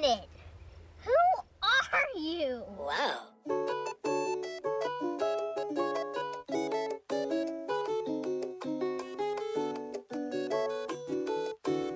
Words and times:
minute. 0.00 0.28
Who 1.04 1.12
are 1.60 2.12
you? 2.16 2.62
Wow. 2.78 3.28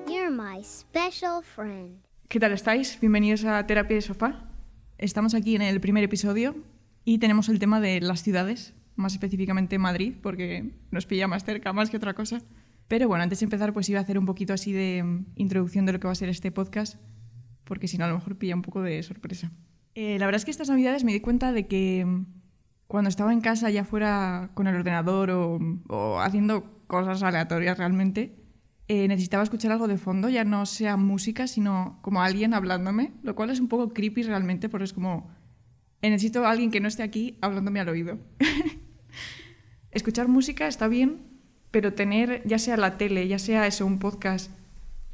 You're 0.07 0.31
my 0.31 0.63
special 0.63 1.43
friend. 1.43 2.03
¿Qué 2.29 2.41
tal 2.41 2.53
estáis? 2.53 2.99
Bienvenidos 3.01 3.45
a 3.45 3.67
Terapia 3.67 3.97
de 3.97 4.03
Sofá. 4.03 4.51
Estamos 4.99 5.35
aquí 5.35 5.57
en 5.57 5.63
el 5.63 5.81
primer 5.81 6.05
episodio 6.05 6.57
y 7.05 7.19
tenemos 7.19 7.49
el 7.49 7.59
tema 7.59 7.81
de 7.81 8.01
las 8.01 8.23
ciudades, 8.23 8.75
más 8.97 9.15
específicamente 9.15 9.79
Madrid, 9.79 10.15
porque 10.23 10.75
nos 10.91 11.07
pilla 11.07 11.27
más 11.27 11.45
cerca 11.45 11.73
más 11.73 11.89
que 11.89 11.97
otra 11.97 12.13
cosa. 12.13 12.43
Pero 12.87 13.09
bueno, 13.09 13.23
antes 13.23 13.41
de 13.41 13.45
empezar, 13.45 13.73
pues 13.73 13.89
iba 13.89 13.99
a 13.99 14.03
hacer 14.03 14.19
un 14.19 14.27
poquito 14.27 14.53
así 14.53 14.73
de 14.73 15.03
mm, 15.03 15.27
introducción 15.37 15.87
de 15.87 15.93
lo 15.95 16.01
que 16.01 16.07
va 16.07 16.13
a 16.13 16.17
ser 16.17 16.29
este 16.29 16.51
podcast, 16.51 16.99
porque 17.65 17.89
si 17.89 17.99
no, 17.99 18.05
a 18.05 18.09
lo 18.09 18.15
mejor 18.15 18.37
pilla 18.37 18.55
un 18.55 18.63
poco 18.63 18.83
de 18.83 19.03
sorpresa. 19.03 19.51
Eh, 19.95 20.19
la 20.19 20.27
verdad 20.27 20.41
es 20.41 20.45
que 20.45 20.51
estas 20.51 20.69
navidades 20.69 21.05
me 21.05 21.13
di 21.13 21.21
cuenta 21.21 21.53
de 21.53 21.67
que 21.67 22.05
mm, 22.05 22.27
cuando 22.87 23.09
estaba 23.09 23.33
en 23.33 23.41
casa, 23.41 23.71
ya 23.71 23.85
fuera 23.85 24.51
con 24.55 24.67
el 24.67 24.77
ordenador 24.77 25.31
o, 25.31 26.21
haciendo 26.21 26.85
cosas 26.87 27.23
aleatorias 27.23 27.79
realmente, 27.79 28.37
eh, 28.89 29.09
necesitaba 29.09 29.43
escuchar 29.43 29.73
algo 29.73 29.89
de 29.89 29.97
fondo, 29.97 30.29
ya 30.29 30.45
no 30.45 30.67
sea 30.67 30.97
música, 30.97 31.47
sino 31.47 31.99
como 32.03 32.23
alguien 32.23 32.53
hablándome, 32.55 33.13
lo 33.23 33.35
cual 33.35 33.51
es 33.51 33.61
un 33.61 33.69
poco 33.69 33.95
creepy 33.95 34.23
realmente, 34.25 34.69
porque 34.69 34.85
es 34.85 34.93
como, 34.93 35.31
eh, 36.03 36.11
necesito 36.11 36.45
a 36.45 36.51
alguien 36.51 36.71
que 36.71 36.81
no 36.81 36.89
esté 36.89 37.03
aquí 37.03 37.39
hablándome 37.41 37.81
al 37.81 37.89
oído. 37.89 38.19
Escuchar 39.91 40.29
música 40.29 40.67
está 40.67 40.89
bien, 40.89 41.23
pero 41.71 41.95
tener 41.95 42.43
ya 42.47 42.59
sea 42.59 42.77
la 42.77 42.99
tele, 42.99 43.27
ya 43.27 43.39
sea 43.39 43.67
eso, 43.67 43.87
un 43.87 43.99
podcast 43.99 44.51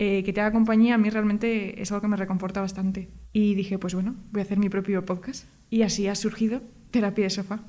eh, 0.02 0.22
que 0.24 0.32
te 0.32 0.40
haga 0.40 0.50
compañía, 0.50 0.94
a 0.94 0.98
mí 0.98 1.10
realmente 1.10 1.82
es 1.82 1.92
algo 1.92 2.00
que 2.00 2.08
me 2.08 2.16
reconforta 2.16 2.62
bastante. 2.62 3.10
Y 3.34 3.54
dije, 3.54 3.78
pues 3.78 3.92
bueno, 3.92 4.16
voy 4.32 4.40
a 4.40 4.44
hacer 4.44 4.56
mi 4.56 4.70
propio 4.70 5.04
podcast. 5.04 5.44
Y 5.68 5.82
así 5.82 6.08
ha 6.08 6.14
surgido 6.14 6.62
Terapia 6.90 7.24
de 7.24 7.28
Sofá. 7.28 7.60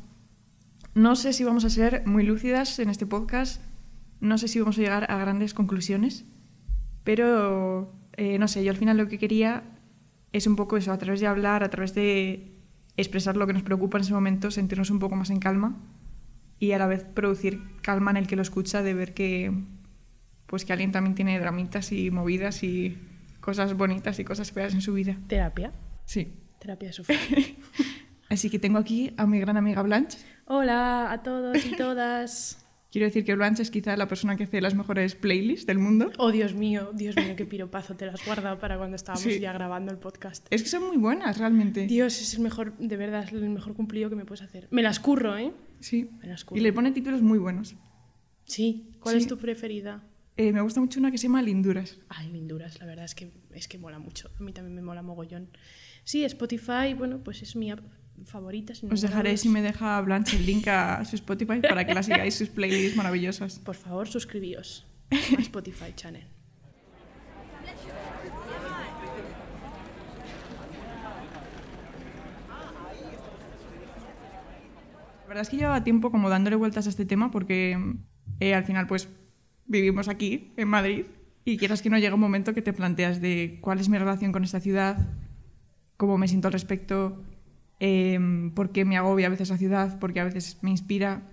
No 0.94 1.18
sé 1.18 1.34
si 1.34 1.44
vamos 1.44 1.66
a 1.66 1.70
ser 1.70 2.04
muy 2.06 2.24
lúcidas 2.24 2.80
en 2.80 2.90
este 2.90 3.06
podcast, 3.06 3.62
no 4.22 4.38
sé 4.38 4.48
si 4.48 4.60
vamos 4.60 4.78
a 4.78 4.82
llegar 4.82 5.12
a 5.12 5.18
grandes 5.18 5.54
conclusiones, 5.54 6.24
pero 7.04 7.94
eh, 8.16 8.40
no 8.40 8.48
sé, 8.48 8.64
yo 8.64 8.72
al 8.72 8.78
final 8.78 8.96
lo 8.96 9.10
que 9.10 9.20
quería 9.20 9.64
es 10.32 10.48
un 10.48 10.56
poco 10.56 10.78
eso, 10.78 10.94
a 10.94 10.98
través 10.98 11.20
de 11.20 11.28
hablar, 11.28 11.66
a 11.66 11.70
través 11.70 11.94
de 11.96 12.56
expresar 12.96 13.36
lo 13.36 13.46
que 13.46 13.52
nos 13.52 13.64
preocupa 13.64 13.98
en 13.98 14.06
ese 14.06 14.14
momento, 14.14 14.52
sentirnos 14.52 14.90
un 14.90 15.00
poco 15.00 15.18
más 15.18 15.32
en 15.32 15.40
calma 15.40 15.76
y 16.60 16.72
a 16.72 16.78
la 16.78 16.88
vez 16.88 17.04
producir 17.04 17.62
calma 17.82 18.12
en 18.12 18.18
el 18.18 18.28
que 18.28 18.38
lo 18.38 18.42
escucha, 18.42 18.84
de 18.84 18.94
ver 18.94 19.14
que, 19.14 19.52
pues 20.52 20.66
que 20.66 20.74
alguien 20.74 20.92
también 20.92 21.16
tiene 21.16 21.40
dramitas 21.40 21.92
y 21.92 22.12
movidas 22.12 22.62
y 22.64 22.98
cosas 23.40 23.74
bonitas 23.76 24.20
y 24.20 24.24
cosas 24.24 24.52
feas 24.52 24.74
en 24.76 24.82
su 24.82 24.94
vida. 24.94 25.18
Terapia. 25.28 25.72
Sí. 26.06 26.34
Terapia 26.60 26.90
de 26.90 26.94
sofá. 26.94 27.14
Así 28.30 28.50
que 28.50 28.60
tengo 28.60 28.78
aquí 28.78 29.14
a 29.18 29.26
mi 29.26 29.40
gran 29.40 29.58
amiga 29.58 29.82
Blanche. 29.82 30.20
Hola 30.46 31.12
a 31.12 31.24
todos 31.24 31.66
y 31.66 31.76
todas. 31.76 32.58
Quiero 32.92 33.06
decir 33.08 33.24
que 33.24 33.34
Blanche 33.36 33.64
es 33.64 33.72
quizá 33.72 33.96
la 33.96 34.10
persona 34.10 34.36
que 34.36 34.44
hace 34.44 34.60
las 34.60 34.76
mejores 34.76 35.16
playlists 35.16 35.66
del 35.66 35.80
mundo. 35.80 36.12
Oh, 36.18 36.30
Dios 36.34 36.54
mío, 36.54 36.92
Dios 36.94 37.16
mío, 37.16 37.36
qué 37.38 37.46
piropazo. 37.46 37.96
Te 37.96 38.06
las 38.06 38.16
has 38.20 38.26
guardado 38.28 38.60
para 38.60 38.78
cuando 38.78 38.98
estábamos 38.98 39.24
Sí. 39.24 39.40
ya 39.40 39.54
grabando 39.54 39.94
el 39.94 39.98
podcast. 39.98 40.46
Es 40.50 40.62
que 40.64 40.68
son 40.68 40.86
muy 40.86 40.98
buenas, 40.98 41.38
realmente. 41.38 41.88
Dios, 41.88 42.22
es 42.22 42.34
el 42.34 42.42
mejor, 42.42 42.78
de 42.78 42.98
verdad, 42.98 43.24
es 43.24 43.32
el 43.32 43.50
mejor 43.50 43.76
cumplido 43.76 44.10
que 44.10 44.18
me 44.18 44.26
puedes 44.26 44.42
hacer. 44.42 44.68
Me 44.72 44.82
las 44.82 45.00
curro, 45.00 45.38
¿eh? 45.38 45.54
Sí. 45.80 46.10
Me 46.22 46.28
las 46.28 46.44
curro. 46.44 46.60
Y 46.60 46.64
le 46.64 46.74
pone 46.74 46.92
títulos 46.92 47.22
muy 47.22 47.40
buenos. 47.40 47.76
Sí. 48.44 48.92
¿Cuál 49.00 49.16
Sí. 49.16 49.22
es 49.22 49.28
tu 49.28 49.38
preferida? 49.38 50.04
Eh, 50.38 50.54
me 50.54 50.62
gusta 50.62 50.80
mucho 50.80 51.00
una 51.00 51.12
que 51.12 51.18
se 51.18 51.24
llama 51.24 51.42
Linduras. 51.42 52.00
Ay, 52.10 52.30
Linduras, 52.30 52.80
la 52.80 52.86
verdad 52.86 53.06
es 53.06 53.16
que, 53.16 53.32
es 53.54 53.68
que 53.68 53.78
mola 53.78 54.00
mucho. 54.00 54.30
A 54.40 54.44
mí 54.44 54.54
también 54.54 54.76
me 54.76 54.82
mola 54.82 55.02
mogollón. 55.02 55.50
Sí, 56.04 56.24
Spotify, 56.24 56.94
bueno, 56.98 57.24
pues 57.24 57.42
es 57.42 57.56
mi 57.56 57.70
app 57.70 57.82
favorita. 58.26 58.74
Os 58.90 59.02
dejaré, 59.02 59.38
si 59.38 59.50
me 59.50 59.62
deja 59.62 60.00
Blanche, 60.02 60.38
el 60.38 60.46
link 60.46 60.68
a 60.68 61.04
su 61.06 61.16
Spotify 61.16 61.60
para 61.60 61.86
que 61.86 61.94
la 61.94 62.04
sigáis, 62.04 62.36
sus 62.36 62.50
playlists 62.50 62.96
maravillosas. 62.96 63.60
Por 63.60 63.76
favor, 63.76 64.08
suscribíos 64.08 64.88
a 65.12 65.42
Spotify 65.42 65.94
Channel. 65.96 66.26
La 75.22 75.28
verdad 75.28 75.42
es 75.44 75.50
que 75.50 75.58
llevaba 75.58 75.84
tiempo 75.84 76.12
como 76.12 76.30
dándole 76.30 76.58
vueltas 76.58 76.88
a 76.88 76.90
este 76.90 77.06
tema 77.06 77.32
porque 77.32 77.78
eh, 78.42 78.54
al 78.54 78.66
final 78.66 78.86
pues 78.88 79.08
vivimos 79.68 80.08
aquí, 80.08 80.52
en 80.58 80.68
Madrid, 80.68 81.06
y 81.46 81.58
quieras 81.58 81.82
que 81.82 81.90
no 81.90 81.98
llega 81.98 82.14
un 82.16 82.22
momento 82.22 82.54
que 82.54 82.62
te 82.62 82.74
planteas 82.74 83.22
de 83.22 83.58
cuál 83.62 83.80
es 83.80 83.90
mi 83.90 83.98
relación 83.98 84.32
con 84.32 84.44
esta 84.44 84.60
ciudad, 84.60 84.98
cómo 85.98 86.18
me 86.18 86.28
siento 86.28 86.48
al 86.48 86.54
respecto, 86.54 87.24
eh, 87.80 88.20
por 88.56 88.72
qué 88.72 88.86
me 88.86 88.98
agobia 88.98 89.28
a 89.28 89.30
veces 89.30 89.50
la 89.50 89.58
ciudad, 89.58 89.98
porque 90.00 90.20
a 90.20 90.24
veces 90.26 90.58
me 90.62 90.70
inspira, 90.70 91.24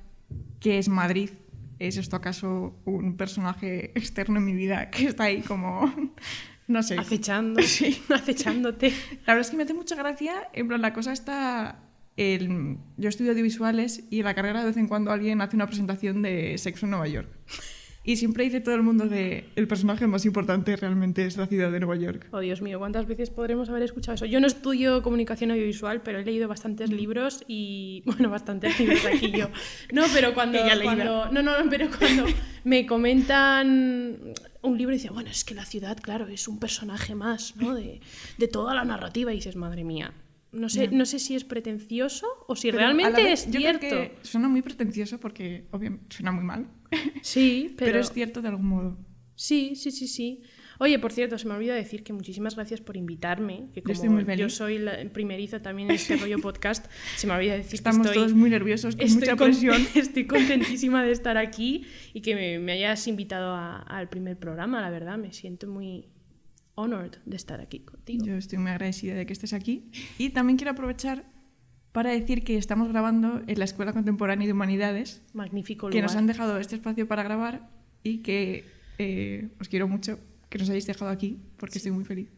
qué 0.60 0.78
es 0.78 0.88
Madrid, 0.88 1.30
¿es 1.78 1.96
esto 1.96 2.16
acaso 2.16 2.74
un 2.84 3.16
personaje 3.16 3.92
externo 3.94 4.38
en 4.38 4.44
mi 4.44 4.54
vida 4.54 4.90
que 4.90 5.06
está 5.06 5.24
ahí 5.24 5.42
como, 5.42 5.92
no 6.68 6.82
sé. 6.82 6.98
Acechando, 6.98 7.62
Sí. 7.62 8.00
acechándote. 8.14 8.90
La 9.26 9.34
verdad 9.34 9.40
es 9.40 9.50
que 9.50 9.56
me 9.56 9.62
hace 9.64 9.74
mucha 9.74 9.94
gracia, 9.96 10.48
en 10.52 10.68
plan, 10.68 10.80
la 10.82 10.92
cosa 10.92 11.12
está... 11.12 11.80
el- 12.16 12.78
yo 12.96 13.08
estudio 13.08 13.30
audiovisuales 13.32 14.04
y 14.10 14.18
en 14.20 14.24
la 14.24 14.34
carrera 14.34 14.60
de 14.60 14.66
vez 14.66 14.76
en 14.76 14.88
cuando 14.88 15.12
alguien 15.12 15.40
hace 15.40 15.54
una 15.56 15.66
presentación 15.66 16.22
de 16.22 16.56
sexo 16.58 16.86
en 16.86 16.90
Nueva 16.90 17.06
York. 17.08 17.28
Y 18.04 18.16
siempre 18.16 18.44
dice 18.44 18.60
todo 18.60 18.74
el 18.74 18.82
mundo 18.82 19.06
de 19.06 19.44
el 19.56 19.68
personaje 19.68 20.06
más 20.06 20.24
importante 20.24 20.74
realmente 20.76 21.26
es 21.26 21.36
la 21.36 21.46
ciudad 21.46 21.70
de 21.70 21.78
Nueva 21.80 21.96
York. 21.96 22.26
Oh, 22.30 22.38
Dios 22.40 22.62
mío, 22.62 22.78
¿cuántas 22.78 23.06
veces 23.06 23.28
podremos 23.28 23.68
haber 23.68 23.82
escuchado 23.82 24.14
eso? 24.14 24.24
Yo 24.24 24.40
no 24.40 24.46
estudio 24.46 25.02
comunicación 25.02 25.50
audiovisual, 25.50 26.00
pero 26.02 26.18
he 26.20 26.24
leído 26.24 26.46
Mm. 26.46 26.48
bastantes 26.48 26.90
libros 26.90 27.44
y, 27.48 28.02
bueno, 28.06 28.30
bastantes 28.30 28.78
libros 28.80 29.04
aquí 29.04 29.30
yo. 29.32 29.48
No, 29.92 30.04
pero 30.14 30.32
cuando, 30.32 30.58
cuando 30.82 31.04
no, 31.04 31.32
no, 31.32 31.42
no, 31.42 31.70
pero 31.70 31.88
cuando 31.98 32.24
me 32.64 32.86
comentan 32.86 34.18
un 34.62 34.78
libro 34.78 34.94
y 34.94 34.98
dicen, 34.98 35.12
bueno, 35.12 35.30
es 35.30 35.44
que 35.44 35.54
la 35.54 35.64
ciudad, 35.66 35.98
claro, 36.00 36.28
es 36.28 36.48
un 36.48 36.58
personaje 36.58 37.14
más, 37.14 37.56
¿no? 37.56 37.74
De, 37.74 38.00
de 38.38 38.48
toda 38.48 38.74
la 38.74 38.84
narrativa 38.84 39.32
y 39.32 39.36
dices, 39.36 39.56
madre 39.56 39.84
mía. 39.84 40.12
No 40.50 40.68
sé, 40.68 40.88
no 40.88 41.04
sé 41.04 41.18
si 41.18 41.34
es 41.34 41.44
pretencioso 41.44 42.26
o 42.46 42.56
si 42.56 42.68
Pero 42.68 42.78
realmente 42.78 43.22
vez, 43.22 43.40
es 43.46 43.52
yo 43.52 43.60
creo 43.60 43.78
cierto. 43.78 43.96
que 43.96 44.16
suena 44.26 44.48
muy 44.48 44.62
pretencioso 44.62 45.20
porque 45.20 45.66
obviamente 45.72 46.06
suena 46.16 46.32
muy 46.32 46.44
mal, 46.44 46.68
Sí, 47.22 47.74
pero, 47.76 47.92
pero, 47.92 48.00
es 48.00 48.12
cierto 48.12 48.40
de 48.40 48.48
algún 48.48 48.66
modo. 48.66 48.98
Sí, 49.34 49.74
sí, 49.76 49.90
sí, 49.90 50.08
sí. 50.08 50.42
Oye, 50.80 50.98
por 50.98 51.12
cierto, 51.12 51.36
se 51.38 51.46
me 51.48 51.54
olvidó 51.54 51.74
decir 51.74 52.02
que 52.04 52.12
muchísimas 52.12 52.54
gracias 52.54 52.80
por 52.80 52.96
invitarme. 52.96 53.64
Que 53.74 53.80
Yo 53.80 53.82
como 53.82 53.92
estoy 53.94 54.08
muy 54.08 54.36
yo 54.36 54.48
soy 54.48 54.78
la 54.78 54.96
primeriza 55.12 55.60
también 55.60 55.90
en 55.90 55.96
este 55.96 56.16
rollo 56.22 56.38
podcast, 56.38 56.86
se 57.16 57.26
me 57.26 57.34
olvidó 57.34 57.52
decir 57.54 57.74
Estamos 57.74 57.98
que 58.06 58.08
estoy, 58.08 58.22
todos 58.22 58.32
muy 58.34 58.48
nerviosos, 58.48 58.94
con 58.96 59.04
estoy 59.04 59.20
mucha 59.20 59.36
con- 59.36 59.48
presión. 59.50 59.86
estoy 59.96 60.26
contentísima 60.26 61.02
de 61.04 61.12
estar 61.12 61.36
aquí 61.36 61.84
y 62.14 62.20
que 62.20 62.34
me, 62.36 62.58
me 62.58 62.72
hayas 62.72 63.06
invitado 63.06 63.54
a- 63.54 63.80
al 63.82 64.08
primer 64.08 64.38
programa, 64.38 64.80
la 64.80 64.90
verdad. 64.90 65.18
Me 65.18 65.32
siento 65.32 65.66
muy 65.66 66.06
honored 66.78 67.12
de 67.26 67.36
estar 67.36 67.60
aquí 67.60 67.80
contigo. 67.80 68.24
Yo 68.24 68.34
estoy 68.36 68.58
muy 68.58 68.70
agradecida 68.70 69.14
de 69.14 69.26
que 69.26 69.32
estés 69.32 69.52
aquí. 69.52 69.90
Y 70.16 70.30
también 70.30 70.56
quiero 70.56 70.70
aprovechar 70.72 71.24
para 71.92 72.10
decir 72.10 72.44
que 72.44 72.56
estamos 72.56 72.88
grabando 72.88 73.42
en 73.46 73.58
la 73.58 73.64
Escuela 73.64 73.92
Contemporánea 73.92 74.46
de 74.46 74.52
Humanidades, 74.52 75.22
Magnífico 75.34 75.88
que 75.88 75.96
lugar. 75.98 76.04
nos 76.10 76.16
han 76.16 76.26
dejado 76.26 76.58
este 76.58 76.76
espacio 76.76 77.08
para 77.08 77.22
grabar 77.24 77.68
y 78.02 78.18
que 78.18 78.64
eh, 78.98 79.48
os 79.60 79.68
quiero 79.68 79.88
mucho 79.88 80.18
que 80.48 80.58
nos 80.58 80.68
hayáis 80.70 80.86
dejado 80.86 81.10
aquí 81.10 81.38
porque 81.56 81.78
estoy 81.78 81.92
muy 81.92 82.04
feliz. 82.04 82.28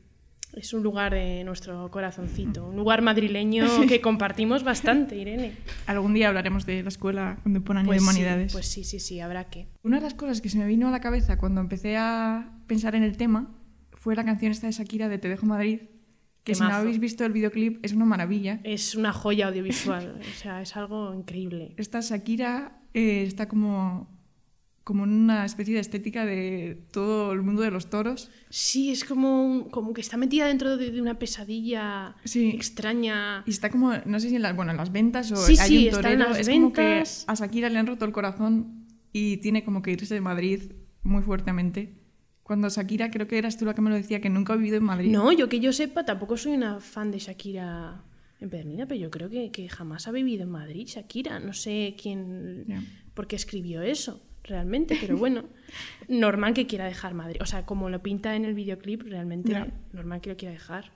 Es 0.54 0.72
un 0.74 0.82
lugar 0.82 1.12
de 1.14 1.44
nuestro 1.44 1.88
corazoncito, 1.92 2.66
un 2.66 2.74
lugar 2.76 3.02
madrileño 3.02 3.66
que 3.88 4.00
compartimos 4.00 4.64
bastante, 4.64 5.14
Irene. 5.16 5.52
Algún 5.86 6.12
día 6.14 6.26
hablaremos 6.28 6.66
de 6.66 6.82
la 6.82 6.88
Escuela 6.88 7.38
Contemporánea 7.44 7.86
Pues 7.86 8.00
de 8.00 8.00
sí, 8.00 8.10
Humanidades. 8.10 8.52
pues 8.52 8.66
sí, 8.66 8.82
sí, 8.82 8.98
sí, 8.98 9.20
habrá 9.20 9.44
que. 9.50 9.68
Una 9.84 9.98
de 9.98 10.02
las 10.02 10.14
cosas 10.14 10.40
que 10.40 10.48
se 10.48 10.58
me 10.58 10.66
vino 10.66 10.88
a 10.88 10.90
la 10.90 11.00
cabeza 11.00 11.38
cuando 11.38 11.60
empecé 11.60 11.96
a 11.96 12.58
pensar 12.66 12.94
en 12.96 13.04
el 13.04 13.16
tema 13.16 13.54
fue 14.00 14.16
la 14.16 14.24
canción 14.24 14.50
esta 14.50 14.66
de 14.66 14.72
Shakira 14.72 15.08
de 15.08 15.18
Te 15.18 15.28
dejo 15.28 15.44
Madrid, 15.46 15.80
que 16.42 16.54
si 16.54 16.62
no 16.62 16.68
habéis 16.74 16.98
visto 16.98 17.24
el 17.24 17.32
videoclip 17.32 17.84
es 17.84 17.92
una 17.92 18.06
maravilla. 18.06 18.60
Es 18.64 18.94
una 18.94 19.12
joya 19.12 19.48
audiovisual, 19.48 20.20
o 20.34 20.38
sea, 20.38 20.62
es 20.62 20.74
algo 20.74 21.14
increíble. 21.14 21.74
Esta 21.76 22.00
Shakira 22.00 22.80
eh, 22.94 23.24
está 23.26 23.46
como, 23.46 24.08
como 24.84 25.04
en 25.04 25.10
una 25.12 25.44
especie 25.44 25.74
de 25.74 25.80
estética 25.80 26.24
de 26.24 26.82
todo 26.92 27.32
el 27.32 27.42
mundo 27.42 27.60
de 27.60 27.70
los 27.70 27.90
toros. 27.90 28.30
Sí, 28.48 28.90
es 28.90 29.04
como, 29.04 29.44
un- 29.44 29.68
como 29.68 29.92
que 29.92 30.00
está 30.00 30.16
metida 30.16 30.46
dentro 30.46 30.78
de, 30.78 30.90
de 30.90 31.02
una 31.02 31.18
pesadilla 31.18 32.16
Sí. 32.24 32.48
extraña. 32.54 33.44
Y 33.46 33.50
está 33.50 33.68
como, 33.68 33.92
no 34.06 34.18
sé 34.18 34.30
si 34.30 34.36
en 34.36 34.42
las, 34.42 34.56
bueno, 34.56 34.70
en 34.70 34.78
las 34.78 34.90
ventas 34.92 35.30
o 35.32 35.36
Sí, 35.36 35.58
hay 35.60 35.68
sí, 35.68 35.76
un 35.88 35.94
está 35.94 36.10
en 36.10 36.18
torero. 36.20 36.30
las 36.30 36.38
es 36.40 36.48
como 36.48 36.72
que 36.72 36.80
ventas. 36.82 37.24
a 37.28 37.34
Shakira 37.34 37.68
le 37.68 37.78
han 37.78 37.86
roto 37.86 38.06
el 38.06 38.12
corazón 38.12 38.86
y 39.12 39.36
tiene 39.36 39.62
como 39.62 39.82
que 39.82 39.90
irse 39.92 40.14
de 40.14 40.20
Madrid 40.22 40.72
muy 41.02 41.22
fuertemente. 41.22 41.99
Cuando 42.50 42.68
Shakira, 42.68 43.12
creo 43.12 43.28
que 43.28 43.38
eras 43.38 43.56
tú 43.56 43.64
la 43.64 43.74
que 43.74 43.80
me 43.80 43.90
lo 43.90 43.94
decía, 43.94 44.20
que 44.20 44.28
nunca 44.28 44.54
ha 44.54 44.56
vivido 44.56 44.76
en 44.76 44.82
Madrid. 44.82 45.12
No, 45.12 45.30
yo 45.30 45.48
que 45.48 45.60
yo 45.60 45.72
sepa, 45.72 46.04
tampoco 46.04 46.36
soy 46.36 46.54
una 46.54 46.80
fan 46.80 47.12
de 47.12 47.20
Shakira 47.20 48.02
empedernida, 48.40 48.86
pero 48.86 48.98
yo 49.00 49.08
creo 49.08 49.30
que, 49.30 49.52
que 49.52 49.68
jamás 49.68 50.08
ha 50.08 50.10
vivido 50.10 50.42
en 50.42 50.50
Madrid, 50.50 50.84
Shakira. 50.84 51.38
No 51.38 51.52
sé 51.52 51.94
quién, 52.02 52.64
Ya. 52.66 52.82
por 53.14 53.28
qué 53.28 53.36
escribió 53.36 53.82
eso. 53.82 54.20
realmente, 54.42 54.98
pero 55.00 55.16
bueno, 55.16 55.44
normal 56.08 56.52
que 56.54 56.66
quiera 56.66 56.86
dejar 56.86 57.14
Madrid. 57.14 57.36
O 57.40 57.46
sea, 57.46 57.64
como 57.66 57.88
lo 57.88 58.02
pinta 58.02 58.34
en 58.34 58.44
el 58.44 58.54
videoclip, 58.54 59.02
realmente 59.02 59.52
Ya. 59.52 59.68
normal 59.92 60.20
que 60.20 60.30
lo 60.30 60.36
quiera 60.36 60.52
dejar. 60.52 60.90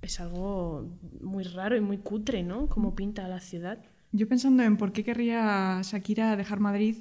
es 0.00 0.18
algo 0.18 0.88
muy 1.20 1.44
raro 1.44 1.76
y 1.76 1.82
muy 1.82 1.98
cutre, 1.98 2.42
¿no? 2.42 2.68
Como 2.68 2.94
pinta 2.96 3.28
la 3.28 3.40
ciudad. 3.40 3.84
Yo 4.12 4.26
pensando 4.28 4.62
en 4.62 4.78
por 4.78 4.92
qué 4.92 5.04
querría 5.04 5.78
Shakira 5.82 6.36
dejar 6.36 6.58
Madrid, 6.60 6.96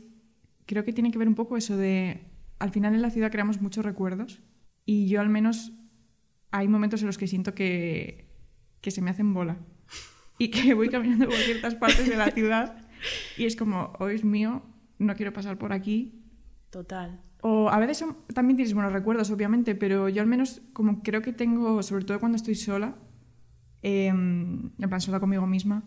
creo 0.66 0.84
que 0.84 0.92
tiene 0.92 1.12
que 1.12 1.18
ver 1.18 1.30
un 1.30 1.36
poco 1.36 1.56
eso 1.56 1.78
de, 1.78 2.20
al 2.60 2.72
final 2.72 2.94
en 2.96 3.02
la 3.02 3.10
ciudad 3.10 3.32
creamos 3.32 3.62
muchos 3.62 3.86
recuerdos 3.86 4.42
y 4.86 5.08
yo 5.08 5.22
al 5.22 5.30
menos 5.30 5.74
hay 6.52 6.68
momentos 6.68 7.02
en 7.02 7.08
los 7.08 7.18
que 7.18 7.28
siento 7.28 7.54
que, 7.54 8.30
que 8.82 8.92
se 8.92 9.02
me 9.02 9.10
hacen 9.10 9.34
bola 9.34 9.58
y 10.40 10.50
que 10.50 10.74
voy 10.74 10.90
caminando 10.90 11.26
por 11.26 11.36
ciertas 11.36 11.76
partes 11.76 12.08
de 12.08 12.16
la 12.18 12.32
ciudad 12.32 12.88
y 13.38 13.46
es 13.46 13.56
como, 13.56 13.94
oh, 14.00 14.08
es 14.08 14.24
mío, 14.24 14.64
no 14.98 15.16
quiero 15.16 15.34
pasar 15.34 15.58
por 15.58 15.74
aquí. 15.74 16.24
Total. 16.70 17.22
O 17.42 17.70
a 17.70 17.78
veces 17.78 17.98
son- 17.98 18.18
también 18.34 18.56
tienes 18.58 18.74
buenos 18.74 18.92
recuerdos, 18.94 19.30
obviamente, 19.30 19.76
pero 19.76 20.10
yo 20.10 20.22
al 20.22 20.28
menos 20.28 20.62
como 20.74 21.04
creo 21.04 21.22
que 21.22 21.34
tengo, 21.34 21.84
sobre 21.84 22.06
todo 22.06 22.20
cuando 22.20 22.38
estoy 22.38 22.56
sola, 22.56 22.96
eh, 23.84 24.08
en 24.08 24.74
plan 24.90 25.02
sola 25.02 25.20
conmigo 25.20 25.46
misma, 25.46 25.84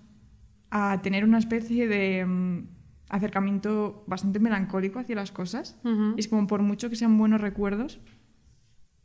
a 0.70 1.00
tener 1.02 1.24
una 1.24 1.38
especie 1.38 1.88
de 1.88 2.24
mm, 2.24 2.68
acercamiento 3.08 4.05
bastante 4.06 4.38
melancólico 4.38 4.99
hacia 4.99 5.16
las 5.16 5.32
cosas. 5.32 5.78
Y 6.16 6.20
es 6.20 6.28
como 6.28 6.46
por 6.46 6.62
mucho 6.62 6.90
que 6.90 6.96
sean 6.96 7.16
buenos 7.19 7.40
recuerdos, 7.40 8.00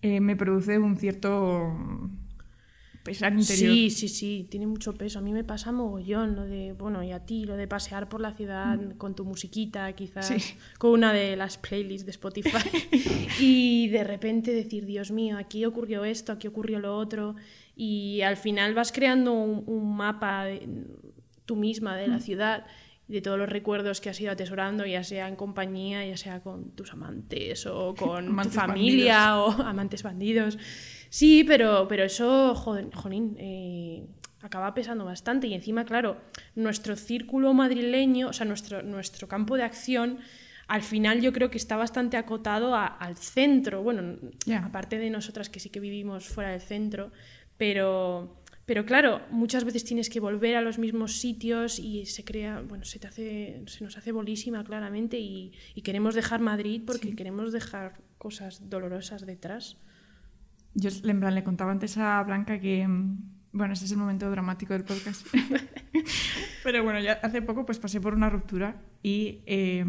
eh, 0.01 0.19
me 0.19 0.35
produce 0.35 0.77
un 0.79 0.97
cierto 0.97 1.69
mm, 1.77 2.17
pesar 3.03 3.33
interior. 3.33 3.73
Sí, 3.73 3.89
sí, 3.89 4.07
sí, 4.09 4.47
tiene 4.51 4.67
mucho 4.67 4.93
peso. 4.93 5.19
A 5.19 5.21
mí 5.21 5.31
me 5.33 5.43
pasa 5.45 5.71
mogollón 5.71 6.35
lo 6.35 6.43
de, 6.43 6.73
bueno, 6.73 7.03
y 7.03 7.11
a 7.11 7.25
ti, 7.25 7.45
lo 7.45 7.55
de 7.55 7.67
pasear 7.67 8.09
por 8.09 8.19
la 8.21 8.33
ciudad 8.33 8.77
con 8.97 9.15
tu 9.15 9.23
musiquita, 9.25 9.91
quizás, 9.93 10.29
Mm. 10.31 10.39
Sí. 10.39 10.55
con 10.77 10.91
una 10.91 11.13
de 11.13 11.35
las 11.37 11.57
playlists 11.57 12.05
de 12.05 12.11
Spotify, 12.11 12.51
y 13.39 13.87
de 13.89 14.03
repente 14.03 14.53
decir, 14.53 14.85
Dios 14.85 15.11
mío, 15.11 15.37
aquí 15.37 15.63
ocurrió 15.65 16.03
esto, 16.05 16.31
aquí 16.33 16.47
ocurrió 16.47 16.79
lo 16.79 16.97
otro, 16.97 17.35
y 17.75 18.21
al 18.21 18.37
final 18.37 18.73
vas 18.75 18.91
creando 18.91 19.33
un, 19.33 19.63
un 19.67 19.95
mapa 19.95 20.45
de- 20.45 20.67
tú 21.45 21.55
misma 21.55 21.93
Mm. 21.95 21.97
de 21.99 22.07
la 22.07 22.19
ciudad 22.19 22.65
y 22.65 22.92
de 23.13 23.21
todos 23.21 23.37
los 23.37 23.47
recuerdos 23.47 24.01
que 24.01 24.09
has 24.09 24.19
ido 24.19 24.31
atesorando, 24.31 24.85
ya 24.85 25.03
sea 25.03 25.27
en 25.27 25.35
compañía, 25.35 26.05
ya 26.05 26.17
sea 26.17 26.41
con 26.41 26.71
tus 26.71 26.91
amantes 26.91 27.65
o 27.65 27.93
con 27.97 28.27
Amantes 28.27 28.53
tu 28.53 28.59
familia 28.59 29.37
o 29.39 29.51
amantes 29.63 30.03
bandidos. 30.03 30.57
Sí, 31.09 31.43
pero, 31.45 31.87
pero 31.87 32.03
eso, 32.03 32.55
jolín, 32.55 33.35
eh, 33.39 34.05
acaba 34.41 34.73
pesando 34.73 35.05
bastante. 35.05 35.47
Y 35.47 35.53
encima, 35.53 35.85
claro, 35.85 36.17
nuestro 36.55 36.95
círculo 36.95 37.53
madrileño, 37.53 38.29
o 38.29 38.33
sea, 38.33 38.45
nuestro, 38.47 38.81
nuestro 38.81 39.27
campo 39.27 39.55
de 39.55 39.63
acción, 39.63 40.17
al 40.67 40.81
final 40.81 41.21
yo 41.21 41.31
creo 41.31 41.51
que 41.51 41.57
está 41.57 41.75
bastante 41.77 42.17
acotado 42.17 42.73
a- 42.75 42.87
al 42.87 43.15
centro. 43.17 43.83
Bueno, 43.83 44.17
aparte 44.63 44.97
de 44.97 45.09
nosotras 45.11 45.49
que 45.49 45.59
sí 45.59 45.69
que 45.69 45.79
vivimos 45.79 46.25
fuera 46.27 46.49
del 46.49 46.61
centro, 46.61 47.11
pero, 47.57 48.42
pero 48.65 48.85
claro, 48.85 49.21
muchas 49.29 49.65
veces 49.65 49.83
tienes 49.83 50.09
que 50.09 50.19
volver 50.19 50.55
a 50.55 50.61
los 50.61 50.79
mismos 50.79 51.19
sitios 51.19 51.79
y 51.79 52.05
se 52.05 52.23
crea, 52.23 52.61
bueno, 52.61 52.85
se 52.85 52.99
te 52.99 53.07
hace, 53.07 53.63
se 53.67 53.83
nos 53.83 53.97
hace 53.97 54.11
bolísima 54.11 54.63
claramente 54.63 55.19
y, 55.19 55.51
y 55.75 55.81
queremos 55.81 56.15
dejar 56.15 56.39
Madrid 56.39 56.81
porque 56.85 57.15
queremos 57.15 57.51
dejar 57.51 58.01
cosas 58.17 58.69
dolorosas 58.69 59.25
detrás. 59.25 59.77
Yo 60.75 60.89
en 61.03 61.19
plan, 61.19 61.35
le 61.35 61.43
contaba 61.43 61.71
antes 61.71 61.97
a 61.97 62.23
Blanca 62.23 62.59
que, 62.59 62.87
mm, 62.87 63.17
bueno, 63.51 63.73
ese 63.73 63.85
es 63.85 63.91
el 63.91 63.97
momento 63.97 64.29
dramático 64.31 64.73
del 64.73 64.85
podcast. 64.85 65.27
Pero 66.63 66.83
bueno, 66.83 66.99
ya 66.99 67.19
hace 67.21 67.41
poco 67.41 67.65
pues 67.65 67.79
pasé 67.79 68.01
por 68.01 68.13
una 68.13 68.29
ruptura 68.29 68.81
y 69.03 69.41
eh, 69.45 69.85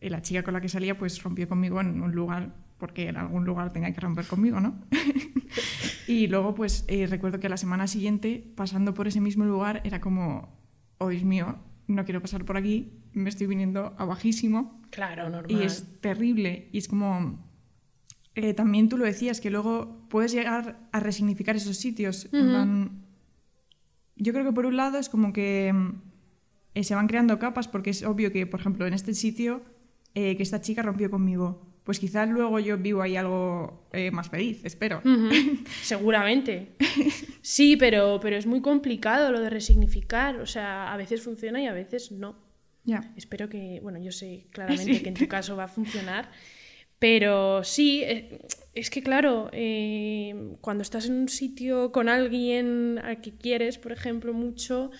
la 0.00 0.22
chica 0.22 0.42
con 0.42 0.54
la 0.54 0.60
que 0.60 0.68
salía 0.68 0.96
pues 0.96 1.22
rompió 1.22 1.48
conmigo 1.48 1.80
en 1.80 2.00
un 2.00 2.12
lugar, 2.12 2.54
porque 2.78 3.08
en 3.08 3.16
algún 3.16 3.44
lugar 3.44 3.72
tenía 3.72 3.92
que 3.92 4.00
romper 4.00 4.26
conmigo, 4.26 4.60
¿no? 4.60 4.80
y 6.06 6.28
luego 6.28 6.54
pues 6.54 6.84
eh, 6.88 7.06
recuerdo 7.06 7.40
que 7.40 7.48
la 7.48 7.56
semana 7.56 7.86
siguiente, 7.86 8.52
pasando 8.54 8.94
por 8.94 9.08
ese 9.08 9.20
mismo 9.20 9.44
lugar, 9.44 9.82
era 9.84 10.00
como, 10.00 10.56
oh 10.98 11.08
Dios 11.08 11.24
mío, 11.24 11.58
no 11.88 12.04
quiero 12.04 12.20
pasar 12.20 12.44
por 12.44 12.56
aquí, 12.56 12.92
me 13.12 13.28
estoy 13.28 13.46
viniendo 13.46 13.94
a 13.98 14.04
bajísimo. 14.04 14.80
Claro, 14.90 15.28
normal. 15.28 15.50
Y 15.50 15.64
es 15.64 16.00
terrible. 16.00 16.68
Y 16.72 16.78
es 16.78 16.88
como. 16.88 17.44
eh, 18.34 18.54
también 18.54 18.88
tú 18.88 18.96
lo 18.96 19.04
decías, 19.04 19.40
que 19.40 19.50
luego 19.50 20.06
puedes 20.08 20.32
llegar 20.32 20.88
a 20.92 21.00
resignificar 21.00 21.56
esos 21.56 21.76
sitios. 21.76 22.26
Ujú. 22.26 22.44
plan, 22.44 23.04
yo 24.16 24.32
creo 24.32 24.44
que 24.44 24.52
por 24.52 24.66
un 24.66 24.76
lado 24.76 24.98
es 24.98 25.08
como 25.08 25.32
que 25.32 25.74
eh, 26.74 26.84
se 26.84 26.94
van 26.94 27.06
creando 27.08 27.38
capas, 27.38 27.68
porque 27.68 27.90
es 27.90 28.02
obvio 28.04 28.30
que, 28.32 28.46
por 28.46 28.60
ejemplo, 28.60 28.86
en 28.86 28.94
este 28.94 29.14
sitio 29.14 29.62
eh, 30.14 30.36
que 30.36 30.42
esta 30.42 30.60
chica 30.60 30.82
rompió 30.82 31.10
conmigo, 31.10 31.67
pues 31.88 31.98
quizás 31.98 32.28
luego 32.28 32.60
yo 32.60 32.76
vivo 32.76 33.00
ahí 33.00 33.16
algo 33.16 33.88
eh, 33.94 34.10
más 34.10 34.28
feliz, 34.28 34.60
espero. 34.62 35.00
Seguramente. 35.82 36.76
Sí, 37.40 37.78
pero, 37.78 38.18
pero 38.20 38.36
es 38.36 38.44
muy 38.44 38.60
complicado 38.60 39.32
lo 39.32 39.40
de 39.40 39.48
resignificar. 39.48 40.38
O 40.38 40.44
sea, 40.44 40.92
a 40.92 40.98
veces 40.98 41.22
funciona 41.22 41.62
y 41.62 41.66
a 41.66 41.72
veces 41.72 42.12
no. 42.12 42.36
Ya. 42.84 43.10
Espero 43.16 43.48
que, 43.48 43.80
bueno, 43.82 43.98
yo 43.98 44.12
sé 44.12 44.48
claramente 44.52 45.00
que 45.00 45.08
en 45.08 45.14
tu 45.14 45.26
caso 45.28 45.56
va 45.56 45.64
a 45.64 45.68
funcionar, 45.68 46.30
pero 46.98 47.64
sí, 47.64 48.02
eh, 48.04 48.38
es 48.74 48.90
que 48.90 49.02
claro, 49.02 49.48
eh, 49.52 50.52
cuando 50.60 50.82
estás 50.82 51.06
en 51.06 51.14
un 51.14 51.28
sitio 51.30 51.90
con 51.90 52.10
alguien 52.10 53.00
al 53.02 53.22
que 53.22 53.32
quieres, 53.32 53.78
por 53.78 53.92
ejemplo, 53.92 54.34
mucho, 54.34 54.90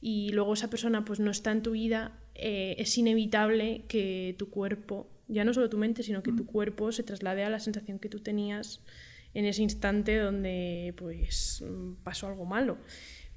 y 0.00 0.30
luego 0.30 0.54
esa 0.54 0.70
persona 0.70 1.04
pues 1.04 1.20
no 1.20 1.30
está 1.30 1.52
en 1.52 1.62
tu 1.62 1.72
vida, 1.72 2.18
eh, 2.34 2.76
es 2.78 2.96
inevitable 2.96 3.84
que 3.86 4.34
tu 4.38 4.48
cuerpo, 4.48 5.10
ya 5.28 5.44
no 5.44 5.54
solo 5.54 5.68
tu 5.68 5.78
mente, 5.78 6.02
sino 6.02 6.22
que 6.22 6.32
tu 6.32 6.46
cuerpo 6.46 6.90
se 6.92 7.02
traslade 7.02 7.44
a 7.44 7.50
la 7.50 7.60
sensación 7.60 7.98
que 7.98 8.08
tú 8.08 8.20
tenías 8.20 8.82
en 9.34 9.44
ese 9.44 9.62
instante 9.62 10.16
donde 10.16 10.94
pues 10.96 11.62
mm, 11.66 12.02
pasó 12.02 12.26
algo 12.26 12.44
malo. 12.44 12.78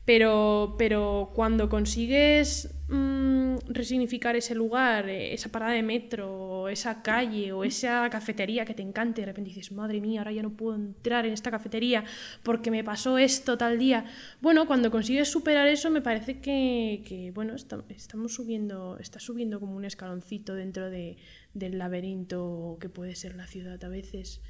Pero, 0.04 0.76
pero 0.80 1.32
cuando 1.36 1.70
consigues 1.70 2.74
mm, 2.90 3.58
resignificar 3.70 4.36
ese 4.36 4.56
lugar, 4.56 5.08
eh, 5.08 5.32
esa 5.34 5.50
parada 5.52 5.74
de 5.74 5.84
metro, 5.84 6.68
esa 6.70 7.04
calle 7.04 7.52
o 7.52 7.64
esa 7.64 8.10
cafetería 8.10 8.66
que 8.66 8.74
te 8.74 8.82
encanta 8.82 9.22
y 9.22 9.24
de 9.24 9.28
repente 9.28 9.50
dices, 9.50 9.72
madre 9.72 10.02
mía, 10.02 10.22
ahora 10.22 10.32
ya 10.32 10.42
no 10.42 10.50
puedo 10.58 10.76
entrar 10.76 11.28
en 11.28 11.34
esta 11.34 11.52
cafetería 11.52 12.04
porque 12.42 12.72
me 12.72 12.84
pasó 12.84 13.20
esto 13.20 13.58
tal 13.60 13.78
día. 13.78 14.06
Bueno, 14.42 14.66
cuando 14.66 14.90
consigues 14.90 15.30
superar 15.30 15.68
eso 15.68 15.92
me 15.92 16.02
parece 16.02 16.40
que, 16.40 17.04
que, 17.08 17.30
bueno, 17.32 17.54
esta- 17.54 17.84
estamos 17.90 18.34
subiendo, 18.34 18.98
está 18.98 19.20
subiendo 19.20 19.60
como 19.60 19.76
un 19.76 19.86
escaloncito 19.86 20.56
dentro 20.56 20.90
de, 20.90 21.18
del 21.54 21.78
laberinto 21.78 22.78
que 22.82 22.90
puede 22.90 23.16
ser 23.16 23.36
la 23.36 23.46
ciudad 23.46 23.82
a 23.84 23.88
veces 23.88 24.42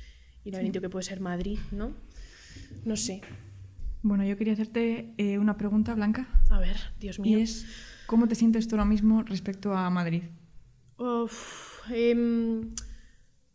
y 0.46 0.50
el 0.50 0.54
laberinto 0.54 0.80
que 0.82 0.90
puede 0.90 1.04
ser 1.04 1.20
Madrid, 1.20 1.60
¿no? 1.72 1.94
No 2.86 2.96
sé. 2.96 3.22
Bueno, 4.04 4.24
yo 4.26 4.36
quería 4.36 4.54
hacerte 4.54 5.14
eh, 5.18 5.38
una 5.38 5.58
pregunta, 5.58 5.94
Blanca. 5.94 6.28
A 6.50 6.60
ver, 6.60 6.78
Dios 7.00 7.20
mío. 7.20 7.38
Y 7.38 7.42
es, 7.42 7.66
¿cómo 8.08 8.28
te 8.28 8.36
sientes 8.36 8.68
tú 8.68 8.76
ahora 8.76 8.86
mismo 8.86 9.22
respecto 9.24 9.74
a 9.74 9.90
Madrid? 9.90 10.24
Uf, 10.98 11.82
em, 11.92 12.74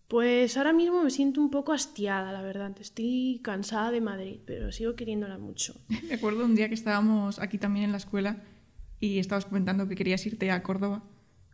pues 0.09 0.57
ahora 0.57 0.73
mismo 0.73 1.03
me 1.03 1.11
siento 1.11 1.41
un 1.41 1.51
poco 1.51 1.73
hastiada, 1.73 2.33
la 2.33 2.43
verdad. 2.43 2.77
Estoy 2.81 3.41
cansada 3.43 3.91
de 3.91 4.01
Madrid, 4.01 4.39
pero 4.47 4.71
sigo 4.71 4.95
queriéndola 4.95 5.39
mucho. 5.39 5.75
Me 6.09 6.15
acuerdo 6.15 6.45
un 6.45 6.55
día 6.55 6.69
que 6.69 6.75
estábamos 6.75 7.41
aquí 7.41 7.59
también 7.59 7.87
en 7.87 7.93
la 7.93 7.99
escuela 7.99 8.45
y 9.01 9.19
estabas 9.19 9.47
comentando 9.47 9.89
que 9.89 9.97
querías 9.97 10.25
irte 10.27 10.51
a 10.51 10.63
Córdoba. 10.63 11.03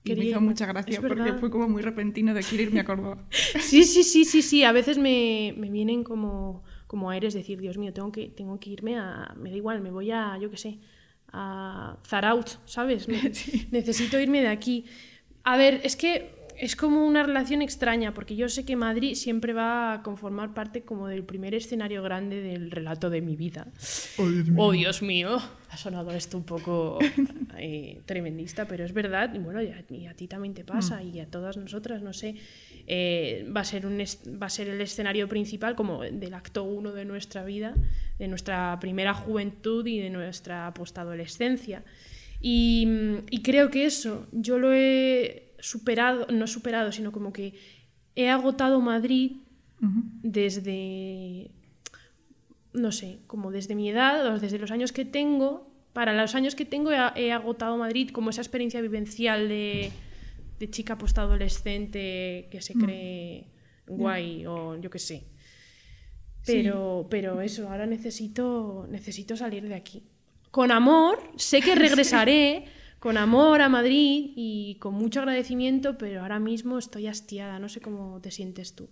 Y 0.04 0.16
me 0.16 0.24
hizo 0.24 0.40
mucha 0.40 0.66
gracia 0.66 1.00
porque 1.00 1.32
fue 1.34 1.48
como 1.48 1.68
muy 1.68 1.80
repentino 1.80 2.34
de 2.34 2.42
quiero 2.42 2.64
irme 2.64 2.80
a 2.80 2.84
Córdoba. 2.84 3.24
Sí, 3.60 3.84
sí, 3.84 4.02
sí, 4.02 4.24
sí, 4.24 4.42
sí. 4.42 4.64
A 4.64 4.72
veces 4.72 4.98
me, 4.98 5.54
me 5.56 5.70
vienen 5.70 6.02
como, 6.02 6.64
como 6.92 7.10
aires 7.10 7.32
decir, 7.34 7.58
Dios 7.58 7.76
mío, 7.78 7.92
tengo 7.92 8.12
que, 8.12 8.28
tengo 8.28 8.60
que 8.60 8.70
irme 8.76 8.98
a... 8.98 9.34
Me 9.42 9.50
da 9.50 9.56
igual, 9.56 9.80
me 9.80 9.90
voy 9.90 10.10
a, 10.12 10.38
yo 10.42 10.50
qué 10.52 10.58
sé, 10.58 10.78
a 11.32 11.96
Zaraut, 12.06 12.48
¿sabes? 12.66 13.08
Ne- 13.12 13.32
Necesito 13.70 14.20
irme 14.20 14.42
de 14.42 14.48
aquí. 14.48 14.84
A 15.44 15.56
ver, 15.56 15.80
es 15.84 15.96
que 15.96 16.41
es 16.62 16.76
como 16.76 17.04
una 17.04 17.24
relación 17.24 17.60
extraña, 17.60 18.14
porque 18.14 18.36
yo 18.36 18.48
sé 18.48 18.64
que 18.64 18.76
Madrid 18.76 19.16
siempre 19.16 19.52
va 19.52 19.94
a 19.94 20.02
conformar 20.04 20.54
parte 20.54 20.82
como 20.82 21.08
del 21.08 21.24
primer 21.24 21.56
escenario 21.56 22.04
grande 22.04 22.40
del 22.40 22.70
relato 22.70 23.10
de 23.10 23.20
mi 23.20 23.34
vida. 23.34 23.66
Oh, 24.56 24.70
Dios 24.70 25.02
mío. 25.02 25.42
Ha 25.70 25.76
sonado 25.76 26.12
esto 26.12 26.38
un 26.38 26.44
poco 26.44 27.00
eh, 27.58 28.00
tremendista, 28.06 28.68
pero 28.68 28.84
es 28.84 28.92
verdad. 28.92 29.34
Y 29.34 29.38
bueno, 29.40 29.60
y 29.60 29.70
a, 29.70 29.84
y 29.90 30.06
a 30.06 30.14
ti 30.14 30.28
también 30.28 30.54
te 30.54 30.62
pasa, 30.62 31.02
y 31.02 31.18
a 31.18 31.26
todas 31.26 31.56
nosotras, 31.56 32.00
no 32.00 32.12
sé. 32.12 32.36
eh, 32.86 33.44
va, 33.54 33.62
a 33.62 33.64
ser 33.64 33.84
un 33.84 33.98
va 33.98 34.46
a 34.46 34.50
ser 34.50 34.68
el 34.68 34.80
escenario 34.80 35.28
principal 35.28 35.74
como 35.74 36.02
del 36.02 36.32
acto 36.32 36.62
uno 36.62 36.92
de 36.92 37.04
nuestra 37.04 37.42
vida, 37.44 37.74
de 38.20 38.28
nuestra 38.28 38.78
primera 38.78 39.14
juventud 39.14 39.84
y 39.84 39.98
de 39.98 40.10
nuestra 40.10 40.72
postadolescencia. 40.74 41.82
Y, 42.40 42.86
y 43.30 43.42
creo 43.42 43.68
que 43.68 43.84
eso 43.84 44.28
yo 44.30 44.60
lo 44.60 44.72
he 44.72 45.41
superado, 45.62 46.26
no 46.26 46.46
superado, 46.46 46.90
sino 46.90 47.12
como 47.12 47.32
que 47.32 47.54
he 48.16 48.28
agotado 48.28 48.80
Madrid 48.80 49.36
desde, 50.22 51.50
no 52.72 52.92
sé, 52.92 53.20
como 53.26 53.50
desde 53.50 53.74
mi 53.74 53.88
edad, 53.88 54.26
o 54.26 54.38
desde 54.38 54.58
los 54.58 54.70
años 54.70 54.92
que 54.92 55.04
tengo, 55.04 55.70
para 55.92 56.14
los 56.14 56.34
años 56.34 56.54
que 56.54 56.64
tengo 56.64 56.90
he, 56.92 56.98
he 57.16 57.32
agotado 57.32 57.76
Madrid 57.76 58.10
como 58.10 58.30
esa 58.30 58.42
experiencia 58.42 58.80
vivencial 58.80 59.48
de, 59.48 59.90
de 60.58 60.70
chica 60.70 60.98
postadolescente 60.98 62.48
que 62.50 62.60
se 62.60 62.74
cree 62.74 63.46
guay 63.86 64.46
o 64.46 64.76
yo 64.80 64.90
qué 64.90 64.98
sé. 64.98 65.24
Pero, 66.44 67.06
pero 67.08 67.40
eso, 67.40 67.68
ahora 67.68 67.86
necesito, 67.86 68.86
necesito 68.90 69.36
salir 69.36 69.68
de 69.68 69.76
aquí. 69.76 70.02
Con 70.50 70.72
amor, 70.72 71.20
sé 71.36 71.60
que 71.60 71.74
regresaré 71.86 72.66
con 73.02 73.16
amor 73.16 73.60
a 73.62 73.68
Madrid 73.68 74.30
y 74.36 74.76
con 74.78 74.94
mucho 74.94 75.18
agradecimiento, 75.18 75.98
pero 75.98 76.20
ahora 76.22 76.38
mismo 76.38 76.78
estoy 76.78 77.08
hastiada, 77.08 77.58
no 77.58 77.68
sé 77.68 77.80
cómo 77.80 78.20
te 78.20 78.30
sientes 78.30 78.76
tú. 78.76 78.88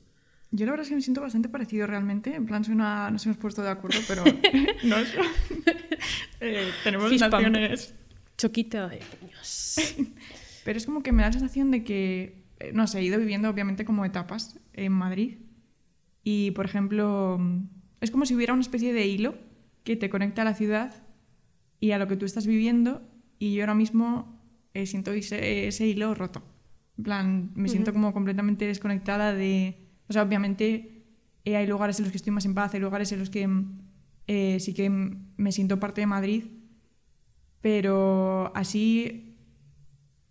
Yo 0.50 0.66
la 0.66 0.72
verdad 0.72 0.82
es 0.82 0.88
que 0.88 0.96
me 0.96 1.00
siento 1.00 1.20
bastante 1.20 1.48
parecido 1.48 1.86
realmente. 1.86 2.34
En 2.34 2.44
plan, 2.44 2.64
soy 2.64 2.74
una... 2.74 3.08
nos 3.12 3.24
hemos 3.26 3.38
puesto 3.38 3.62
de 3.62 3.68
acuerdo, 3.68 4.00
pero 4.08 4.24
no 4.84 4.96
es- 4.96 5.14
Eh, 6.40 6.70
tenemos 6.82 7.12
naciones. 7.20 7.94
Choquito 8.36 8.88
de 8.88 8.98
puños. 9.20 9.76
Pero 10.64 10.76
es 10.78 10.86
como 10.86 11.02
que 11.04 11.12
me 11.12 11.22
da 11.22 11.28
la 11.28 11.32
sensación 11.34 11.70
de 11.70 11.84
que, 11.84 12.46
eh, 12.58 12.72
no 12.74 12.86
sé, 12.88 12.98
he 12.98 13.04
ido 13.04 13.18
viviendo 13.20 13.48
obviamente 13.48 13.84
como 13.84 14.04
etapas 14.04 14.58
en 14.72 14.90
Madrid. 14.92 15.38
Y, 16.24 16.50
por 16.52 16.64
ejemplo, 16.64 17.36
mm, 17.38 17.68
es 18.00 18.10
como 18.10 18.24
si 18.26 18.34
hubiera 18.34 18.54
una 18.54 18.62
especie 18.62 18.92
de 18.92 19.06
hilo 19.06 19.34
que 19.84 19.94
te 19.96 20.08
conecta 20.10 20.42
a 20.42 20.46
la 20.46 20.54
ciudad 20.54 21.06
y 21.78 21.90
a 21.92 21.98
lo 21.98 22.08
que 22.08 22.16
tú 22.16 22.24
estás 22.24 22.46
viviendo. 22.46 23.02
Y 23.40 23.54
yo 23.54 23.62
ahora 23.62 23.74
mismo 23.74 24.40
eh, 24.74 24.86
siento 24.86 25.10
ese, 25.10 25.66
ese 25.66 25.88
hilo 25.88 26.14
roto. 26.14 26.44
En 26.96 27.02
plan, 27.02 27.50
me 27.54 27.68
siento 27.68 27.92
como 27.92 28.12
completamente 28.12 28.66
desconectada 28.66 29.32
de... 29.34 29.88
O 30.08 30.12
sea, 30.12 30.22
obviamente 30.22 31.06
eh, 31.44 31.56
hay 31.56 31.66
lugares 31.66 31.98
en 31.98 32.04
los 32.04 32.12
que 32.12 32.18
estoy 32.18 32.32
más 32.32 32.44
en 32.44 32.54
paz, 32.54 32.74
hay 32.74 32.80
lugares 32.80 33.10
en 33.10 33.18
los 33.18 33.30
que 33.30 33.48
eh, 34.26 34.60
sí 34.60 34.74
que 34.74 34.90
me 34.90 35.50
siento 35.50 35.80
parte 35.80 36.02
de 36.02 36.06
Madrid, 36.06 36.44
pero 37.60 38.52
así 38.54 39.38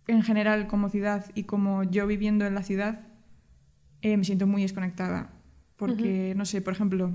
en 0.06 0.22
general 0.22 0.68
como 0.68 0.88
ciudad 0.88 1.26
y 1.34 1.44
como 1.44 1.82
yo 1.82 2.06
viviendo 2.06 2.46
en 2.46 2.54
la 2.54 2.62
ciudad, 2.62 3.08
eh, 4.02 4.16
me 4.16 4.24
siento 4.24 4.46
muy 4.46 4.62
desconectada. 4.62 5.32
Porque, 5.76 6.34
no 6.36 6.44
sé, 6.44 6.60
por 6.60 6.74
ejemplo, 6.74 7.10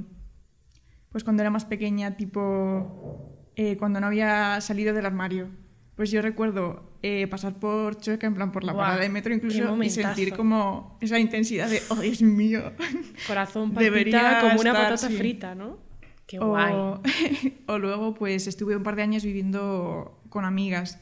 pues 1.09 1.23
cuando 1.23 1.43
era 1.43 1.51
más 1.51 1.65
pequeña, 1.65 2.17
tipo, 2.17 3.49
eh, 3.55 3.77
cuando 3.77 3.99
no 3.99 4.07
había 4.07 4.59
salido 4.59 4.93
del 4.93 5.05
armario, 5.05 5.49
pues 5.95 6.11
yo 6.11 6.21
recuerdo 6.21 6.91
eh, 7.01 7.27
pasar 7.27 7.59
por 7.59 7.97
Chueca, 7.97 8.27
en 8.27 8.35
plan 8.35 8.51
por 8.51 8.63
la 8.63 8.73
Buah, 8.73 8.83
parada 8.83 9.01
de 9.01 9.09
metro 9.09 9.33
incluso, 9.33 9.81
y 9.81 9.89
sentir 9.89 10.33
como 10.33 10.97
esa 11.01 11.19
intensidad 11.19 11.69
de, 11.69 11.81
oh 11.89 11.95
Dios 11.95 12.21
mío. 12.21 12.73
Corazón 13.27 13.73
Debería 13.73 14.21
palpita 14.21 14.41
como 14.41 14.61
una 14.61 14.71
estar, 14.71 14.83
patata 14.89 15.07
sí. 15.07 15.15
frita, 15.15 15.55
¿no? 15.55 15.77
Qué 16.27 16.39
guay. 16.39 16.73
O, 16.73 17.01
o 17.67 17.79
luego, 17.79 18.13
pues 18.13 18.47
estuve 18.47 18.75
un 18.75 18.83
par 18.83 18.95
de 18.95 19.03
años 19.03 19.23
viviendo 19.23 20.21
con 20.29 20.43
amigas 20.43 20.99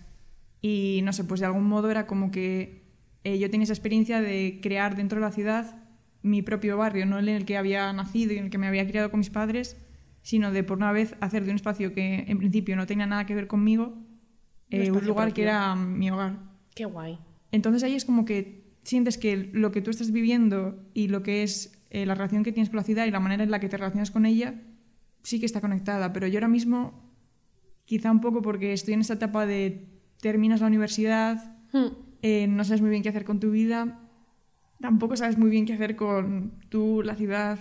y 0.61 1.01
no 1.03 1.11
sé, 1.11 1.23
pues 1.23 1.39
de 1.39 1.47
algún 1.47 1.65
modo 1.65 1.89
era 1.89 2.05
como 2.05 2.29
que 2.29 2.83
eh, 3.23 3.39
yo 3.39 3.49
tenía 3.49 3.63
esa 3.63 3.73
experiencia 3.73 4.21
de 4.21 4.59
crear 4.61 4.95
dentro 4.95 5.19
de 5.19 5.25
la 5.25 5.31
ciudad 5.31 5.77
mi 6.21 6.41
propio 6.41 6.77
barrio, 6.77 7.05
no 7.05 7.19
en 7.19 7.29
el 7.29 7.45
que 7.45 7.57
había 7.57 7.91
nacido 7.93 8.33
y 8.33 8.37
en 8.37 8.45
el 8.45 8.49
que 8.49 8.57
me 8.57 8.67
había 8.67 8.87
criado 8.87 9.11
con 9.11 9.19
mis 9.19 9.29
padres, 9.29 9.77
sino 10.21 10.51
de 10.51 10.63
por 10.63 10.77
una 10.77 10.91
vez 10.91 11.15
hacer 11.19 11.43
de 11.43 11.49
un 11.49 11.57
espacio 11.57 11.93
que 11.93 12.25
en 12.27 12.37
principio 12.37 12.75
no 12.75 12.85
tenía 12.85 13.05
nada 13.05 13.25
que 13.25 13.35
ver 13.35 13.47
conmigo 13.47 13.97
eh, 14.73 14.91
un 14.91 15.05
lugar 15.05 15.33
que 15.33 15.43
era 15.43 15.75
mi 15.75 16.09
hogar. 16.11 16.37
Qué 16.75 16.85
guay. 16.85 17.17
Entonces 17.51 17.83
ahí 17.83 17.95
es 17.95 18.05
como 18.05 18.25
que 18.25 18.63
sientes 18.83 19.17
que 19.17 19.49
lo 19.53 19.71
que 19.71 19.81
tú 19.81 19.91
estás 19.91 20.11
viviendo 20.11 20.83
y 20.93 21.07
lo 21.07 21.23
que 21.23 21.43
es 21.43 21.79
eh, 21.89 22.05
la 22.05 22.15
relación 22.15 22.43
que 22.43 22.51
tienes 22.51 22.69
con 22.69 22.77
la 22.77 22.83
ciudad 22.83 23.05
y 23.05 23.11
la 23.11 23.19
manera 23.19 23.43
en 23.43 23.51
la 23.51 23.59
que 23.59 23.69
te 23.69 23.77
relacionas 23.77 24.11
con 24.11 24.25
ella 24.25 24.55
sí 25.21 25.39
que 25.39 25.45
está 25.45 25.61
conectada. 25.61 26.11
Pero 26.13 26.27
yo 26.27 26.37
ahora 26.39 26.47
mismo, 26.47 27.11
quizá 27.85 28.11
un 28.11 28.21
poco 28.21 28.41
porque 28.41 28.73
estoy 28.73 28.95
en 28.95 29.01
esta 29.01 29.13
etapa 29.13 29.45
de 29.45 29.87
terminas 30.19 30.61
la 30.61 30.67
universidad, 30.67 31.49
Hmm. 31.73 31.87
eh, 32.21 32.45
no 32.47 32.63
sabes 32.63 32.81
muy 32.81 32.91
bien 32.91 33.01
qué 33.01 33.09
hacer 33.09 33.25
con 33.25 33.39
tu 33.39 33.49
vida, 33.49 33.99
tampoco 34.79 35.17
sabes 35.17 35.37
muy 35.39 35.49
bien 35.49 35.65
qué 35.65 35.73
hacer 35.73 35.95
con 35.95 36.53
tú, 36.69 37.01
la 37.03 37.15
ciudad, 37.15 37.57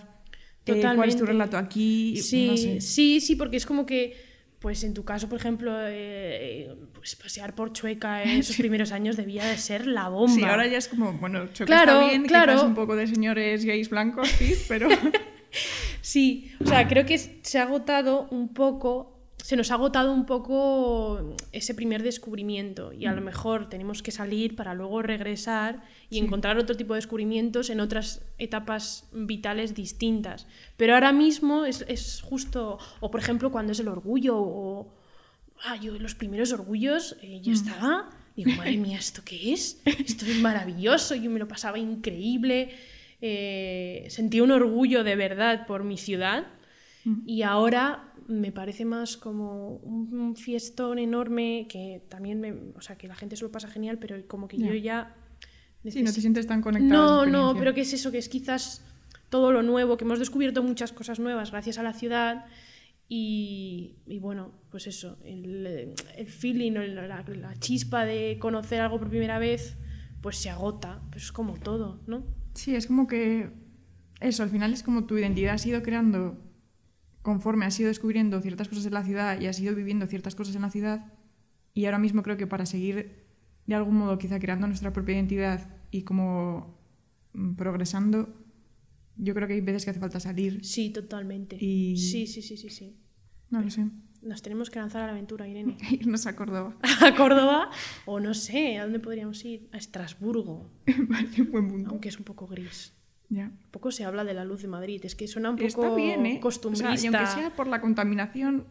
eh, 0.66 0.82
cuál 0.94 1.08
es 1.08 1.16
tu 1.16 1.24
relato 1.24 1.56
aquí. 1.56 2.16
Sí, 2.18 2.46
no 2.46 2.56
sé. 2.58 2.80
sí, 2.82 3.20
sí, 3.20 3.36
porque 3.36 3.56
es 3.56 3.64
como 3.64 3.86
que, 3.86 4.14
pues 4.62 4.84
en 4.84 4.94
tu 4.94 5.04
caso, 5.04 5.28
por 5.28 5.40
ejemplo, 5.40 5.74
eh, 5.76 6.72
pues 6.94 7.16
pasear 7.16 7.54
por 7.54 7.72
Chueca 7.72 8.22
en 8.24 8.38
esos 8.38 8.56
primeros 8.56 8.92
años 8.92 9.16
debía 9.16 9.44
de 9.44 9.58
ser 9.58 9.86
la 9.86 10.08
bomba. 10.08 10.34
Sí, 10.34 10.44
ahora 10.44 10.66
ya 10.68 10.78
es 10.78 10.88
como, 10.88 11.12
bueno, 11.14 11.48
choca 11.48 11.66
Claro, 11.66 11.92
está 11.92 12.08
bien, 12.08 12.24
claro. 12.24 12.52
quizás 12.52 12.66
un 12.66 12.74
poco 12.74 12.96
de 12.96 13.08
señores 13.08 13.64
gays 13.64 13.90
blancos, 13.90 14.28
sí, 14.28 14.54
pero... 14.68 14.88
Sí, 16.00 16.50
o 16.60 16.66
sea, 16.66 16.88
creo 16.88 17.06
que 17.06 17.16
se 17.16 17.58
ha 17.58 17.62
agotado 17.62 18.26
un 18.30 18.52
poco, 18.52 19.11
se 19.42 19.56
nos 19.56 19.72
ha 19.72 19.74
agotado 19.74 20.12
un 20.12 20.24
poco 20.24 21.34
ese 21.50 21.74
primer 21.74 22.04
descubrimiento 22.04 22.92
y 22.92 23.06
a 23.06 23.12
lo 23.12 23.20
mejor 23.20 23.68
tenemos 23.68 24.00
que 24.00 24.12
salir 24.12 24.54
para 24.54 24.72
luego 24.72 25.02
regresar 25.02 25.82
y 26.10 26.18
encontrar 26.18 26.58
otro 26.58 26.76
tipo 26.76 26.94
de 26.94 26.98
descubrimientos 26.98 27.68
en 27.68 27.80
otras 27.80 28.22
etapas 28.38 29.08
vitales 29.12 29.74
distintas. 29.74 30.46
Pero 30.76 30.94
ahora 30.94 31.12
mismo 31.12 31.64
es, 31.64 31.84
es 31.88 32.22
justo, 32.22 32.78
o 33.00 33.10
por 33.10 33.20
ejemplo 33.20 33.50
cuando 33.50 33.72
es 33.72 33.80
el 33.80 33.88
orgullo 33.88 34.38
o... 34.38 34.94
Ah, 35.64 35.76
yo 35.76 35.98
los 35.98 36.14
primeros 36.14 36.52
orgullos 36.52 37.16
eh, 37.22 37.40
yo 37.42 37.52
estaba, 37.52 38.10
digo, 38.36 38.52
madre 38.52 38.76
mía, 38.76 38.98
¿esto 38.98 39.22
qué 39.24 39.52
es? 39.52 39.80
Esto 39.84 40.24
es 40.24 40.40
maravilloso, 40.40 41.16
yo 41.16 41.30
me 41.30 41.38
lo 41.38 41.48
pasaba 41.48 41.78
increíble, 41.78 42.74
eh, 43.20 44.06
sentí 44.08 44.40
un 44.40 44.52
orgullo 44.52 45.02
de 45.02 45.16
verdad 45.16 45.66
por 45.66 45.82
mi 45.82 45.98
ciudad 45.98 46.46
y 47.26 47.42
ahora 47.42 48.11
me 48.32 48.52
parece 48.52 48.84
más 48.84 49.16
como 49.16 49.76
un, 49.76 50.36
fiestón 50.36 50.98
enorme 50.98 51.66
que 51.68 52.02
también, 52.08 52.40
me, 52.40 52.52
o 52.52 52.80
sea, 52.80 52.96
que 52.96 53.08
la 53.08 53.14
gente 53.14 53.36
se 53.36 53.44
lo 53.44 53.52
pasa 53.52 53.68
genial, 53.68 53.98
pero 53.98 54.16
como 54.26 54.48
que 54.48 54.58
yo 54.58 54.74
ya... 54.74 55.14
Sí, 55.86 56.02
no 56.02 56.12
te 56.12 56.20
sientes 56.20 56.46
tan 56.46 56.62
conectada. 56.62 57.22
a 57.22 57.26
no, 57.26 57.26
no, 57.26 57.58
pero 57.58 57.74
¿qué 57.74 57.80
es 57.80 57.92
eso? 57.92 58.12
Que 58.12 58.18
es 58.18 58.28
quizás 58.28 58.84
todo 59.28 59.52
lo 59.52 59.62
nuevo, 59.62 59.96
que 59.96 60.04
hemos 60.04 60.18
descubierto 60.18 60.62
muchas 60.62 60.92
cosas 60.92 61.18
nuevas 61.18 61.50
gracias 61.50 61.78
a 61.78 61.82
la 61.82 61.92
ciudad 61.92 62.46
y, 63.08 63.96
y 64.06 64.18
bueno, 64.20 64.52
pues 64.70 64.86
eso, 64.86 65.18
el, 65.24 65.94
el 66.16 66.26
feeling, 66.28 66.72
o 66.72 66.82
la, 66.82 67.24
la 67.26 67.54
chispa 67.58 68.04
de 68.04 68.38
conocer 68.38 68.80
algo 68.80 68.98
por 68.98 69.10
primera 69.10 69.38
vez, 69.38 69.76
pues 70.22 70.36
se 70.36 70.50
agota, 70.50 71.02
pues 71.10 71.24
es 71.24 71.32
como 71.32 71.58
todo, 71.58 72.00
¿no? 72.06 72.24
Sí, 72.54 72.74
es 72.76 72.86
como 72.86 73.06
que 73.06 73.50
eso, 74.20 74.42
al 74.42 74.50
final 74.50 74.72
es 74.72 74.82
como 74.82 75.04
tu 75.04 75.18
identidad 75.18 75.54
has 75.54 75.66
ido 75.66 75.82
creando 75.82 76.38
conforme 77.22 77.64
has 77.66 77.78
ido 77.80 77.88
descubriendo 77.88 78.40
ciertas 78.40 78.68
cosas 78.68 78.86
en 78.86 78.94
la 78.94 79.04
ciudad 79.04 79.40
y 79.40 79.46
has 79.46 79.58
ido 79.60 79.74
viviendo 79.74 80.06
ciertas 80.06 80.34
cosas 80.34 80.54
en 80.56 80.62
la 80.62 80.70
ciudad. 80.70 81.12
Y 81.74 81.86
ahora 81.86 81.98
mismo 81.98 82.22
creo 82.22 82.36
que 82.36 82.46
para 82.46 82.66
seguir 82.66 83.22
de 83.66 83.74
algún 83.74 83.96
modo 83.96 84.18
quizá 84.18 84.38
creando 84.40 84.66
nuestra 84.66 84.92
propia 84.92 85.14
identidad 85.14 85.76
y 85.90 86.02
como 86.02 86.78
mm, 87.32 87.54
progresando, 87.54 88.34
yo 89.16 89.34
creo 89.34 89.46
que 89.46 89.54
hay 89.54 89.60
veces 89.60 89.84
que 89.84 89.90
hace 89.90 90.00
falta 90.00 90.18
salir. 90.20 90.64
Sí, 90.64 90.90
totalmente. 90.90 91.56
Y- 91.60 91.96
Sí, 91.96 92.26
sí, 92.26 92.42
sí, 92.42 92.56
sí, 92.56 92.70
sí. 92.70 92.98
No 93.50 93.60
lo 93.62 93.70
sé. 93.70 93.86
Nos 94.22 94.40
tenemos 94.40 94.70
que 94.70 94.78
lanzar 94.78 95.02
a 95.02 95.06
la 95.06 95.12
aventura, 95.12 95.46
Irene. 95.48 95.76
Irnos 95.90 96.26
a 96.26 96.34
Córdoba. 96.36 96.76
A 97.02 97.14
Córdoba 97.14 97.70
o 98.06 98.20
no 98.20 98.34
sé, 98.34 98.78
¿a 98.78 98.84
dónde 98.84 98.98
podríamos 99.00 99.44
ir? 99.44 99.68
A 99.72 99.76
Estrasburgo, 99.78 100.70
un 101.38 101.50
buen 101.50 101.68
punto. 101.68 101.90
aunque 101.90 102.08
es 102.08 102.18
un 102.18 102.24
poco 102.24 102.46
gris. 102.46 102.92
Ya. 103.34 103.50
Poco 103.70 103.90
se 103.90 104.04
habla 104.04 104.24
de 104.24 104.34
la 104.34 104.44
luz 104.44 104.60
de 104.62 104.68
Madrid, 104.68 105.00
es 105.04 105.14
que 105.14 105.26
suena 105.26 105.48
un 105.50 105.56
poco 105.56 105.66
Está 105.66 105.94
bien, 105.94 106.26
¿eh? 106.26 106.36
O 106.36 106.40
costumbrista. 106.40 106.96
sea, 106.96 107.10
y 107.10 107.14
aunque 107.14 107.30
sea 107.32 107.50
por 107.56 107.66
la 107.66 107.80
contaminación, 107.80 108.66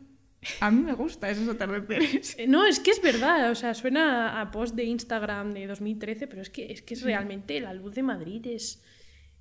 a 0.59 0.69
mí 0.69 0.81
me 0.83 0.93
gusta 0.93 1.29
esos 1.31 1.47
atardeceres. 1.49 2.35
Eh, 2.37 2.45
No, 2.47 2.65
es 2.65 2.79
que 2.79 2.91
es 2.91 3.01
verdad, 3.01 3.49
o 3.49 3.55
sea, 3.55 3.73
suena 3.73 4.39
a 4.39 4.51
post 4.51 4.75
de 4.75 4.83
Instagram 4.83 5.53
de 5.53 5.65
2013, 5.67 6.27
pero 6.27 6.41
es 6.43 6.49
que 6.51 6.71
es 6.71 6.81
que 6.83 6.93
es 6.93 7.01
realmente 7.01 7.59
la 7.59 7.73
luz 7.73 7.95
de 7.95 8.03
Madrid 8.03 8.45
es, 8.47 8.83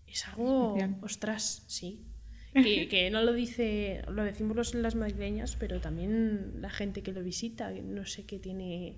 es 0.07 0.27
algo, 0.29 0.77
Especial. 0.77 0.97
ostras, 1.03 1.65
sí. 1.69 2.05
Que, 2.53 2.89
que 2.89 3.11
no 3.11 3.23
lo 3.23 3.33
dice, 3.33 4.03
lo 4.09 4.25
decimos 4.25 4.57
los- 4.57 4.75
las 4.75 4.95
madrileñas, 4.97 5.55
pero 5.57 5.81
también 5.81 6.55
la 6.61 6.69
gente 6.71 7.03
que 7.03 7.13
lo 7.13 7.23
visita, 7.23 7.71
no 7.71 8.05
sé 8.07 8.25
qué 8.27 8.39
tiene. 8.41 8.97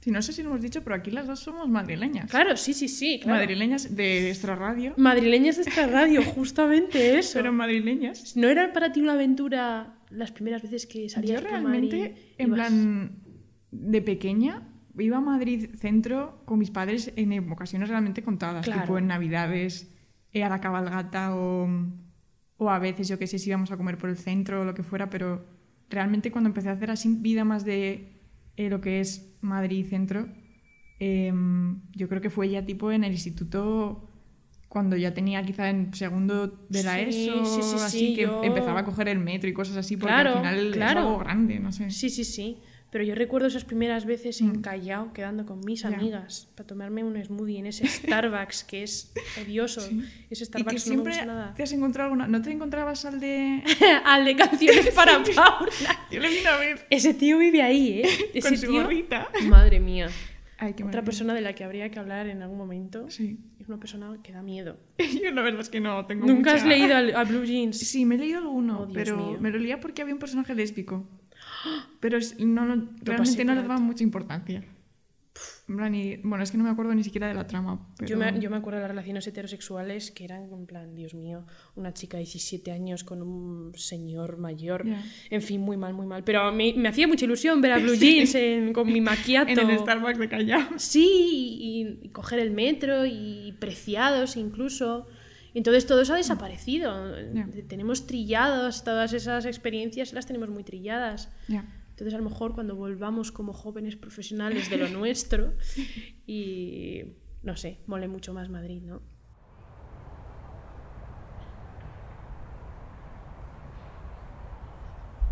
Sí, 0.00 0.10
no 0.10 0.22
sé 0.22 0.32
si 0.32 0.42
lo 0.42 0.48
hemos 0.48 0.62
dicho, 0.62 0.82
pero 0.82 0.96
aquí 0.96 1.10
las 1.10 1.26
dos 1.26 1.40
somos 1.40 1.68
madrileñas. 1.68 2.30
Claro, 2.30 2.56
sí, 2.56 2.72
sí, 2.72 2.88
sí, 2.88 3.20
claro. 3.22 3.38
Madrileñas 3.38 3.94
de 3.94 4.28
extra 4.30 4.56
radio, 4.56 4.94
Madrileñas 4.96 5.56
de 5.56 5.62
esta 5.62 5.86
radio, 5.86 6.22
justamente 6.34 7.18
eso. 7.18 7.38
pero 7.38 7.52
madrileñas. 7.52 8.34
¿No 8.36 8.48
era 8.48 8.72
para 8.72 8.92
ti 8.92 9.00
una 9.02 9.12
aventura 9.12 9.98
las 10.08 10.32
primeras 10.32 10.62
veces 10.62 10.86
que 10.86 11.02
Yo 11.02 11.08
salías 11.10 11.42
por 11.42 11.50
realmente, 11.50 11.98
Madrid? 11.98 12.16
en 12.38 12.48
Ibas- 12.48 12.54
plan, 12.54 13.12
de 13.72 14.02
pequeña, 14.02 14.66
iba 14.98 15.18
a 15.18 15.20
Madrid 15.20 15.68
centro 15.76 16.42
con 16.46 16.58
mis 16.58 16.70
padres 16.70 17.12
en 17.16 17.50
ocasiones 17.52 17.88
realmente 17.90 18.22
contadas, 18.22 18.64
Claro. 18.64 18.80
tipo 18.82 18.98
en 18.98 19.06
Navidades, 19.06 19.94
eh, 20.32 20.42
a 20.44 20.48
la 20.48 20.60
cabalgata 20.60 21.36
o, 21.36 21.68
o 22.56 22.70
a 22.70 22.78
veces, 22.78 23.06
yo 23.06 23.18
qué 23.18 23.26
sé, 23.26 23.38
si 23.38 23.50
íbamos 23.50 23.70
a 23.70 23.76
comer 23.76 23.98
por 23.98 24.08
el 24.10 24.16
centro 24.16 24.62
o 24.62 24.64
lo 24.64 24.72
que 24.74 24.82
fuera, 24.82 25.10
pero 25.10 25.44
realmente 25.90 26.30
cuando 26.32 26.48
empecé 26.48 26.68
a 26.70 26.72
hacer 26.72 26.90
así 26.90 27.14
vida 27.18 27.44
más 27.44 27.64
de 27.64 28.19
eh, 28.60 28.68
lo 28.70 28.80
que 28.80 29.00
es 29.00 29.10
Madrid 29.40 29.86
centro, 29.88 30.28
em, 30.98 31.80
yo 31.94 32.08
creo 32.08 32.20
que 32.20 32.30
fue 32.30 32.48
ya 32.50 32.64
tipo 32.64 32.92
en 32.92 33.04
el 33.04 33.12
instituto 33.12 34.06
cuando 34.68 34.96
ya 34.96 35.12
tenía 35.14 35.42
quizá 35.42 35.68
en 35.70 35.92
segundo 35.94 36.46
de 36.68 36.82
la 36.84 36.96
Sí, 36.96 37.04
ESO, 37.08 37.44
sí, 37.44 37.62
sí, 37.62 37.76
así 37.76 37.98
sí, 38.08 38.14
que 38.14 38.22
yo- 38.22 38.40
empezaba 38.44 38.80
a 38.80 38.84
coger 38.84 39.08
el 39.08 39.18
metro 39.18 39.48
y 39.48 39.52
cosas 39.52 39.76
así, 39.76 39.96
porque 39.96 40.12
Claro, 40.14 40.30
al 40.30 40.36
final 40.36 40.70
claro. 40.72 41.00
es 41.00 41.06
algo 41.06 41.18
grande, 41.18 41.58
no 41.58 41.72
sé. 41.72 41.90
Sí, 41.90 42.08
sí, 42.10 42.24
sí. 42.24 42.58
Pero 42.90 43.04
yo 43.04 43.14
recuerdo 43.14 43.46
esas 43.46 43.64
primeras 43.64 44.04
veces 44.04 44.40
en 44.40 44.62
Callao, 44.62 45.12
quedando 45.12 45.46
con 45.46 45.60
mis 45.60 45.84
Mm. 45.84 45.94
Amigas, 45.94 46.48
para 46.56 46.66
tomarme 46.66 47.04
un 47.04 47.22
smoothie 47.24 47.58
en 47.58 47.66
ese 47.66 47.86
Starbucks 47.88 48.64
que 48.64 48.82
es 48.82 49.12
odioso. 49.40 49.80
Ese 50.28 50.42
Y 50.42 50.46
Starbucks 50.46 50.70
que 50.70 50.74
no 50.74 50.80
siempre 50.80 51.12
me 51.12 51.18
gusta 51.18 51.26
nada. 51.26 51.54
te 51.54 51.62
has 51.62 51.72
encontrado 51.72 52.06
alguna... 52.10 52.26
¿No 52.26 52.42
te 52.42 52.50
encontrabas 52.50 53.04
al 53.04 53.20
de...? 53.20 53.62
Al 54.04 54.24
de 54.24 54.34
canciones 54.34 54.90
para 54.94 55.22
Paula. 55.22 56.06
Yo 56.10 56.18
le 56.20 56.28
vine 56.28 56.48
a 56.48 56.56
ver 56.56 56.86
Ese 56.90 57.14
tío 57.14 57.38
vive 57.38 57.62
ahí, 57.62 58.00
¿eh? 58.00 58.08
Ese 58.34 58.48
con 58.48 58.58
su 58.58 58.66
tío... 58.66 58.82
gorrita. 58.82 59.28
Madre 59.46 59.78
mía. 59.78 60.08
Ay, 60.58 60.72
Otra 60.72 60.84
maravilla. 60.86 61.04
persona 61.04 61.32
de 61.34 61.40
la 61.42 61.54
que 61.54 61.62
habría 61.64 61.90
que 61.90 61.98
hablar 62.00 62.26
en 62.26 62.42
algún 62.42 62.58
momento 62.58 63.08
Sí. 63.08 63.38
es 63.60 63.68
una 63.68 63.78
persona 63.78 64.18
que 64.22 64.32
da 64.32 64.42
miedo. 64.42 64.76
Yo 65.22 65.30
la 65.30 65.40
verdad 65.42 65.60
es 65.62 65.68
que 65.70 65.80
no 65.80 66.04
tengo 66.06 66.26
¿Nunca 66.26 66.54
has 66.54 66.66
leído 66.66 66.94
a, 67.16 67.24
Blue 67.24 67.44
Jeans? 67.44 67.78
Sí, 67.78 68.04
me 68.04 68.16
he 68.16 68.18
leído 68.18 68.38
alguno, 68.40 68.80
Oh, 68.82 68.92
pero 68.92 69.16
mío. 69.16 69.38
me 69.40 69.50
lo 69.50 69.58
leía 69.58 69.78
porque 69.80 70.02
había 70.02 70.12
un 70.12 70.20
personaje 70.20 70.54
lésbico. 70.54 71.08
Pero 72.00 72.18
es- 72.18 72.38
no, 72.38 72.64
realmente 73.02 73.44
no 73.44 73.54
le 73.54 73.62
daba 73.62 73.78
mucha 73.78 74.02
importancia. 74.04 74.64
En 75.68 75.76
plan, 75.76 75.94
y- 75.94 76.16
bueno, 76.16 76.42
es 76.42 76.50
que 76.50 76.58
no 76.58 76.64
me 76.64 76.70
acuerdo 76.70 76.92
ni 76.94 77.04
siquiera 77.04 77.28
de 77.28 77.34
la 77.34 77.46
trama. 77.46 77.88
Pero... 77.96 78.08
Yo, 78.10 78.16
me, 78.18 78.40
yo 78.40 78.50
me 78.50 78.56
acuerdo 78.56 78.78
de 78.78 78.82
las 78.82 78.90
relaciones 78.90 79.26
heterosexuales 79.26 80.10
que 80.10 80.24
eran, 80.24 80.52
en 80.52 80.66
plan, 80.66 80.94
Dios 80.96 81.14
mío, 81.14 81.46
una 81.76 81.94
chica 81.94 82.16
de 82.18 82.24
17 82.24 82.72
años 82.72 83.04
con 83.04 83.22
un 83.22 83.72
señor 83.76 84.36
mayor. 84.38 84.84
Ya. 84.86 85.02
En 85.30 85.40
fin, 85.40 85.60
muy 85.60 85.76
mal, 85.76 85.94
muy 85.94 86.06
mal. 86.06 86.24
Pero 86.24 86.52
me, 86.52 86.74
me 86.76 86.88
hacía 86.88 87.06
mucha 87.06 87.24
ilusión 87.24 87.60
ver 87.60 87.72
a 87.72 87.78
Blue 87.78 87.94
Jeans 88.00 88.34
en- 88.34 88.72
con 88.72 88.92
mi 88.92 89.00
maquillato. 89.00 89.52
En 89.52 89.70
el 89.70 89.78
Starbucks 89.78 90.18
de 90.18 90.28
Callao. 90.28 90.68
Sí, 90.76 91.06
y, 91.60 92.06
y 92.06 92.08
coger 92.10 92.40
el 92.40 92.50
metro 92.50 93.06
y 93.06 93.54
preciados 93.60 94.36
incluso. 94.36 95.06
Entonces 95.54 95.86
todo 95.86 96.02
eso 96.02 96.14
ha 96.14 96.16
desaparecido. 96.16 97.14
Tenemos 97.68 98.06
trillados 98.06 98.84
todas 98.84 99.12
esas 99.12 99.46
experiencias, 99.46 100.12
las 100.12 100.26
tenemos 100.26 100.48
muy 100.48 100.64
trilladas. 100.64 101.30
Entonces 101.48 102.14
a 102.14 102.18
lo 102.18 102.28
mejor 102.28 102.54
cuando 102.54 102.76
volvamos 102.76 103.32
como 103.32 103.52
jóvenes 103.52 103.96
profesionales 103.96 104.70
de 104.70 104.78
lo 104.78 104.88
nuestro 104.98 105.54
y 106.26 107.02
no 107.42 107.56
sé, 107.56 107.80
mole 107.86 108.08
mucho 108.08 108.32
más 108.32 108.48
Madrid, 108.48 108.82
¿no? 108.82 109.02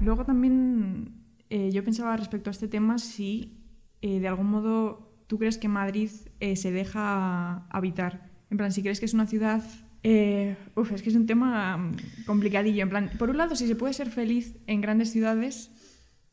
Luego 0.00 0.24
también 0.24 1.24
eh, 1.50 1.70
yo 1.72 1.82
pensaba 1.82 2.16
respecto 2.16 2.50
a 2.50 2.52
este 2.52 2.68
tema 2.68 2.98
si 2.98 3.58
eh, 4.00 4.20
de 4.20 4.28
algún 4.28 4.46
modo 4.46 5.24
tú 5.26 5.38
crees 5.38 5.58
que 5.58 5.68
Madrid 5.68 6.10
eh, 6.40 6.56
se 6.56 6.70
deja 6.70 7.66
habitar. 7.68 8.30
En 8.50 8.56
plan, 8.56 8.72
si 8.72 8.82
crees 8.82 9.00
que 9.00 9.06
es 9.06 9.14
una 9.14 9.26
ciudad... 9.26 9.62
eh, 10.02 10.56
uf, 10.74 10.92
es 10.92 11.02
que 11.02 11.10
es 11.10 11.16
un 11.16 11.26
tema 11.26 11.76
mm, 11.76 11.96
complicadillo. 12.26 12.82
En 12.82 12.88
plan, 12.88 13.10
por 13.18 13.30
un 13.30 13.36
lado, 13.36 13.56
si 13.56 13.66
se 13.66 13.76
puede 13.76 13.92
ser 13.94 14.10
feliz 14.10 14.56
en 14.66 14.80
grandes 14.80 15.10
ciudades 15.10 15.70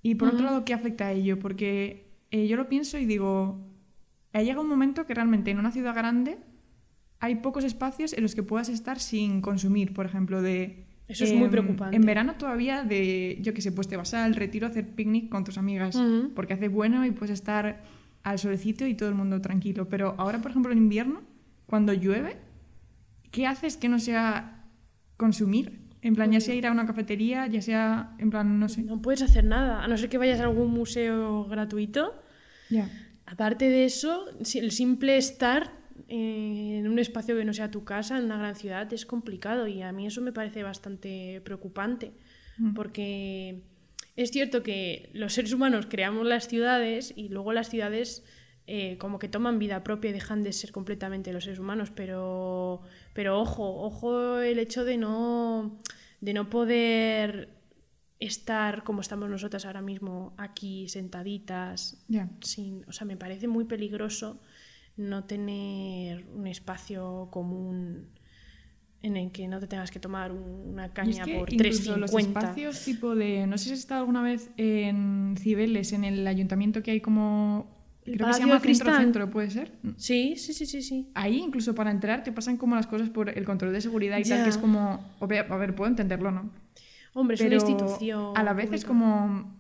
y 0.01 0.15
por 0.15 0.29
otro 0.29 0.45
lado, 0.45 0.65
¿qué 0.65 0.74
afecta 0.74 1.07
a 1.07 1.12
ello? 1.12 1.39
Porque 1.39 2.12
eh, 2.31 2.48
yo 2.48 2.57
lo 2.57 2.69
pienso 2.69 2.98
y 3.00 3.05
digo, 3.05 3.60
ha 4.34 4.41
llegado 4.41 4.62
un 4.62 4.69
momento 4.69 5.05
que 5.05 5.13
realmente 5.13 5.51
en 5.51 5.57
una 5.57 5.72
ciudad 5.72 5.95
grande 5.95 6.38
hay 7.19 7.36
pocos 7.36 7.63
espacios 7.63 8.13
en 8.13 8.22
los 8.22 8.36
que 8.36 8.43
puedas 8.43 8.69
estar 8.69 9.00
sin 9.00 9.41
consumir, 9.41 9.93
por 9.93 10.05
ejemplo, 10.05 10.41
de... 10.41 10.86
Eso 11.07 11.24
es 11.24 11.34
muy 11.34 11.45
em, 11.45 11.51
preocupante. 11.51 11.95
En 11.95 12.01
verano 12.03 12.36
todavía 12.36 12.84
de, 12.84 13.38
yo 13.41 13.53
qué 13.53 13.62
sé, 13.62 13.72
pues 13.72 13.88
te 13.88 13.95
vas 13.95 14.13
al 14.13 14.36
retiro 14.36 14.67
a 14.67 14.72
hacer 14.72 14.88
picnic 14.95 15.29
con 15.29 15.43
tus 15.43 15.57
amigas 15.57 15.98
porque 16.34 16.53
hace 16.53 16.67
bueno 16.67 17.05
y 17.05 17.12
puedes 17.12 17.34
estar 17.34 17.84
al 18.24 18.39
solecito 18.39 18.88
y 18.88 18.95
todo 18.95 19.10
el 19.10 19.15
mundo 19.15 19.39
tranquilo. 19.39 19.88
Pero 19.88 20.15
ahora, 20.17 20.41
por 20.41 20.50
ejemplo, 20.50 20.72
en 20.72 20.79
invierno, 20.79 21.22
cuando 21.67 21.93
llueve, 21.93 22.38
¿qué 23.36 23.48
haces 23.48 23.75
que 23.75 23.89
no 23.89 24.00
sea 24.00 24.63
consumir? 25.18 25.82
En 26.01 26.15
plan, 26.15 26.32
ya 26.32 26.39
sea 26.39 26.56
ir 26.56 26.65
a 26.68 26.72
una 26.72 26.86
cafetería, 26.86 27.48
ya 27.48 27.62
sea, 27.62 28.15
en 28.18 28.30
plan, 28.30 28.60
no 28.60 28.70
sé. 28.70 28.84
No 28.84 29.01
puedes 29.01 29.22
hacer 29.22 29.44
nada, 29.44 29.84
a 29.84 29.88
no 29.89 29.98
ser 29.98 30.08
que 30.08 30.18
vayas 30.18 30.39
a 30.39 30.44
algún 30.44 30.72
museo 30.72 31.44
gratuito. 31.44 32.15
Ya. 32.70 32.89
Aparte 33.25 33.68
de 33.68 33.84
eso, 33.84 34.25
el 34.54 34.72
simple 34.72 35.18
estar 35.18 35.74
eh, 36.08 36.77
en 36.80 36.88
un 36.88 36.98
espacio 36.98 37.36
que 37.36 37.44
no 37.44 37.51
sea 37.51 37.72
tu 37.72 37.84
casa, 37.84 38.18
en 38.18 38.25
una 38.25 38.38
gran 38.38 38.56
ciudad, 38.56 38.94
es 38.94 39.06
complicado 39.06 39.68
y 39.68 39.82
a 39.82 39.92
mí 39.92 40.08
eso 40.08 40.22
me 40.22 40.32
parece 40.32 40.63
bastante 40.63 41.42
preocupante, 41.44 42.13
porque 42.74 43.63
es 44.15 44.32
cierto 44.32 44.63
que 44.63 45.10
los 45.12 45.34
seres 45.34 45.52
humanos 45.52 45.88
creamos 45.89 46.26
las 46.26 46.48
ciudades 46.48 47.13
y 47.17 47.28
luego 47.28 47.52
las 47.52 47.69
ciudades 47.69 48.24
eh, 48.67 48.97
como 48.97 49.19
que 49.19 49.28
toman 49.28 49.60
vida 49.60 49.84
propia 49.84 50.10
y 50.10 50.13
dejan 50.13 50.41
de 50.43 50.51
ser 50.54 50.71
completamente 50.71 51.32
los 51.34 51.43
seres 51.43 51.60
humanos, 51.60 51.91
pero, 51.93 52.82
pero 53.13 53.39
ojo, 53.39 53.82
ojo 53.84 54.39
el 54.39 54.58
hecho 54.60 54.84
de 54.86 54.97
no, 54.97 55.78
de 56.21 56.34
no 56.34 56.49
poder 56.49 57.49
estar 58.19 58.84
como 58.84 59.01
estamos 59.01 59.30
nosotras 59.30 59.65
ahora 59.65 59.82
mismo 59.82 60.34
aquí 60.38 60.88
sentaditas 60.88 62.04
sin, 62.41 62.84
o 62.88 62.91
sea, 62.91 63.06
me 63.06 63.17
parece 63.17 63.47
muy 63.47 63.65
peligroso 63.65 64.39
no 64.97 65.25
tener 65.25 66.25
un 66.34 66.47
espacio 66.47 67.28
común 67.32 68.08
en 69.01 69.17
el 69.17 69.32
que 69.32 69.47
no 69.47 69.60
te 69.60 69.67
tengas 69.67 69.91
que 69.91 69.99
tomar 69.99 70.32
un- 70.32 70.69
una 70.71 70.86
Y 70.86 70.88
es 70.88 70.93
caña 70.93 71.23
que 71.25 71.38
por 71.38 71.54
incluso 71.54 71.97
los 71.97 72.12
3.50. 72.12 72.19
espacios 72.21 72.84
tipo 72.86 73.13
de... 73.13 73.45
No 73.45 73.58
sé 73.58 73.65
si 73.65 73.73
has 73.73 73.80
estado 73.80 73.99
alguna 73.99 74.23
vez 74.23 74.49
en 74.58 75.36
Cibeles, 75.38 75.91
en 75.93 76.06
el 76.06 76.25
ayuntamiento 76.25 76.82
que 76.82 76.91
hay 76.91 77.01
como... 77.01 77.75
¿El 78.06 78.15
Creo 78.18 78.28
que 78.28 78.34
se 78.34 78.39
llama? 78.41 78.60
Centro 78.60 78.96
Centro, 78.98 79.30
¿puede 79.32 79.50
ser? 79.50 79.72
Sí, 79.98 80.36
sí, 80.38 80.54
sí, 80.54 80.65
sí, 80.65 80.82
sí. 80.84 81.10
Ahí, 81.15 81.39
incluso 81.39 81.74
para 81.74 81.89
entrar, 81.89 82.24
te 82.24 82.32
pasan 82.32 82.58
como 82.58 82.76
las 82.76 82.86
cosas 82.88 83.10
por 83.10 83.30
el 83.30 83.46
control 83.46 83.74
de 83.74 83.82
seguridad 83.82 84.20
y 84.20 84.24
Ya. 84.24 84.36
tal, 84.36 84.44
que 84.44 84.50
es 84.52 84.58
como... 84.58 85.04
A 85.20 85.26
ver, 85.26 85.76
puedo 85.76 85.89
entenderlo, 85.89 86.32
¿no? 86.32 86.52
Hombre, 87.13 87.36
es 87.36 87.41
una 87.41 87.56
institución. 87.56 88.34
a 88.38 88.44
la 88.44 88.54
vez 88.54 88.72
es 88.74 88.86
como... 88.86 89.56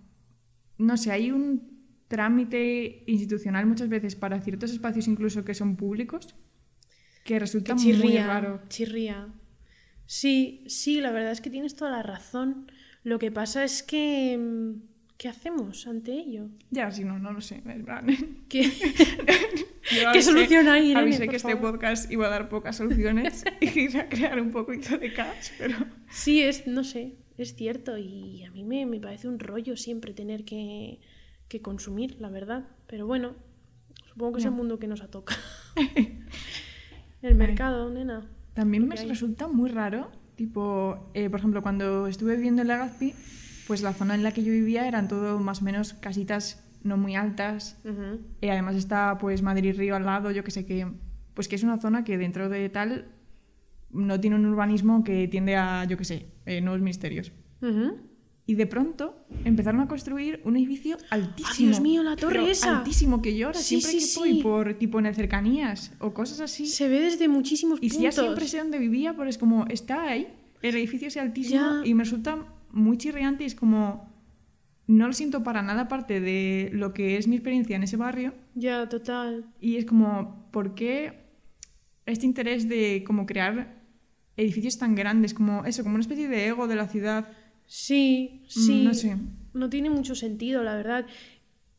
No 0.77 0.97
sé, 0.97 1.11
hay 1.11 1.31
un 1.31 1.75
trámite 2.07 3.03
institucional 3.07 3.65
muchas 3.65 3.89
veces 3.89 4.15
para 4.15 4.39
ciertos 4.41 4.71
espacios 4.71 5.07
incluso 5.07 5.43
que 5.43 5.55
son 5.55 5.75
públicos 5.75 6.35
que 7.23 7.39
resulta 7.39 7.69
que 7.75 7.81
muy 7.81 7.83
chirría, 7.83 8.27
raro. 8.27 8.61
chirría. 8.69 9.27
Sí, 10.05 10.63
sí, 10.67 11.01
la 11.01 11.11
verdad 11.11 11.31
es 11.31 11.41
que 11.41 11.49
tienes 11.49 11.75
toda 11.75 11.89
la 11.89 12.03
razón. 12.03 12.71
Lo 13.03 13.17
que 13.17 13.31
pasa 13.31 13.63
es 13.63 13.81
que. 13.81 14.75
¿Qué 15.17 15.29
hacemos 15.29 15.87
ante 15.87 16.11
ello? 16.11 16.49
Ya, 16.71 16.91
si 16.91 17.03
no, 17.05 17.17
no 17.19 17.31
lo 17.31 17.39
sé. 17.41 17.63
¿Qué, 18.49 18.69
¿Qué 20.13 20.21
solución 20.21 20.67
hay, 20.67 20.87
Irene, 20.91 20.99
Avisé 21.01 21.27
que 21.29 21.37
este 21.37 21.53
favor? 21.53 21.73
podcast 21.73 22.11
iba 22.11 22.27
a 22.27 22.29
dar 22.29 22.49
pocas 22.49 22.75
soluciones 22.75 23.43
y 23.61 23.95
a 23.97 24.09
crear 24.09 24.41
un 24.41 24.51
poquito 24.51 24.97
de 24.97 25.13
caos, 25.13 25.51
pero... 25.57 25.77
Sí, 26.09 26.41
es, 26.41 26.67
no 26.67 26.83
sé, 26.83 27.15
es 27.37 27.55
cierto. 27.55 27.97
Y 27.97 28.43
a 28.43 28.51
mí 28.51 28.63
me, 28.63 28.85
me 28.85 28.99
parece 28.99 29.27
un 29.29 29.39
rollo 29.39 29.77
siempre 29.77 30.13
tener 30.13 30.43
que, 30.43 30.99
que 31.47 31.61
consumir, 31.61 32.17
la 32.19 32.29
verdad. 32.29 32.67
Pero 32.87 33.07
bueno, 33.07 33.35
supongo 34.09 34.33
que 34.33 34.39
es 34.39 34.43
Ya. 34.43 34.49
el 34.49 34.55
mundo 34.55 34.79
que 34.79 34.87
nos 34.87 35.09
toca. 35.09 35.35
el 37.21 37.35
mercado, 37.35 37.89
nena. 37.89 38.29
También 38.53 38.87
me 38.87 38.95
hay. 38.99 39.07
resulta 39.07 39.47
muy 39.47 39.69
raro, 39.69 40.11
tipo, 40.35 41.09
eh, 41.13 41.29
por 41.29 41.39
ejemplo, 41.39 41.61
cuando 41.61 42.07
estuve 42.07 42.35
viviendo 42.35 42.61
en 42.61 42.67
Legazpi, 42.69 43.13
pues 43.67 43.81
la 43.81 43.93
zona 43.93 44.15
en 44.15 44.23
la 44.23 44.31
que 44.31 44.43
yo 44.43 44.51
vivía 44.51 44.87
eran 44.87 45.07
todo 45.07 45.39
más 45.39 45.61
o 45.61 45.65
menos 45.65 45.93
casitas 45.93 46.63
no 46.83 46.97
muy 46.97 47.15
altas. 47.15 47.77
Y 48.41 48.47
además 48.49 48.75
está 48.75 49.17
pues 49.17 49.41
Madrid 49.41 49.75
Río 49.77 49.95
al 49.95 50.05
lado, 50.05 50.31
yo 50.31 50.43
que 50.43 50.51
sé 50.51 50.65
que, 50.65 50.87
pues 51.33 51.47
que 51.47 51.55
es 51.55 51.63
una 51.63 51.79
zona 51.79 52.03
que 52.03 52.17
dentro 52.17 52.47
de 52.49 52.69
tal 52.69 53.05
no 53.91 54.19
tiene 54.19 54.35
un 54.35 54.45
urbanismo 54.45 55.03
que 55.03 55.27
tiende 55.27 55.55
a, 55.55 55.85
yo 55.85 55.97
que 55.97 56.05
sé, 56.05 56.27
eh, 56.45 56.61
nuevos 56.61 56.81
misterios. 56.81 57.31
Y 58.47 58.53
de 58.53 58.67
pronto 58.67 59.25
empezaron 59.43 59.81
a 59.81 59.87
construir 59.87 60.39
un 60.43 60.55
edificio 60.55 60.97
altísimo. 61.09 61.69
Dios 61.69 61.81
mío, 61.81 62.03
la 62.03 62.15
torre 62.15 62.51
esa! 62.51 62.77
Altísimo, 62.77 63.19
que 63.23 63.35
yo 63.35 63.47
ahora 63.47 63.57
Sí, 63.59 63.81
siempre 63.81 63.99
sí, 64.01 64.13
que 64.13 64.19
voy 64.19 64.33
sí. 64.37 64.43
por 64.43 64.73
tipo 64.75 64.99
en 64.99 65.07
el 65.07 65.15
cercanías 65.15 65.91
o 65.99 66.13
cosas 66.13 66.39
así. 66.41 66.67
Se 66.67 66.87
ve 66.87 67.01
desde 67.01 67.27
muchísimos 67.27 67.79
Y 67.81 67.89
puntos. 67.89 67.97
si 67.97 68.03
ya 68.03 68.11
siempre 68.11 68.47
sé 68.47 68.59
dónde 68.59 68.77
vivía, 68.77 69.15
pero 69.17 69.27
es 69.27 69.39
como, 69.39 69.65
está 69.65 70.03
ahí, 70.03 70.27
el 70.61 70.75
edificio 70.75 71.07
es 71.07 71.17
altísimo 71.17 71.81
Ya. 71.81 71.81
y 71.87 71.95
me 71.95 72.03
resulta 72.03 72.37
muy 72.75 72.97
chirriante 72.97 73.43
y 73.43 73.47
es 73.47 73.55
como, 73.55 74.13
no 74.87 75.07
lo 75.07 75.13
siento 75.13 75.41
para 75.43 75.61
nada 75.63 75.83
aparte 75.83 76.19
de 76.21 76.69
lo 76.73 76.93
que 76.93 77.17
es 77.17 77.27
mi 77.27 77.35
experiencia 77.37 77.75
en 77.75 77.83
ese 77.83 77.97
barrio 77.97 78.33
Ya, 78.53 78.87
total. 78.87 79.45
y 79.59 79.77
es 79.77 79.85
como, 79.85 80.47
¿por 80.51 80.75
qué 80.75 81.25
este 82.05 82.25
interés 82.27 82.69
de 82.69 83.03
como 83.07 83.25
crear 83.25 83.81
edificios 84.37 84.77
tan 84.77 84.93
grandes, 84.93 85.33
como 85.33 85.65
eso, 85.65 85.81
como 85.83 85.95
una 85.95 86.01
especie 86.01 86.27
de 86.27 86.47
ego 86.47 86.67
de 86.67 86.75
la 86.75 86.87
ciudad? 86.87 87.27
Sí, 87.65 88.41
Mm, 88.43 88.47
sí. 88.49 88.83
no 88.83 88.93
sé. 88.93 89.17
No 89.53 89.69
tiene 89.69 89.89
mucho 89.89 90.13
sentido, 90.13 90.61
la 90.63 90.75
verdad. 90.75 91.05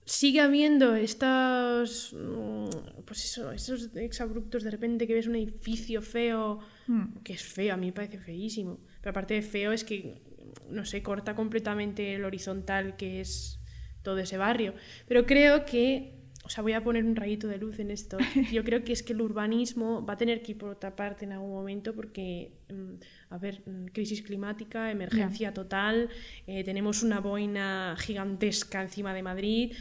Sigue 0.05 0.41
habiendo 0.41 0.95
estos. 0.97 2.15
mm, 2.15 3.05
Pues 3.05 3.25
eso, 3.25 3.53
esos 3.53 3.95
exabruptos 3.97 4.65
de 4.65 4.71
repente 4.71 5.07
que 5.07 5.15
ves 5.15 5.27
un 5.29 5.37
edificio 5.37 6.01
feo. 6.03 6.59
Mm. 6.89 7.19
Que 7.23 7.35
es 7.35 7.43
feo, 7.45 7.75
a 7.75 7.77
mí 7.77 7.87
me 7.87 7.93
parece 7.93 8.19
feísimo. 8.19 8.79
Pero 9.01 9.11
aparte 9.11 9.35
de 9.35 9.43
feo 9.43 9.71
es 9.73 9.85
que, 9.85 10.23
no 10.71 10.85
sé, 10.85 11.03
corta 11.03 11.35
completamente 11.35 12.15
el 12.15 12.25
horizontal 12.25 12.97
que 12.97 13.21
es 13.21 13.61
todo 14.03 14.19
ese 14.19 14.39
barrio. 14.39 14.75
Pero 15.07 15.27
creo 15.27 15.65
que 15.65 16.17
o 16.47 16.49
sea, 16.49 16.63
voy 16.63 16.75
a 16.75 16.85
poner 16.85 17.05
un 17.05 17.17
rayito 17.17 17.49
de 17.49 17.59
luz 17.59 17.81
en 17.81 17.91
esto. 17.91 18.19
Yo 18.53 18.63
creo 18.63 18.85
que 18.85 18.93
es 18.93 19.03
que 19.03 19.13
el 19.13 19.21
urbanismo 19.21 20.07
va 20.07 20.15
a 20.15 20.17
tener 20.17 20.43
que 20.43 20.53
ir 20.53 20.59
por 20.59 20.71
otra 20.71 20.95
parte 20.95 21.25
en 21.25 21.33
algún 21.33 21.51
momento 21.51 21.93
porque, 21.93 22.53
mm, 22.73 22.95
a 23.31 23.39
ver, 23.39 23.63
mm, 23.67 23.87
crisis 23.87 24.23
climática, 24.23 24.93
emergencia 24.93 25.53
total, 25.53 26.09
eh, 26.47 26.63
tenemos 26.63 27.03
una 27.03 27.19
boina 27.19 27.97
gigantesca 27.99 28.81
encima 28.81 29.13
de 29.13 29.23
Madrid. 29.25 29.73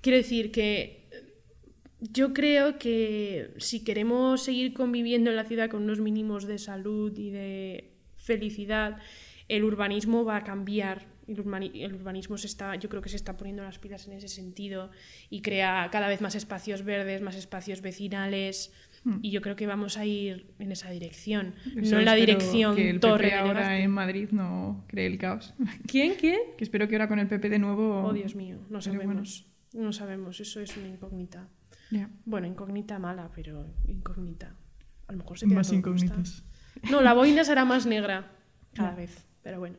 Quiero 0.00 0.18
decir 0.18 0.52
que 0.52 1.08
eh, 1.10 1.32
yo 1.98 2.32
creo 2.32 2.78
que 2.78 3.50
si 3.56 3.82
queremos 3.82 4.44
seguir 4.44 4.72
conviviendo 4.72 5.30
en 5.30 5.36
la 5.36 5.44
ciudad 5.46 5.68
con 5.68 5.82
unos 5.82 5.98
mínimos 5.98 6.46
de 6.46 6.58
salud 6.58 7.12
y 7.18 7.30
de 7.30 7.90
felicidad, 8.16 8.98
el 9.48 9.64
urbanismo 9.64 10.24
va 10.24 10.36
a 10.36 10.44
cambiar 10.44 11.14
el, 11.26 11.40
urbanismo 11.94 12.36
se 12.38 12.46
está, 12.46 12.76
yo 12.76 12.88
creo 12.88 13.02
que 13.02 13.08
se 13.08 13.16
está 13.16 13.36
poniendo 13.36 13.62
las 13.62 13.78
pilas 13.78 14.06
en 14.06 14.14
ese 14.14 14.28
sentido 14.28 14.90
y 15.30 15.40
crea 15.42 15.88
cada 15.90 16.08
vez 16.08 16.20
más 16.20 16.34
espacios 16.34 16.84
verdes, 16.84 17.22
más 17.22 17.36
espacios 17.36 17.80
vecinales. 17.80 18.72
Hmm. 19.04 19.18
Y 19.22 19.30
yo 19.30 19.40
creo 19.40 19.56
que 19.56 19.66
vamos 19.66 19.98
a 19.98 20.04
ir 20.04 20.54
en 20.58 20.72
esa 20.72 20.90
dirección, 20.90 21.54
no 21.74 21.98
en 21.98 22.04
la 22.04 22.14
dirección 22.14 22.76
que 22.76 22.90
el 22.90 23.00
torre. 23.00 23.30
PP 23.30 23.34
ahora 23.34 23.78
en 23.78 23.90
Madrid 23.90 24.30
no 24.32 24.84
cree 24.88 25.06
el 25.06 25.18
caos. 25.18 25.54
¿Quién? 25.86 26.14
¿Quién? 26.18 26.40
Que 26.56 26.64
espero 26.64 26.88
que 26.88 26.94
ahora 26.94 27.08
con 27.08 27.18
el 27.18 27.28
PP 27.28 27.48
de 27.48 27.58
nuevo. 27.58 28.04
Oh, 28.04 28.12
Dios 28.12 28.34
mío, 28.34 28.58
no 28.70 28.80
sabemos. 28.80 29.46
No 29.72 29.92
sabemos, 29.92 30.40
eso 30.40 30.60
es 30.60 30.76
una 30.76 30.88
incógnita. 30.88 31.48
Bueno, 32.24 32.46
incógnita 32.46 32.98
mala, 32.98 33.30
pero 33.34 33.72
incógnita. 33.86 34.56
A 35.06 35.12
lo 35.12 35.18
mejor 35.18 35.38
se 35.38 35.46
Más 35.46 35.72
incógnitas. 35.72 36.44
No, 36.90 37.00
la 37.02 37.12
boina 37.12 37.44
será 37.44 37.64
más 37.64 37.86
negra 37.86 38.32
cada 38.74 38.94
vez, 38.94 39.28
pero 39.44 39.60
bueno. 39.60 39.76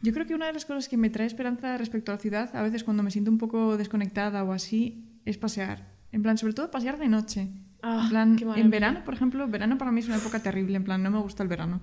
Yo 0.00 0.12
creo 0.12 0.26
que 0.26 0.34
una 0.34 0.46
de 0.46 0.52
las 0.52 0.64
cosas 0.64 0.88
que 0.88 0.96
me 0.96 1.10
trae 1.10 1.28
esperanza 1.28 1.78
respecto 1.78 2.10
a 2.10 2.16
la 2.16 2.20
ciudad, 2.20 2.56
a 2.56 2.62
veces 2.62 2.82
cuando 2.82 3.04
me 3.04 3.12
siento 3.12 3.30
un 3.30 3.38
poco 3.38 3.76
desconectada 3.76 4.42
o 4.42 4.52
así, 4.52 5.20
es 5.24 5.38
pasear. 5.38 5.92
En 6.10 6.22
plan, 6.22 6.36
sobre 6.36 6.54
todo 6.54 6.72
pasear 6.72 6.98
de 6.98 7.08
noche. 7.08 7.48
Ah, 7.82 8.00
en 8.04 8.10
plan, 8.10 8.38
en 8.56 8.70
verano, 8.70 9.04
por 9.04 9.14
ejemplo, 9.14 9.46
verano 9.46 9.78
para 9.78 9.92
mí 9.92 10.00
es 10.00 10.06
una 10.06 10.16
época 10.16 10.40
terrible. 10.42 10.76
En 10.76 10.84
plan, 10.84 11.02
no 11.02 11.10
me 11.12 11.20
gusta 11.20 11.44
el 11.44 11.48
verano. 11.48 11.80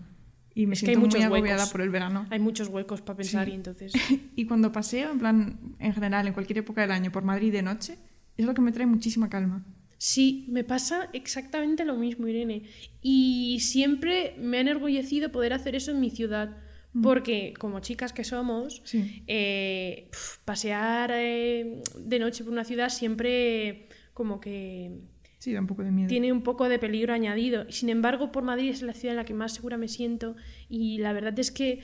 Y 0.53 0.65
me 0.65 0.75
siento 0.75 0.99
muy 0.99 1.21
agobiada 1.21 1.65
por 1.67 1.79
el 1.79 1.89
verano. 1.89 2.25
Hay 2.29 2.39
muchos 2.39 2.67
huecos 2.67 3.01
para 3.01 3.17
pensar 3.17 3.47
y 3.47 3.53
entonces... 3.53 3.93
y 4.35 4.45
cuando 4.45 4.73
paseo, 4.73 5.11
en 5.11 5.19
plan, 5.19 5.59
en 5.79 5.93
general, 5.93 6.27
en 6.27 6.33
cualquier 6.33 6.57
época 6.57 6.81
del 6.81 6.91
año, 6.91 7.11
por 7.11 7.23
Madrid 7.23 7.53
de 7.53 7.61
noche, 7.61 7.97
es 8.35 8.45
lo 8.45 8.53
que 8.53 8.61
me 8.61 8.71
trae 8.73 8.85
muchísima 8.85 9.29
calma. 9.29 9.63
Sí, 9.99 10.45
me 10.47 10.63
pasa 10.63 11.09
exactamente 11.11 11.83
lo 11.83 11.97
mismo, 11.97 12.25
Irene. 12.25 12.63
Y 13.01 13.59
siempre 13.59 14.33
me 14.39 14.57
ha 14.57 14.61
enorgullecido 14.61 15.29
poder 15.29 15.51
hacer 15.51 15.75
eso 15.75 15.91
en 15.91 15.99
mi 15.99 16.09
ciudad. 16.09 16.55
Mm. 16.93 17.01
Porque 17.01 17.53
como 17.59 17.81
chicas 17.81 18.13
que 18.13 18.23
somos, 18.23 18.81
eh, 19.27 20.09
pasear 20.45 21.11
eh, 21.13 21.83
de 21.97 22.19
noche 22.19 22.45
por 22.45 22.53
una 22.53 22.63
ciudad 22.63 22.89
siempre 22.89 23.89
como 24.13 24.39
que... 24.39 25.01
Sí, 25.37 25.51
da 25.51 25.59
un 25.59 25.67
poco 25.67 25.83
de 25.83 25.91
miedo. 25.91 26.07
Tiene 26.07 26.31
un 26.31 26.43
poco 26.43 26.69
de 26.69 26.79
peligro 26.79 27.13
añadido. 27.13 27.69
Sin 27.69 27.89
embargo, 27.89 28.31
por 28.31 28.43
Madrid 28.43 28.69
es 28.69 28.81
la 28.81 28.93
ciudad 28.93 29.13
en 29.13 29.17
la 29.17 29.25
que 29.25 29.33
más 29.33 29.53
segura 29.53 29.77
me 29.77 29.89
siento 29.89 30.37
y 30.69 30.97
la 30.99 31.11
verdad 31.11 31.37
es 31.37 31.51
que 31.51 31.81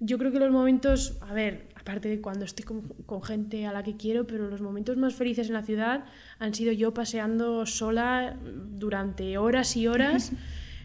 yo 0.00 0.18
creo 0.18 0.30
que 0.30 0.38
los 0.38 0.50
momentos, 0.50 1.18
a 1.20 1.32
ver, 1.32 1.68
aparte 1.74 2.08
de 2.08 2.20
cuando 2.20 2.44
estoy 2.44 2.64
con, 2.64 2.82
con, 3.06 3.22
gente 3.22 3.66
a 3.66 3.72
la 3.72 3.82
que 3.82 3.96
quiero, 3.96 4.26
pero 4.26 4.48
los 4.48 4.60
momentos 4.60 4.96
más 4.96 5.14
felices 5.14 5.48
en 5.48 5.54
la 5.54 5.62
ciudad 5.62 6.04
han 6.38 6.54
sido 6.54 6.72
yo 6.72 6.94
paseando 6.94 7.66
sola 7.66 8.38
durante 8.42 9.38
horas 9.38 9.76
y 9.76 9.86
horas. 9.86 10.32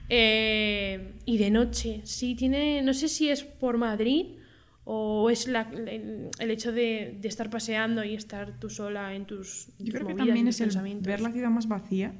Eh, 0.09 1.13
y 1.25 1.37
de 1.37 1.49
noche, 1.49 2.01
sí, 2.03 2.35
tiene, 2.35 2.81
no 2.81 2.93
sé 2.93 3.07
si 3.07 3.29
es 3.29 3.43
por 3.43 3.77
Madrid 3.77 4.35
o 4.83 5.29
es 5.29 5.47
la, 5.47 5.61
el, 5.71 6.51
hecho 6.51 6.73
de, 6.73 7.17
de, 7.21 7.27
estar 7.27 7.49
paseando 7.49 8.03
y 8.03 8.13
estar 8.13 8.59
tú 8.59 8.69
sola 8.69 9.15
en 9.15 9.25
tus, 9.25 9.69
Yo 9.79 9.93
creo 9.93 10.05
que 10.05 10.13
también 10.13 10.47
es 10.49 10.59
el 10.59 10.71
ver 10.99 11.21
la 11.21 11.31
ciudad 11.31 11.49
más 11.49 11.67
vacía, 11.67 12.13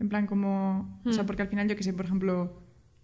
en 0.00 0.08
plan 0.08 0.26
como, 0.26 1.00
o 1.04 1.12
sea, 1.12 1.22
mm. 1.22 1.26
porque 1.26 1.42
al 1.42 1.48
final 1.48 1.68
yo 1.68 1.76
que 1.76 1.84
sé, 1.84 1.92
por 1.92 2.04
ejemplo, 2.04 2.62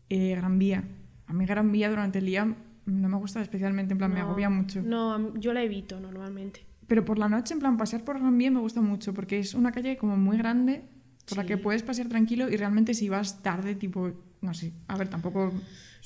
eh, 0.08 0.34
Gran 0.34 0.58
Vía, 0.58 0.82
a 1.26 1.32
mí 1.32 1.46
Gran 1.46 1.70
Vía 1.70 1.88
durante 1.88 2.18
el 2.18 2.26
día 2.26 2.56
no 2.86 3.08
me 3.08 3.16
gusta 3.16 3.42
especialmente, 3.42 3.92
en 3.92 3.98
plan 3.98 4.12
me 4.12 4.20
agobia 4.20 4.48
mucho. 4.48 4.82
No, 4.82 5.34
yo 5.34 5.52
la 5.52 5.62
evito 5.62 6.00
normalmente. 6.00 6.64
Pero 6.86 7.04
por 7.04 7.18
la 7.18 7.28
noche, 7.28 7.54
en 7.54 7.60
plan, 7.60 7.76
pasear 7.76 8.04
por 8.04 8.18
Gran 8.18 8.36
Vía 8.38 8.50
me 8.50 8.60
gusta 8.60 8.80
mucho, 8.80 9.12
porque 9.12 9.38
es 9.38 9.54
una 9.54 9.72
calle 9.72 9.96
como 9.96 10.16
muy 10.16 10.38
grande 10.38 10.84
por 11.28 11.38
la 11.38 11.44
que 11.44 11.56
puedes 11.56 11.82
pasear 11.82 12.08
tranquilo 12.08 12.48
y 12.48 12.56
realmente 12.56 12.94
si 12.94 13.08
vas 13.08 13.42
tarde, 13.42 13.74
tipo, 13.74 14.12
no 14.40 14.54
sé, 14.54 14.72
a 14.86 14.96
ver, 14.96 15.08
tampoco... 15.08 15.52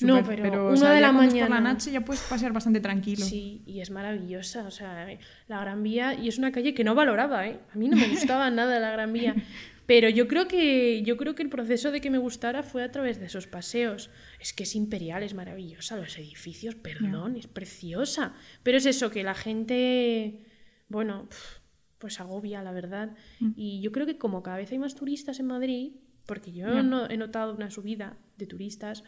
no, 0.01 0.25
pero, 0.25 0.71
una 0.71 0.93
de 0.93 1.01
la 1.03 1.13
mañana. 1.13 1.47
Por 1.47 1.57
la 1.57 1.73
noche 1.73 1.93
ya 1.93 2.01
puedes 2.01 2.23
pasear 2.23 2.55
bastante 2.55 2.81
tranquilo. 2.81 3.25
Sí, 3.27 3.63
y 3.67 3.81
es 3.81 3.91
maravillosa. 3.91 4.67
O 4.67 4.71
sea, 4.71 5.07
la 5.49 5.61
Gran 5.61 5.83
Vía, 5.83 6.15
y 6.15 6.29
es 6.29 6.39
una 6.39 6.51
calle 6.51 6.73
que 6.73 6.85
no 6.85 6.95
valoraba, 6.95 7.47
¿eh? 7.47 7.61
A 7.75 7.77
mí 7.77 7.89
no 7.89 7.99
me 7.99 8.09
gustaba 8.09 8.51
nada 8.51 8.81
la 8.81 8.91
Gran 8.93 9.13
Vía. 9.13 9.35
Pero 9.91 10.09
yo 10.09 10.29
creo, 10.29 10.47
que, 10.47 11.03
yo 11.03 11.17
creo 11.17 11.35
que 11.35 11.43
el 11.43 11.49
proceso 11.49 11.91
de 11.91 12.01
que 12.01 12.11
me 12.11 12.19
gustara 12.19 12.63
fue 12.63 12.85
a 12.85 12.93
través 12.93 13.19
de 13.19 13.27
esos 13.27 13.49
paseos. 13.49 14.09
Es 14.39 14.53
que 14.53 14.63
es 14.63 14.77
imperial, 14.77 15.25
es 15.25 15.35
maravillosa. 15.35 15.97
Los 15.97 16.17
edificios, 16.17 16.77
perdón, 16.77 17.35
es 17.35 17.49
preciosa. 17.49 18.33
Pero 18.63 18.79
es 18.79 18.87
eso, 18.87 19.11
que 19.11 19.25
la 19.25 19.35
gente, 19.35 20.47
bueno, 20.89 21.29
pues 21.99 22.21
agobia, 22.21 22.63
la 22.63 22.71
verdad. 22.71 23.17
Mm. 23.41 23.51
Y 23.57 23.81
yo 23.81 23.91
creo 23.91 24.07
que 24.07 24.17
como 24.17 24.45
cada 24.45 24.59
vez 24.59 24.71
hay 24.71 24.79
más 24.79 24.95
turistas 24.95 25.41
en 25.41 25.47
Madrid, 25.47 25.95
porque 26.25 26.53
yo 26.53 26.85
no, 26.85 27.11
he 27.11 27.17
notado 27.17 27.53
una 27.53 27.73
subida 27.73 28.17
de 28.39 28.47
turistas, 28.47 29.03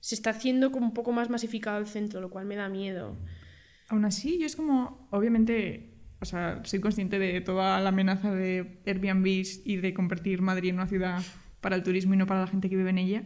se 0.00 0.16
está 0.16 0.30
haciendo 0.30 0.72
como 0.72 0.86
un 0.86 0.92
poco 0.92 1.12
más 1.12 1.30
masificado 1.30 1.78
el 1.78 1.86
centro, 1.86 2.20
lo 2.20 2.30
cual 2.30 2.46
me 2.46 2.56
da 2.56 2.68
miedo. 2.68 3.16
Aún 3.90 4.04
así, 4.04 4.40
yo 4.40 4.46
es 4.46 4.56
como, 4.56 5.06
obviamente, 5.12 5.95
o 6.20 6.24
sea, 6.24 6.60
soy 6.64 6.80
consciente 6.80 7.18
de 7.18 7.40
toda 7.40 7.80
la 7.80 7.88
amenaza 7.90 8.32
de 8.32 8.80
Airbnb 8.86 9.26
y 9.64 9.76
de 9.76 9.94
convertir 9.94 10.42
Madrid 10.42 10.70
en 10.70 10.76
una 10.76 10.86
ciudad 10.86 11.22
para 11.60 11.76
el 11.76 11.82
turismo 11.82 12.14
y 12.14 12.16
no 12.16 12.26
para 12.26 12.40
la 12.40 12.46
gente 12.46 12.68
que 12.68 12.76
vive 12.76 12.90
en 12.90 12.98
ella, 12.98 13.22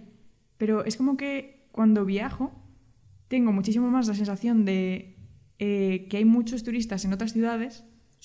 pero 0.59 0.85
es 0.85 0.97
como 0.97 1.17
que 1.17 1.69
cuando 1.73 2.05
viajo 2.05 2.53
tengo 3.29 3.53
muchísimo 3.53 3.89
más 3.91 4.09
la 4.09 4.15
sensación 4.15 4.65
de 4.65 5.17
eh, 5.59 6.07
que 6.11 6.17
hay 6.17 6.25
muchos 6.25 6.63
turistas 6.63 7.05
en 7.05 7.13
otras 7.13 7.33
ciudades 7.33 7.85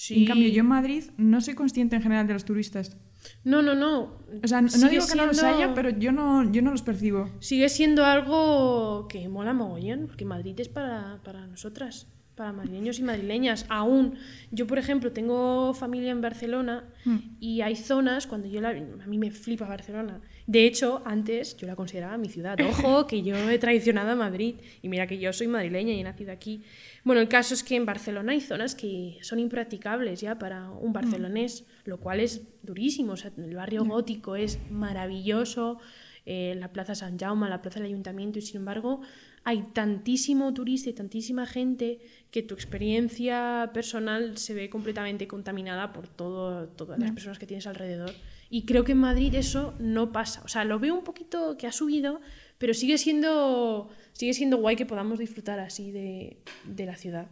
en 0.10 0.26
cambio, 0.26 0.50
yo 0.50 0.60
en 0.60 0.68
Madrid 0.68 1.04
no 1.18 1.40
soy 1.42 1.54
consciente 1.56 1.96
en 1.96 2.02
general 2.02 2.28
de 2.28 2.34
los 2.34 2.44
turistas. 2.44 2.98
No, 3.44 3.62
no, 3.62 3.76
no. 3.76 4.20
O 4.44 4.48
sea, 4.48 4.62
no 4.62 4.90
digo 4.90 5.06
que 5.08 5.16
no 5.16 5.26
los 5.26 5.42
haya, 5.42 5.74
pero 5.74 5.90
yo 5.90 6.12
no, 6.12 6.52
yo 6.52 6.62
no 6.62 6.72
los 6.72 6.82
percibo. 6.82 7.30
Sigue 7.40 7.70
siendo 7.70 8.06
algo 8.06 9.08
que 9.08 9.28
mola 9.30 9.54
mogollón, 9.54 10.08
porque 10.08 10.26
Madrid 10.26 10.60
es 10.60 10.70
para, 10.70 11.22
para 11.24 11.48
nosotras, 11.48 12.08
para 12.36 12.52
madrileños 12.52 13.00
y 13.00 13.04
madrileñas. 13.04 13.66
Aún, 13.70 14.16
yo 14.52 14.68
por 14.68 14.78
ejemplo 14.78 15.12
tengo 15.12 15.74
familia 15.74 16.12
en 16.12 16.22
Barcelona 16.22 16.84
hmm. 17.06 17.18
y 17.40 17.62
hay 17.62 17.76
zonas, 17.76 18.28
cuando 18.28 18.48
yo 18.48 18.62
la, 18.62 18.70
a 18.70 19.08
mí 19.08 19.18
me 19.18 19.32
flipa 19.32 19.66
Barcelona. 19.66 20.22
De 20.48 20.66
hecho, 20.66 21.02
antes 21.06 21.58
yo 21.58 21.66
la 21.66 21.76
consideraba 21.76 22.18
mi 22.18 22.30
ciudad. 22.30 22.58
Ojo, 22.70 23.08
que 23.08 23.24
yo 23.24 23.36
he 23.50 23.58
traicionado 23.58 24.12
a 24.12 24.16
Madrid. 24.16 24.56
Y 24.82 24.90
mira 24.90 25.08
que 25.08 25.18
yo 25.18 25.34
soy 25.34 25.48
madrileña 25.48 25.94
y 25.94 26.02
he 26.02 26.04
nacido 26.04 26.32
aquí. 26.32 26.64
Bueno, 27.04 27.22
el 27.22 27.28
caso 27.28 27.54
es 27.54 27.64
que 27.64 27.76
en 27.76 27.86
Barcelona 27.86 28.34
hay 28.34 28.42
zonas 28.42 28.76
que 28.76 29.18
son 29.22 29.40
impracticables 29.40 30.22
ya 30.22 30.38
para 30.38 30.70
un 30.70 30.94
barcelonés, 30.94 31.66
lo 31.86 32.00
cual 32.00 32.20
es 32.20 32.44
durísimo. 32.64 33.14
O 33.14 33.18
sea, 33.18 33.32
el 33.38 33.56
barrio 33.56 33.86
gótico 33.86 34.36
es 34.36 34.60
maravilloso, 34.70 35.80
eh, 36.26 36.56
la 36.58 36.72
Plaza 36.72 36.96
San 36.96 37.18
Jaume, 37.18 37.50
la 37.50 37.62
Plaza 37.62 37.80
del 37.80 37.88
Ayuntamiento, 37.88 38.40
y 38.40 38.42
sin 38.42 38.58
embargo 38.58 39.02
hay 39.48 39.62
tantísimo 39.74 40.52
turista 40.56 40.90
y 40.90 40.94
tantísima 40.94 41.46
gente 41.46 42.00
que 42.32 42.42
tu 42.42 42.56
experiencia 42.56 43.70
personal 43.76 44.40
se 44.40 44.56
ve 44.56 44.72
completamente 44.72 45.28
contaminada 45.28 45.94
por 45.94 46.08
todo, 46.08 46.68
todas 46.70 47.00
las 47.00 47.12
personas 47.12 47.38
que 47.38 47.46
tienes 47.46 47.68
alrededor. 47.68 48.12
Y 48.50 48.66
creo 48.66 48.84
que 48.84 48.94
en 48.94 48.98
Madrid 48.98 49.36
eso 49.36 49.76
no 49.80 50.12
pasa. 50.12 50.42
O 50.44 50.48
sea, 50.48 50.66
lo 50.66 50.80
veo 50.80 50.96
un 50.96 51.04
poquito 51.04 51.58
que 51.58 51.68
ha 51.68 51.72
subido, 51.72 52.22
pero 52.58 52.74
sigue 52.74 52.98
siendo 52.98 53.90
sigue 54.14 54.34
siendo 54.34 54.58
guay 54.58 54.76
que 54.76 54.88
podamos 54.88 55.20
disfrutar 55.20 55.60
así 55.60 55.92
de, 55.92 56.38
de 56.64 56.86
la 56.88 56.96
ciudad. 56.96 57.28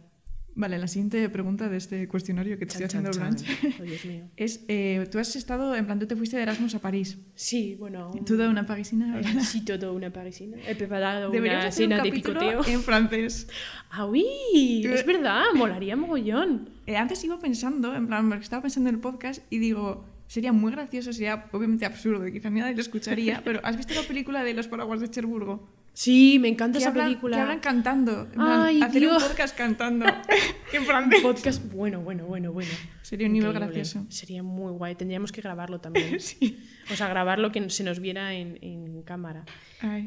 Vale, 0.56 0.78
la 0.78 0.86
siguiente 0.86 1.28
pregunta 1.28 1.68
de 1.68 1.76
este 1.76 2.06
cuestionario 2.06 2.56
que 2.56 2.66
te 2.66 2.72
estoy 2.72 2.86
haciendo, 2.86 3.10
Blanche, 3.10 3.44
oh, 3.80 3.82
Dios 3.82 4.04
mío. 4.04 4.24
es, 4.36 4.64
eh, 4.68 5.06
tú 5.10 5.18
has 5.18 5.34
estado, 5.34 5.74
en 5.74 5.84
plan, 5.84 5.98
tú 5.98 6.06
te 6.06 6.14
fuiste 6.14 6.36
de 6.36 6.44
Erasmus 6.44 6.76
a 6.76 6.78
París. 6.78 7.18
Sí, 7.34 7.76
bueno... 7.78 8.12
¿Toda 8.24 8.48
una 8.48 8.64
parisina? 8.64 9.18
Eh, 9.18 9.40
sí, 9.40 9.64
toda 9.64 9.90
una 9.90 10.10
parisina. 10.10 10.56
He 10.66 10.76
preparado 10.76 11.30
una 11.30 11.72
cena 11.72 12.02
de 12.02 12.10
picoteo. 12.10 12.64
en 12.66 12.80
francés. 12.82 13.48
Ah, 13.96 14.06
uy, 14.06 14.84
es 14.84 15.06
verdad, 15.06 15.44
molaría 15.54 15.94
mogollón. 15.94 16.68
Eh, 16.84 16.96
antes 16.96 17.22
iba 17.22 17.38
pensando, 17.38 17.94
en 17.94 18.08
plan, 18.08 18.28
porque 18.28 18.42
estaba 18.42 18.62
pensando 18.62 18.88
en 18.88 18.96
el 18.96 19.00
podcast 19.00 19.40
y 19.50 19.58
digo, 19.58 20.04
sería 20.26 20.52
muy 20.52 20.72
gracioso, 20.72 21.12
sería 21.12 21.46
obviamente 21.52 21.86
absurdo, 21.86 22.24
quizá 22.32 22.50
nadie 22.50 22.74
lo 22.74 22.80
escucharía, 22.80 23.42
pero 23.44 23.60
¿has 23.62 23.76
visto 23.76 23.94
la 23.94 24.02
película 24.02 24.42
de 24.42 24.52
Los 24.52 24.66
paraguas 24.66 25.00
de 25.00 25.08
Cherburgo? 25.10 25.68
Sí, 25.94 26.38
me 26.40 26.48
encanta 26.48 26.78
esa 26.78 26.92
película. 26.92 27.36
Que 27.36 27.42
hablan 27.42 27.60
cantando. 27.60 28.28
Ay, 28.36 28.82
hacer 28.82 29.06
un 29.06 29.14
podcast 29.14 29.56
cantando 29.56 30.04
en 30.72 30.84
francés. 30.84 31.22
Podcast 31.22 31.72
bueno, 31.72 32.00
bueno, 32.00 32.26
bueno, 32.26 32.52
bueno. 32.52 32.70
Sería 33.02 33.28
un 33.28 33.32
nivel 33.32 33.52
gracioso. 33.52 34.04
Sería 34.08 34.42
muy 34.42 34.72
guay. 34.72 34.96
Tendríamos 34.96 35.30
que 35.30 35.40
grabarlo 35.40 35.80
también. 35.80 36.18
sí. 36.18 36.58
O 36.90 36.96
sea, 36.96 37.08
grabarlo 37.08 37.52
que 37.52 37.70
se 37.70 37.84
nos 37.84 38.00
viera 38.00 38.34
en, 38.34 38.58
en 38.60 39.02
cámara. 39.04 39.44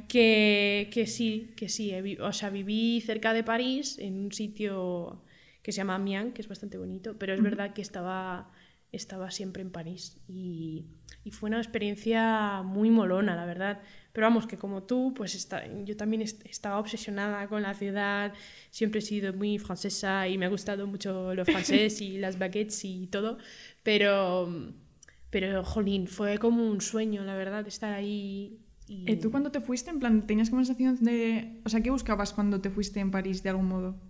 Que, 0.10 0.90
que, 0.92 1.08
sí, 1.08 1.54
que 1.56 1.70
sí. 1.70 1.94
O 2.20 2.34
sea, 2.34 2.50
viví 2.50 3.00
cerca 3.00 3.32
de 3.34 3.44
París, 3.44 3.98
en 3.98 4.26
un 4.26 4.32
sitio 4.34 5.24
que 5.64 5.72
se 5.72 5.78
llama 5.78 5.96
Amiens, 5.96 6.34
que 6.34 6.42
es 6.42 6.50
bastante 6.50 6.78
bonito, 6.78 7.18
pero 7.18 7.34
es 7.34 7.42
verdad 7.42 7.74
que 7.74 7.82
estaba 7.82 8.52
estaba 8.92 9.32
siempre 9.32 9.62
en 9.62 9.72
París. 9.72 10.18
Y, 10.28 10.86
y 11.24 11.32
fue 11.32 11.50
una 11.50 11.58
experiencia 11.58 12.62
muy 12.64 12.90
molona, 12.90 13.36
la 13.36 13.46
verdad. 13.46 13.82
Pero 14.18 14.26
vamos, 14.28 14.48
que 14.48 14.58
como 14.58 14.82
tú, 14.82 15.14
pues 15.16 15.36
está, 15.36 15.64
yo 15.86 15.96
también 15.96 16.24
est- 16.24 16.44
estaba 16.48 16.80
obsesionada 16.80 17.48
con 17.48 17.62
la 17.62 17.76
ciudad, 17.76 18.34
siempre 18.72 18.98
he 19.00 19.04
sido 19.04 19.32
muy 19.32 19.60
francesa 19.60 20.28
y 20.28 20.40
me 20.40 20.48
ha 20.48 20.50
gustado 20.50 20.88
mucho 20.88 21.36
lo 21.36 21.46
francés 21.54 22.02
y 22.02 22.18
las 22.18 22.40
baguettes 22.40 22.84
y 22.84 23.06
todo, 23.08 23.38
pero, 23.84 24.50
pero, 25.30 25.64
jolín, 25.64 26.08
fue 26.08 26.40
como 26.40 26.68
un 26.68 26.82
sueño, 26.82 27.24
la 27.24 27.36
verdad, 27.36 27.68
estar 27.68 27.94
ahí. 27.94 28.58
Y... 28.88 29.04
Eh, 29.12 29.18
¿Tú 29.18 29.30
cuando 29.30 29.52
te 29.52 29.62
fuiste, 29.62 29.92
en 29.92 30.00
plan, 30.00 30.26
tenías 30.26 30.50
como 30.50 30.66
sensación 30.66 30.98
de... 31.04 31.62
O 31.64 31.70
sea, 31.70 31.82
¿qué 31.82 31.92
buscabas 31.92 32.34
cuando 32.34 32.60
te 32.60 32.72
fuiste 32.72 33.00
en 33.00 33.12
París 33.12 33.44
de 33.44 33.50
algún 33.50 33.68
modo? 33.68 34.02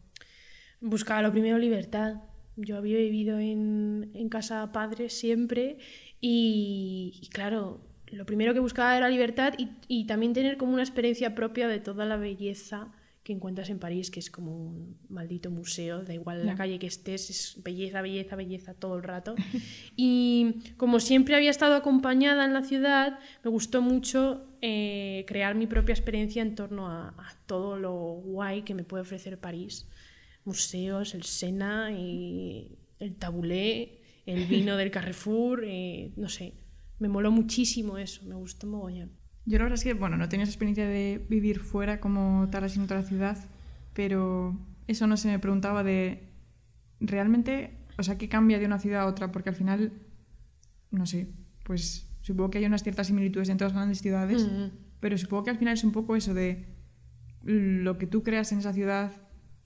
Buscaba 0.79 1.21
lo 1.21 1.31
primero 1.31 1.57
libertad. 1.57 2.21
Yo 2.55 2.77
había 2.77 2.97
vivido 2.97 3.39
en, 3.39 4.11
en 4.13 4.29
casa 4.29 4.71
padre 4.71 5.09
siempre 5.09 5.77
y, 6.21 7.19
y 7.21 7.27
claro, 7.29 7.81
lo 8.11 8.25
primero 8.25 8.53
que 8.53 8.59
buscaba 8.59 8.95
era 8.95 9.09
libertad 9.09 9.53
y, 9.57 9.69
y 9.87 10.05
también 10.07 10.33
tener 10.33 10.57
como 10.57 10.73
una 10.73 10.83
experiencia 10.83 11.35
propia 11.35 11.67
de 11.67 11.79
toda 11.79 12.05
la 12.05 12.17
belleza 12.17 12.91
que 13.27 13.33
encuentras 13.33 13.69
en 13.69 13.77
París, 13.77 14.09
que 14.09 14.21
es 14.21 14.31
como 14.31 14.55
un 14.55 14.97
maldito 15.09 15.51
museo, 15.51 16.01
da 16.01 16.13
igual 16.13 16.45
la 16.45 16.55
calle 16.55 16.79
que 16.79 16.87
estés, 16.87 17.29
es 17.29 17.61
belleza, 17.61 18.01
belleza, 18.01 18.37
belleza 18.37 18.73
todo 18.73 18.95
el 18.95 19.03
rato. 19.03 19.35
Y 19.97 20.61
como 20.77 21.01
siempre 21.01 21.35
había 21.35 21.49
estado 21.49 21.75
acompañada 21.75 22.45
en 22.45 22.53
la 22.53 22.63
ciudad, 22.63 23.19
me 23.43 23.51
gustó 23.51 23.81
mucho 23.81 24.47
eh, 24.61 25.25
crear 25.27 25.55
mi 25.55 25.67
propia 25.67 25.91
experiencia 25.91 26.41
en 26.41 26.55
torno 26.55 26.87
a, 26.87 27.09
a 27.09 27.35
todo 27.47 27.75
lo 27.75 27.93
guay 27.93 28.61
que 28.61 28.73
me 28.73 28.85
puede 28.85 29.01
ofrecer 29.01 29.37
París. 29.37 29.89
Museos, 30.45 31.13
el 31.13 31.23
Sena, 31.23 31.91
y 31.91 32.77
el 32.97 33.15
tabulé, 33.15 33.99
el 34.25 34.45
vino 34.45 34.77
del 34.77 34.89
Carrefour, 34.89 35.65
eh, 35.65 36.11
no 36.15 36.29
sé. 36.29 36.53
Me 36.99 37.07
moló 37.09 37.31
muchísimo 37.31 37.97
eso, 37.97 38.25
me 38.25 38.35
gustó 38.35 38.67
mogollón. 38.67 39.11
Yo 39.45 39.57
la 39.59 39.65
verdad 39.65 39.77
es 39.77 39.83
que, 39.83 39.93
bueno, 39.93 40.17
no 40.17 40.27
tenía 40.29 40.43
esa 40.43 40.51
experiencia 40.51 40.87
de 40.87 41.25
vivir 41.29 41.59
fuera 41.59 41.99
como 41.99 42.47
tal 42.51 42.63
así 42.65 42.77
en 42.79 42.85
otra 42.85 43.01
ciudad, 43.03 43.37
pero 43.93 44.57
eso 44.87 45.07
no 45.07 45.15
se 45.17 45.29
me 45.29 45.39
preguntaba 45.39 45.83
de 45.83 46.29
realmente, 46.99 47.77
o 47.97 48.03
sea, 48.03 48.17
¿qué 48.17 48.27
cambia 48.29 48.59
de 48.59 48.65
una 48.65 48.79
ciudad 48.79 49.01
a 49.01 49.05
otra? 49.05 49.31
Porque 49.31 49.49
al 49.49 49.55
final, 49.55 49.93
no 50.91 51.05
sé, 51.05 51.27
pues 51.63 52.09
supongo 52.21 52.49
que 52.49 52.57
hay 52.57 52.65
unas 52.65 52.83
ciertas 52.83 53.07
similitudes 53.07 53.49
en 53.49 53.57
todas 53.57 53.71
las 53.73 53.79
grandes 53.81 54.01
ciudades, 54.01 54.43
Mm. 54.45 54.75
pero 54.99 55.17
supongo 55.17 55.43
que 55.45 55.51
al 55.51 55.57
final 55.57 55.75
es 55.75 55.83
un 55.83 55.91
poco 55.93 56.15
eso 56.15 56.33
de 56.33 56.65
lo 57.43 57.97
que 57.97 58.07
tú 58.07 58.23
creas 58.23 58.51
en 58.51 58.59
esa 58.59 58.73
ciudad, 58.73 59.11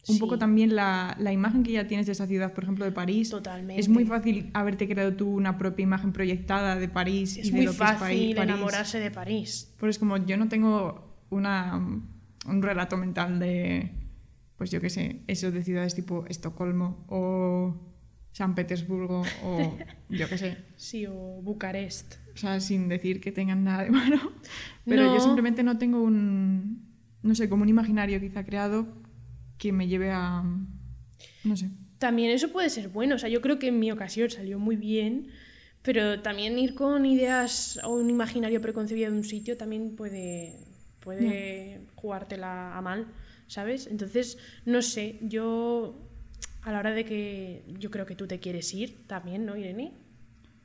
un 0.08 0.16
Sí. 0.16 0.20
poco 0.20 0.38
también 0.40 0.76
la, 0.76 1.16
la 1.20 1.32
imagen 1.32 1.62
que 1.64 1.72
ya 1.74 1.86
tienes 1.88 2.08
de 2.08 2.14
esa 2.14 2.26
ciudad, 2.26 2.54
por 2.54 2.64
ejemplo, 2.64 2.86
de 2.86 2.92
París. 2.92 3.30
Totalmente. 3.30 3.80
Es 3.80 3.88
muy 3.88 4.06
fácil 4.06 4.50
haberte 4.54 4.88
creado 4.88 5.14
tú 5.14 5.30
una 5.30 5.58
propia 5.60 5.84
imagen 5.84 6.12
proyectada 6.12 6.76
de 6.76 6.88
París 6.90 7.38
Es 7.38 7.48
y 7.48 7.52
de 7.52 7.58
muy 7.58 7.66
lo 7.66 7.72
que 7.72 7.76
es 7.76 7.78
fácil 7.78 8.38
enamorarse 8.38 9.00
de 9.00 9.12
París. 9.12 9.74
Pues 9.80 9.92
es 9.92 10.00
como 10.00 10.18
yo 10.18 10.38
no 10.38 10.48
tengo 10.50 11.18
una, 11.30 11.76
un 11.78 12.62
relato 12.64 12.98
mental 12.98 13.40
de, 13.40 13.92
pues 14.58 14.72
yo 14.72 14.82
qué 14.82 14.90
sé, 14.90 15.22
eso 15.28 15.52
de 15.52 15.64
ciudades 15.64 15.94
tipo 15.94 16.26
Estocolmo 16.28 17.06
o 17.08 17.76
San 18.32 18.56
Petersburgo 18.56 19.22
o 19.44 19.78
yo 20.10 20.28
qué 20.28 20.38
sé. 20.40 20.58
Sí, 20.78 21.06
o 21.06 21.14
Bucarest. 21.44 22.16
O 22.34 22.38
sea, 22.38 22.60
sin 22.60 22.88
decir 22.88 23.22
que 23.22 23.32
tengan 23.32 23.64
nada 23.64 23.84
de 23.84 23.92
malo. 23.92 24.18
Pero 24.86 25.04
No. 25.04 25.14
yo 25.14 25.20
simplemente 25.20 25.62
no 25.62 25.78
tengo 25.78 26.02
un, 26.02 26.88
no 27.22 27.36
sé, 27.36 27.50
como 27.50 27.62
un 27.64 27.70
imaginario 27.70 28.20
quizá 28.20 28.44
creado 28.44 28.88
que 29.62 29.71
me 29.71 29.88
lleve 29.88 30.10
a, 30.10 30.43
no 31.43 31.56
sé. 31.56 31.69
También 32.00 32.32
eso 32.32 32.52
puede 32.52 32.71
ser 32.71 32.89
bueno, 32.89 33.13
o 33.15 33.19
sea, 33.19 33.30
yo 33.30 33.41
creo 33.41 33.60
que 33.60 33.67
en 33.67 33.78
mi 33.80 33.91
ocasión 33.91 34.28
salió 34.32 34.58
muy 34.58 34.76
bien, 34.76 35.28
pero 35.84 36.19
también 36.24 36.58
ir 36.58 36.74
con 36.74 37.06
ideas 37.06 37.80
o 37.84 37.93
un 37.93 38.10
imaginario 38.10 38.60
preconcebido 38.60 39.12
de 39.12 39.17
un 39.17 39.24
sitio 39.24 39.58
también 39.58 39.95
puede, 39.95 40.58
puede 41.00 41.82
jugártela 41.93 42.76
a 42.76 42.82
mal, 42.82 43.06
¿sabes? 43.45 43.86
Entonces, 43.86 44.39
no 44.65 44.82
sé, 44.82 45.19
yo 45.21 45.95
a 46.63 46.71
la 46.71 46.80
hora 46.80 46.91
de 46.91 47.06
que 47.06 47.63
yo 47.80 47.91
creo 47.91 48.08
que 48.08 48.15
tú 48.15 48.26
te 48.26 48.39
quieres 48.39 48.74
ir 48.74 49.06
también, 49.06 49.45
¿no, 49.45 49.56
Irene? 49.56 49.91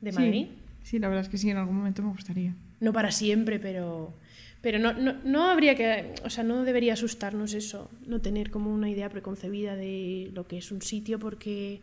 De 0.01 0.11
Sí. 0.11 0.17
Madrid. 0.17 0.47
Sí, 0.81 0.97
la 0.97 1.07
verdad 1.07 1.23
es 1.25 1.29
que 1.29 1.37
sí, 1.37 1.51
en 1.51 1.57
algún 1.57 1.75
momento 1.75 2.01
me 2.01 2.09
gustaría. 2.09 2.55
No 2.79 2.93
para 2.93 3.11
siempre, 3.11 3.59
pero, 3.59 4.17
pero 4.61 4.79
no, 4.79 4.93
no, 4.93 5.15
no 5.23 5.45
habría 5.45 5.75
que, 5.75 6.13
o 6.23 6.29
sea, 6.29 6.43
no 6.43 6.63
debería 6.63 6.93
asustarnos 6.93 7.53
eso, 7.53 7.89
no 8.05 8.21
tener 8.21 8.49
como 8.49 8.73
una 8.73 8.89
idea 8.89 9.09
preconcebida 9.09 9.75
de 9.75 10.31
lo 10.33 10.47
que 10.47 10.57
es 10.57 10.71
un 10.71 10.81
sitio, 10.81 11.19
porque 11.19 11.81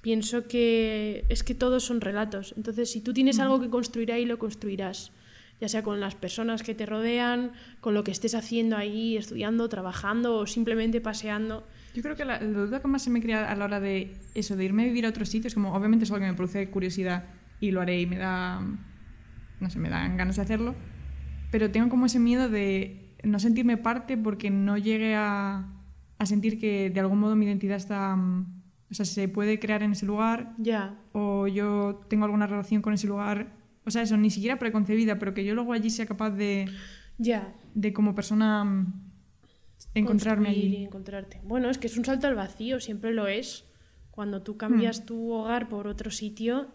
pienso 0.00 0.46
que 0.48 1.24
es 1.28 1.42
que 1.42 1.54
todos 1.54 1.84
son 1.84 2.00
relatos. 2.00 2.54
Entonces, 2.56 2.90
si 2.90 3.00
tú 3.00 3.12
tienes 3.12 3.38
algo 3.38 3.60
que 3.60 3.68
construir 3.68 4.12
ahí, 4.12 4.24
lo 4.24 4.38
construirás, 4.38 5.12
ya 5.60 5.68
sea 5.68 5.82
con 5.82 6.00
las 6.00 6.14
personas 6.14 6.62
que 6.62 6.74
te 6.74 6.86
rodean, 6.86 7.52
con 7.80 7.94
lo 7.94 8.04
que 8.04 8.12
estés 8.12 8.34
haciendo 8.34 8.76
ahí, 8.76 9.16
estudiando, 9.16 9.68
trabajando 9.68 10.36
o 10.36 10.46
simplemente 10.46 11.00
paseando. 11.00 11.66
Yo 11.94 12.02
creo 12.02 12.16
que 12.16 12.24
la, 12.24 12.40
la 12.40 12.60
duda 12.60 12.80
que 12.80 12.88
más 12.88 13.02
se 13.02 13.10
me 13.10 13.20
crea 13.20 13.50
a 13.50 13.56
la 13.56 13.64
hora 13.64 13.80
de 13.80 14.14
eso, 14.34 14.56
de 14.56 14.64
irme 14.64 14.84
a 14.84 14.86
vivir 14.86 15.04
a 15.04 15.10
otros 15.10 15.28
sitios, 15.28 15.54
como 15.54 15.74
obviamente 15.74 16.04
es 16.04 16.10
algo 16.10 16.24
que 16.24 16.30
me 16.30 16.36
produce 16.36 16.70
curiosidad 16.70 17.24
y 17.60 17.72
lo 17.72 17.80
haré 17.80 18.00
y 18.00 18.06
me 18.06 18.16
da, 18.16 18.60
no 19.60 19.70
sé, 19.70 19.78
me 19.78 19.90
dan 19.90 20.16
ganas 20.16 20.36
de 20.36 20.42
hacerlo, 20.42 20.74
pero 21.50 21.70
tengo 21.70 21.88
como 21.88 22.06
ese 22.06 22.18
miedo 22.18 22.48
de 22.48 23.14
no 23.24 23.38
sentirme 23.38 23.76
parte 23.76 24.16
porque 24.16 24.50
no 24.50 24.76
llegue 24.78 25.14
a, 25.14 25.66
a 26.18 26.26
sentir 26.26 26.58
que 26.58 26.90
de 26.90 27.00
algún 27.00 27.18
modo 27.18 27.36
mi 27.36 27.46
identidad 27.46 27.76
está, 27.76 28.14
mm, 28.16 28.62
o 28.90 28.94
sea, 28.94 29.04
se 29.04 29.28
puede 29.28 29.58
crear 29.58 29.82
en 29.82 29.92
ese 29.92 30.06
lugar 30.06 30.54
Ya, 30.58 30.98
o 31.12 31.46
yo 31.46 32.00
tengo 32.08 32.24
alguna 32.24 32.46
relación 32.46 32.82
con 32.82 32.92
ese 32.92 33.06
lugar, 33.06 33.52
o 33.84 33.90
sea, 33.90 34.02
eso, 34.02 34.16
ni 34.16 34.30
siquiera 34.30 34.58
preconcebida, 34.58 35.18
pero 35.18 35.34
que 35.34 35.44
yo 35.44 35.54
luego 35.54 35.72
allí 35.72 35.90
sea 35.90 36.06
capaz 36.06 36.30
de, 36.30 36.66
ya. 37.18 37.54
de 37.74 37.92
como 37.92 38.14
persona 38.14 38.64
mm, 38.64 39.10
encontrarme 39.94 40.48
construir 40.48 40.72
y 40.72 40.76
allí. 40.76 40.84
encontrarte. 40.84 41.40
Bueno, 41.44 41.70
es 41.70 41.78
que 41.78 41.86
es 41.86 41.96
un 41.96 42.04
salto 42.04 42.26
al 42.26 42.34
vacío, 42.34 42.80
siempre 42.80 43.12
lo 43.12 43.26
es. 43.26 43.64
Cuando 44.10 44.42
tú 44.42 44.56
cambias 44.56 45.06
tu 45.06 45.30
hogar 45.30 45.68
por 45.68 45.86
otro 45.86 46.10
sitio, 46.10 46.72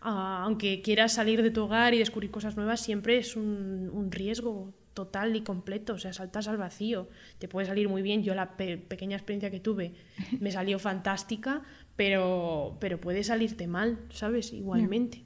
aunque 0.00 0.82
quieras 0.82 1.14
salir 1.14 1.42
de 1.42 1.50
tu 1.50 1.62
hogar 1.64 1.94
y 1.94 1.98
descubrir 1.98 2.30
cosas 2.30 2.56
nuevas, 2.56 2.80
siempre 2.80 3.18
es 3.18 3.36
un, 3.36 3.90
un 3.92 4.10
riesgo 4.12 4.74
total 4.94 5.36
y 5.36 5.42
completo. 5.42 5.94
O 5.94 5.98
sea, 5.98 6.12
saltas 6.12 6.48
al 6.48 6.56
vacío. 6.56 7.08
Te 7.38 7.48
puede 7.48 7.66
salir 7.66 7.88
muy 7.88 8.02
bien. 8.02 8.22
Yo 8.22 8.34
la 8.34 8.56
pe- 8.56 8.78
pequeña 8.78 9.16
experiencia 9.16 9.50
que 9.50 9.60
tuve 9.60 9.94
me 10.40 10.50
salió 10.50 10.78
fantástica, 10.78 11.62
pero, 11.96 12.76
pero 12.80 13.00
puede 13.00 13.24
salirte 13.24 13.66
mal, 13.66 13.98
¿sabes? 14.10 14.52
Igualmente. 14.52 15.24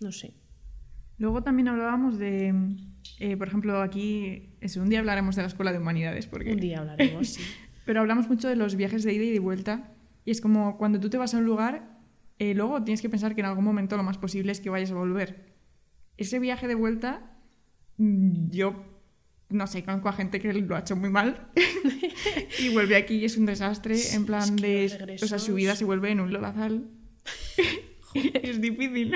No 0.00 0.10
sé. 0.12 0.34
Luego 1.18 1.42
también 1.42 1.68
hablábamos 1.68 2.18
de, 2.18 2.52
eh, 3.20 3.36
por 3.36 3.46
ejemplo, 3.46 3.80
aquí, 3.80 4.54
eso, 4.60 4.80
un 4.82 4.88
día 4.88 4.98
hablaremos 4.98 5.36
de 5.36 5.42
la 5.42 5.48
Escuela 5.48 5.70
de 5.72 5.78
Humanidades, 5.78 6.26
porque... 6.26 6.52
Un 6.52 6.58
día 6.58 6.78
hablaremos, 6.80 7.28
sí. 7.28 7.42
Pero 7.84 8.00
hablamos 8.00 8.28
mucho 8.28 8.48
de 8.48 8.56
los 8.56 8.74
viajes 8.76 9.04
de 9.04 9.12
ida 9.12 9.24
y 9.24 9.30
de 9.30 9.38
vuelta, 9.38 9.92
y 10.24 10.30
es 10.32 10.40
como 10.40 10.78
cuando 10.78 10.98
tú 10.98 11.10
te 11.10 11.18
vas 11.18 11.34
a 11.34 11.38
un 11.38 11.44
lugar, 11.44 11.91
eh, 12.42 12.54
luego 12.54 12.82
tienes 12.82 13.00
que 13.00 13.08
pensar 13.08 13.36
que 13.36 13.40
en 13.40 13.46
algún 13.46 13.64
momento 13.64 13.96
lo 13.96 14.02
más 14.02 14.18
posible 14.18 14.50
es 14.50 14.60
que 14.60 14.68
vayas 14.68 14.90
a 14.90 14.94
volver. 14.94 15.54
Ese 16.16 16.40
viaje 16.40 16.66
de 16.66 16.74
vuelta, 16.74 17.36
mm, 17.98 18.50
yo, 18.50 18.84
no 19.48 19.68
sé, 19.68 19.84
conozco 19.84 20.08
a 20.08 20.12
gente 20.12 20.40
que 20.40 20.52
lo 20.52 20.74
ha 20.74 20.80
hecho 20.80 20.96
muy 20.96 21.08
mal 21.08 21.52
y 22.58 22.70
vuelve 22.70 22.96
aquí 22.96 23.14
y 23.14 23.26
es 23.26 23.36
un 23.36 23.46
desastre, 23.46 23.94
Sí, 23.94 24.16
en 24.16 24.26
plan 24.26 24.42
es 24.64 24.96
que 24.96 25.06
de... 25.06 25.18
O 25.22 25.26
sea, 25.28 25.38
su 25.38 25.54
vida 25.54 25.76
se 25.76 25.84
vuelve 25.84 26.10
en 26.10 26.18
un 26.18 26.32
lodazal. 26.32 26.90
es 28.14 28.60
difícil. 28.60 29.14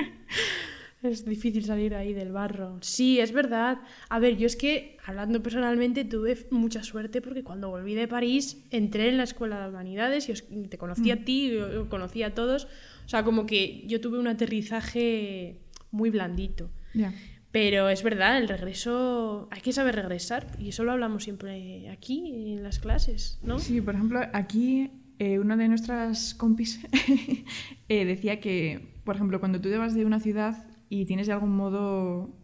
Es 1.03 1.25
difícil 1.25 1.63
salir 1.63 1.93
ahí 1.93 2.13
del 2.13 2.31
barro. 2.31 2.77
Sí, 2.81 3.19
es 3.19 3.31
verdad. 3.31 3.77
A 4.09 4.17
ver, 4.19 4.35
yo 4.35 4.47
es 4.47 4.55
que, 4.55 4.97
hablando 5.05 5.43
personalmente, 5.43 6.05
tuve 6.05 6.35
mucha 6.49 6.81
suerte 6.83 7.21
porque 7.21 7.43
cuando 7.43 7.69
volví 7.69 7.93
de 7.93 8.07
París 8.07 8.63
entré 8.71 9.09
en 9.09 9.17
la 9.17 9.23
Escuela 9.23 9.61
de 9.61 9.69
Humanidades 9.69 10.27
y 10.27 10.31
os- 10.31 10.43
te 10.69 10.77
conocí 10.79 11.11
a 11.11 11.23
ti, 11.23 11.51
yo 11.51 11.87
conocí 11.87 12.23
a 12.23 12.33
todos. 12.33 12.65
O 13.05 13.09
sea, 13.09 13.23
como 13.23 13.45
que 13.45 13.83
yo 13.87 14.01
tuve 14.01 14.17
un 14.17 14.27
aterrizaje 14.27 15.59
muy 15.91 16.09
blandito. 16.09 16.69
Ya. 16.93 17.13
Pero 17.51 17.89
es 17.89 18.03
verdad, 18.03 18.37
el 18.37 18.47
regreso, 18.49 19.47
hay 19.51 19.61
que 19.61 19.73
saber 19.73 19.95
regresar 19.95 20.47
y 20.59 20.69
eso 20.69 20.83
lo 20.83 20.91
hablamos 20.91 21.23
siempre 21.23 21.89
aquí 21.89 22.53
en 22.53 22.63
las 22.63 22.79
clases, 22.79 23.39
¿no? 23.41 23.59
Sí, 23.59 23.81
por 23.81 23.95
ejemplo, 23.95 24.19
aquí 24.33 24.91
eh, 25.19 25.39
una 25.39 25.55
de 25.55 25.67
nuestras 25.67 26.33
compis 26.35 26.79
eh, 27.89 28.05
decía 28.05 28.39
que, 28.39 28.93
por 29.03 29.15
ejemplo, 29.15 29.39
cuando 29.39 29.61
tú 29.61 29.69
te 29.69 29.77
vas 29.77 29.95
de 29.95 30.05
una 30.05 30.19
ciudad 30.19 30.65
y 30.89 31.05
tienes 31.05 31.27
de 31.27 31.33
algún 31.33 31.55
modo, 31.55 32.35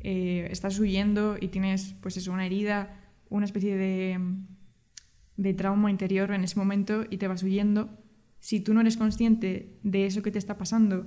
eh, 0.00 0.48
estás 0.50 0.78
huyendo 0.78 1.36
y 1.40 1.48
tienes, 1.48 1.94
pues 2.00 2.16
eso, 2.16 2.32
una 2.32 2.46
herida, 2.46 3.00
una 3.28 3.44
especie 3.46 3.76
de, 3.76 4.18
de 5.36 5.54
trauma 5.54 5.90
interior 5.90 6.30
en 6.32 6.44
ese 6.44 6.58
momento 6.58 7.04
y 7.08 7.16
te 7.18 7.28
vas 7.28 7.42
huyendo, 7.42 7.90
si 8.40 8.60
tú 8.60 8.74
no 8.74 8.80
eres 8.82 8.96
consciente 8.96 9.78
de 9.82 10.06
eso 10.06 10.22
que 10.22 10.30
te 10.30 10.38
está 10.38 10.58
pasando 10.58 11.06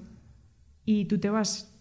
y 0.86 1.06
tú 1.06 1.20
te 1.20 1.30
vas 1.30 1.78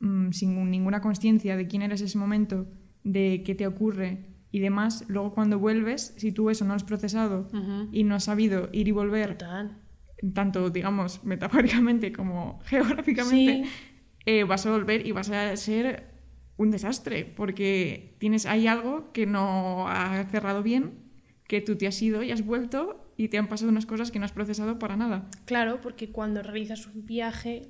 mm, 0.00 0.30
sin 0.32 0.70
ninguna 0.70 1.00
conciencia 1.00 1.56
de 1.56 1.66
quién 1.66 1.82
eres 1.82 2.00
ese 2.02 2.18
momento, 2.18 2.66
de 3.04 3.42
qué 3.44 3.54
te 3.54 3.66
ocurre 3.66 4.26
y 4.50 4.58
demás, 4.58 5.04
luego 5.08 5.32
cuando 5.32 5.58
vuelves, 5.58 6.14
si 6.18 6.30
tú 6.30 6.50
eso 6.50 6.64
no 6.64 6.70
lo 6.72 6.76
has 6.76 6.84
procesado 6.84 7.48
y 7.90 8.04
no 8.04 8.14
has 8.16 8.24
sabido 8.24 8.68
ir 8.72 8.86
y 8.86 8.90
volver, 8.90 9.38
Total. 9.38 9.78
tanto, 10.34 10.68
digamos, 10.68 11.24
metafóricamente 11.24 12.12
como 12.12 12.60
geográficamente, 12.66 13.64
Sí. 13.64 13.70
Eh, 14.26 14.44
vas 14.44 14.66
a 14.66 14.70
volver 14.70 15.06
y 15.06 15.12
vas 15.12 15.30
a 15.30 15.56
ser 15.56 16.10
un 16.56 16.70
desastre, 16.70 17.24
porque 17.24 18.14
tienes 18.18 18.46
ahí 18.46 18.66
algo 18.66 19.12
que 19.12 19.26
no 19.26 19.88
ha 19.88 20.24
cerrado 20.30 20.62
bien, 20.62 20.92
que 21.48 21.60
tú 21.60 21.76
te 21.76 21.86
has 21.86 22.00
ido 22.00 22.22
y 22.22 22.30
has 22.30 22.44
vuelto 22.44 23.12
y 23.16 23.28
te 23.28 23.38
han 23.38 23.48
pasado 23.48 23.70
unas 23.70 23.86
cosas 23.86 24.10
que 24.10 24.18
no 24.18 24.24
has 24.24 24.32
procesado 24.32 24.78
para 24.78 24.96
nada. 24.96 25.28
Claro, 25.44 25.80
porque 25.80 26.10
cuando 26.10 26.42
realizas 26.42 26.86
un 26.86 27.04
viaje... 27.06 27.62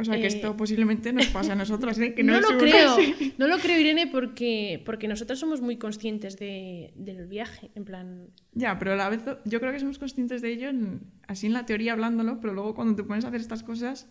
O 0.00 0.04
sea, 0.04 0.14
que 0.14 0.22
Eh, 0.24 0.26
esto 0.28 0.56
posiblemente 0.56 1.12
nos 1.12 1.26
pasa 1.26 1.54
a 1.54 1.56
nosotras, 1.56 1.98
¿eh? 1.98 2.14
Que 2.14 2.22
no, 2.22 2.36
es 2.38 2.48
lo 2.48 2.56
creo, 2.56 2.96
que 3.18 3.32
no 3.36 3.48
lo 3.48 3.58
creo, 3.58 3.80
Irene, 3.80 4.06
porque, 4.06 4.80
porque 4.86 5.08
nosotras 5.08 5.40
somos 5.40 5.60
muy 5.60 5.76
conscientes 5.76 6.38
de- 6.38 6.92
del 6.94 7.26
viaje. 7.26 7.72
En 7.74 7.84
plan, 7.84 8.28
Ya, 8.52 8.78
pero 8.78 8.92
a 8.92 8.96
la 8.96 9.08
vez 9.08 9.22
yo 9.44 9.58
creo 9.58 9.72
que 9.72 9.80
somos 9.80 9.98
conscientes 9.98 10.40
de 10.40 10.52
ello 10.52 10.68
en- 10.68 11.00
así 11.26 11.46
en 11.48 11.52
la 11.52 11.66
teoría 11.66 11.94
hablándolo, 11.94 12.38
pero 12.40 12.54
luego 12.54 12.74
cuando 12.76 12.94
te 12.94 13.02
pones 13.02 13.24
a 13.24 13.28
hacer 13.28 13.40
estas 13.40 13.64
cosas, 13.64 14.08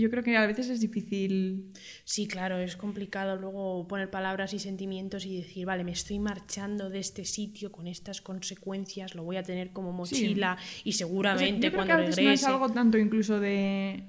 yo 0.00 0.10
creo 0.10 0.22
que 0.22 0.36
a 0.36 0.46
veces 0.46 0.68
es 0.68 0.80
difícil. 0.80 1.70
sí, 2.04 2.26
claro, 2.28 2.58
es 2.58 2.76
complicado 2.76 3.36
luego 3.36 3.86
poner 3.88 4.10
palabras 4.10 4.52
y 4.54 4.58
sentimientos 4.58 5.24
y 5.26 5.38
decir, 5.38 5.66
vale, 5.66 5.84
me 5.84 5.92
estoy 5.92 6.18
marchando 6.18 6.90
de 6.90 6.98
este 6.98 7.24
sitio 7.24 7.72
con 7.72 7.86
estas 7.86 8.20
consecuencias, 8.20 9.14
lo 9.14 9.24
voy 9.24 9.36
a 9.36 9.42
tener 9.42 9.72
como 9.72 9.92
mochila 9.92 10.56
y 10.84 10.90
O 10.90 10.92
sea, 10.92 11.06
seguramente 11.06 11.66
yo 11.68 11.72
creo 11.72 11.84
cuando 11.84 11.86
que 11.86 11.92
a 11.92 11.96
veces 11.96 12.16
regrese. 12.16 12.24
no 12.24 12.32
es 12.34 12.44
algo 12.44 12.68
tanto 12.70 12.98
incluso 12.98 13.40
de. 13.40 14.04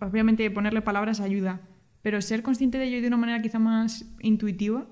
Obviamente 0.00 0.50
ponerle 0.50 0.80
palabras 0.80 1.20
ayuda, 1.20 1.60
pero 2.02 2.22
ser 2.22 2.42
consciente 2.42 2.78
de 2.78 2.86
ello 2.86 3.00
de 3.00 3.08
una 3.08 3.16
manera 3.16 3.42
quizá 3.42 3.58
más 3.58 4.06
intuitiva, 4.20 4.86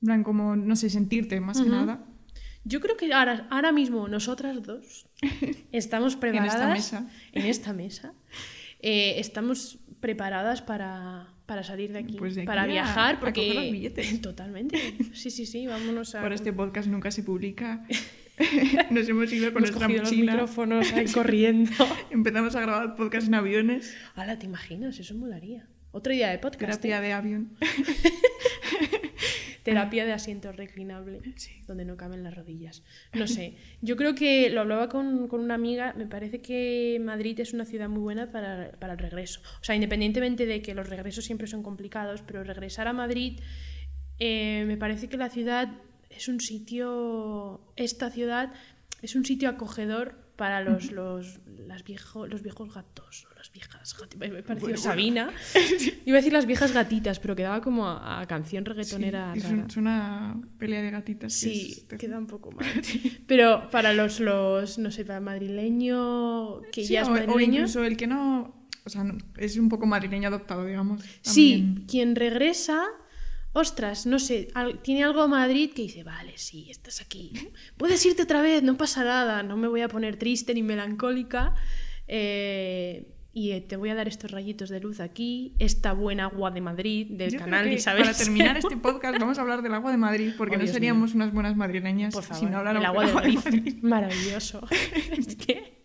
en 0.00 0.06
plan 0.06 0.24
como, 0.24 0.56
no 0.56 0.74
sé, 0.76 0.90
sentirte 0.90 1.40
más 1.40 1.60
que 1.60 1.68
nada. 1.68 2.04
Yo 2.64 2.80
creo 2.80 2.96
que 2.96 3.12
ahora, 3.12 3.46
ahora 3.50 3.72
mismo 3.72 4.08
nosotras 4.08 4.62
dos 4.62 5.06
estamos 5.72 6.16
preparadas 6.16 6.70
mesa. 6.70 7.10
en 7.32 7.46
esta 7.46 7.72
mesa, 7.72 8.14
eh, 8.82 9.14
estamos 9.18 9.78
preparadas 10.00 10.60
para, 10.62 11.28
para 11.46 11.62
salir 11.62 11.92
de 11.92 12.00
aquí, 12.00 12.16
Pues 12.18 12.34
de 12.34 12.42
aquí 12.42 12.46
para 12.46 12.62
a- 12.62 12.66
viajar, 12.66 13.14
a 13.16 13.20
porque 13.20 13.46
coger 13.48 13.62
los 13.62 13.72
billetes. 13.72 14.20
totalmente, 14.20 14.78
sí, 15.14 15.30
sí, 15.30 15.46
sí, 15.46 15.66
vámonos 15.66 16.14
a 16.14 16.20
Por 16.20 16.32
este 16.32 16.52
podcast 16.52 16.88
nunca 16.88 17.10
se 17.10 17.22
publica. 17.22 17.86
Nos 18.90 19.08
hemos 19.08 19.32
ido 19.32 19.52
con 19.52 19.62
hemos 19.62 19.70
nuestra 19.70 19.86
cogido 19.86 20.02
los 20.02 20.10
mochila. 20.10 20.32
micrófonos 20.32 20.92
ahí 20.92 21.06
corriendo. 21.06 21.70
Empezamos 22.10 22.56
a 22.56 22.60
grabar 22.62 22.96
podcast 22.96 23.28
en 23.28 23.34
aviones. 23.34 23.94
Hala, 24.16 24.38
¿te 24.38 24.46
imaginas? 24.46 24.98
Eso 24.98 25.14
molaría. 25.14 25.68
Otra 25.92 26.14
idea 26.14 26.30
de 26.30 26.38
podcast. 26.38 26.80
Terapia 26.80 26.98
¿eh? 26.98 27.02
de 27.02 27.12
avión. 27.12 27.56
Terapia 29.62 30.04
de 30.04 30.12
asiento 30.12 30.50
reclinable, 30.52 31.20
Sí. 31.36 31.52
donde 31.66 31.84
no 31.84 31.96
caben 31.96 32.22
las 32.24 32.34
rodillas. 32.34 32.82
No 33.12 33.26
sé, 33.26 33.56
yo 33.80 33.96
creo 33.96 34.14
que 34.14 34.50
lo 34.50 34.60
hablaba 34.60 34.88
con, 34.88 35.28
con 35.28 35.40
una 35.40 35.54
amiga, 35.54 35.94
me 35.96 36.06
parece 36.06 36.40
que 36.40 37.00
Madrid 37.02 37.38
es 37.40 37.52
una 37.52 37.64
ciudad 37.64 37.88
muy 37.88 38.00
buena 38.00 38.30
para, 38.32 38.72
para 38.80 38.94
el 38.94 38.98
regreso. 38.98 39.40
O 39.60 39.64
sea, 39.64 39.74
independientemente 39.74 40.46
de 40.46 40.62
que 40.62 40.74
los 40.74 40.88
regresos 40.88 41.24
siempre 41.24 41.46
son 41.46 41.62
complicados, 41.62 42.22
pero 42.22 42.42
regresar 42.44 42.88
a 42.88 42.92
Madrid, 42.92 43.38
eh, 44.18 44.64
me 44.66 44.76
parece 44.76 45.08
que 45.08 45.16
la 45.16 45.30
ciudad 45.30 45.68
es 46.10 46.28
un 46.28 46.40
sitio, 46.40 47.60
esta 47.76 48.10
ciudad 48.10 48.52
es 49.00 49.16
un 49.16 49.24
sitio 49.24 49.48
acogedor 49.48 50.16
para 50.36 50.60
los, 50.60 50.92
los, 50.92 51.40
las 51.66 51.84
viejo, 51.84 52.26
los 52.26 52.42
viejos 52.42 52.74
gatos. 52.74 53.26
Viejas 53.52 53.96
gatitas. 53.98 54.18
Me 54.30 54.42
pareció 54.42 54.54
Bueno, 54.54 54.60
bueno. 54.60 54.76
Sabina. 54.78 55.30
Iba 56.06 56.16
a 56.16 56.20
decir 56.20 56.32
las 56.32 56.46
viejas 56.46 56.72
gatitas, 56.72 57.18
pero 57.20 57.36
quedaba 57.36 57.60
como 57.60 57.86
a, 57.86 58.20
a 58.20 58.26
canción 58.26 58.64
Sí, 58.64 58.68
reggaetonera 58.70 59.34
es, 59.36 59.42
rara. 59.44 59.54
un- 59.56 59.66
es 59.70 59.76
una 59.76 60.40
pelea 60.58 60.82
de 60.82 60.90
gatitas. 60.90 61.32
que 61.34 61.38
Sí, 61.50 61.86
es- 61.90 61.98
queda 61.98 62.18
un 62.18 62.26
poco 62.26 62.50
mal. 62.52 62.64
Pero 63.26 63.68
para 63.70 63.92
los, 63.92 64.20
los 64.20 64.78
no 64.78 64.90
sé, 64.90 65.04
para 65.04 65.20
madrileño, 65.20 66.62
que 66.72 66.84
Sí, 66.84 66.94
ya 66.94 67.02
es 67.02 67.08
o, 67.08 67.12
o 67.12 67.14
madrileño. 67.14 67.54
incluso 67.60 67.84
el 67.84 67.96
que 67.96 68.06
no. 68.06 68.68
O 68.84 68.90
sea, 68.90 69.04
no- 69.04 69.16
es 69.36 69.56
un 69.56 69.68
poco 69.68 69.86
madrileño 69.86 70.28
adoptado, 70.28 70.64
digamos. 70.66 71.02
Sí, 71.20 71.84
quien 71.86 72.16
regresa, 72.16 72.82
ostras, 73.52 74.06
no 74.06 74.18
sé, 74.18 74.48
tiene 74.82 75.04
algo 75.04 75.22
a 75.22 75.28
Madrid 75.28 75.70
que 75.72 75.82
dice, 75.82 76.02
vale, 76.02 76.32
sí, 76.36 76.68
estás 76.70 77.00
aquí. 77.00 77.32
Puedes 77.76 78.04
irte 78.06 78.22
otra 78.22 78.42
vez, 78.42 78.62
no 78.62 78.76
pasa 78.76 79.04
nada, 79.04 79.42
no 79.44 79.56
me 79.56 79.68
voy 79.68 79.82
a 79.82 79.88
poner 79.88 80.16
triste 80.16 80.52
ni 80.54 80.62
melancólica. 80.62 81.54
eh, 82.08 83.06
y 83.34 83.52
eh, 83.52 83.60
te 83.62 83.76
voy 83.76 83.88
a 83.90 83.94
dar 83.94 84.08
estos 84.08 84.30
rayitos 84.30 84.68
de 84.68 84.80
luz 84.80 85.00
aquí, 85.00 85.54
esta 85.58 85.92
buena 85.94 86.24
agua 86.26 86.50
de 86.50 86.60
Madrid, 86.60 87.06
del 87.10 87.30
Yo 87.30 87.38
creo 87.38 87.50
canal 87.50 87.64
que 87.66 87.74
Isabel. 87.74 88.02
Para 88.04 88.14
terminar 88.16 88.58
este 88.58 88.76
podcast, 88.88 89.18
vamos 89.18 89.38
a 89.38 89.40
hablar 89.42 89.62
del 89.62 89.72
agua 89.74 89.90
de 89.90 89.96
Madrid, 89.96 90.32
porque 90.36 90.56
Oh, 90.56 90.58
no 90.58 90.64
Dios 90.64 90.74
seríamos 90.74 91.14
unas 91.14 91.32
buenas 91.32 91.56
madrileñas 91.56 92.12
Por 92.14 92.22
si 92.24 92.28
favor, 92.30 92.50
no 92.50 92.58
habláramos 92.58 92.82
el 92.82 92.86
agua 92.86 93.22
del 93.22 93.34
de 93.34 93.40
Madrid. 93.50 93.74
Maravilloso. 93.82 94.66
es 95.16 95.36
que... 95.36 95.80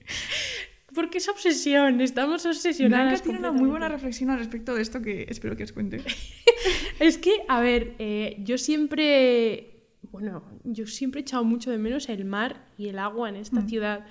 ¿Por 0.94 1.10
qué 1.12 1.20
esa 1.20 1.32
obsesión? 1.32 2.02
Estamos 2.02 2.44
obsesionadas. 2.48 3.08
Blanca 3.22 3.24
tiene 3.24 3.40
una 3.40 3.52
muy 3.52 3.70
buena 3.70 3.88
reflexión 3.88 4.32
al 4.32 4.40
respecto 4.40 4.74
de 4.74 4.82
esto 4.82 5.02
que 5.02 5.28
espero 5.30 5.56
que 5.56 5.64
os 5.64 5.72
cuente. 5.72 6.02
Es 7.00 7.20
que, 7.20 7.32
a 7.48 7.62
ver, 7.62 7.94
eh, 8.00 8.38
yo 8.44 8.58
siempre, 8.58 9.84
bueno, 10.12 10.44
yo 10.64 10.88
siempre 10.88 11.20
he 11.20 11.22
echado 11.22 11.44
mucho 11.44 11.70
de 11.70 11.78
menos 11.78 12.10
el 12.10 12.26
mar 12.26 12.66
y 12.80 12.88
el 12.88 12.98
agua 12.98 13.30
en 13.30 13.36
esta 13.36 13.62
Mm. 13.62 13.70
ciudad. 13.70 14.06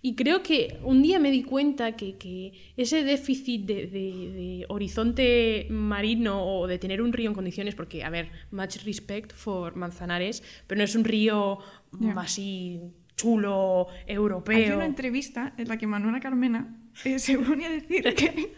Y 0.00 0.14
creo 0.14 0.42
que 0.44 0.78
un 0.84 1.02
día 1.02 1.18
me 1.18 1.30
di 1.32 1.42
cuenta 1.42 1.96
que, 1.96 2.16
que 2.16 2.52
ese 2.76 3.02
déficit 3.02 3.62
de, 3.66 3.74
de- 3.88 4.30
de 4.32 4.64
horizonte 4.68 5.66
marino 5.70 6.44
o 6.46 6.66
de 6.68 6.78
tener 6.78 7.02
un 7.02 7.12
río 7.12 7.28
en 7.30 7.34
condiciones, 7.34 7.74
porque, 7.74 8.04
a 8.04 8.10
ver, 8.10 8.30
much 8.52 8.76
respect 8.84 9.32
for 9.32 9.74
Manzanares, 9.74 10.42
pero 10.68 10.78
no 10.78 10.84
es 10.84 10.94
un 10.94 11.02
río 11.04 11.58
así 12.16 12.80
chulo, 13.16 13.88
europeo. 14.06 14.56
Hay 14.56 14.70
una 14.70 14.86
entrevista 14.86 15.52
en 15.58 15.66
la 15.66 15.76
que 15.76 15.88
Manuela 15.88 16.20
Carmena 16.20 16.76
eh, 17.04 17.18
se 17.24 17.36
pone 17.36 17.66
a 17.66 17.70
decir 17.70 18.04
que, 18.14 18.52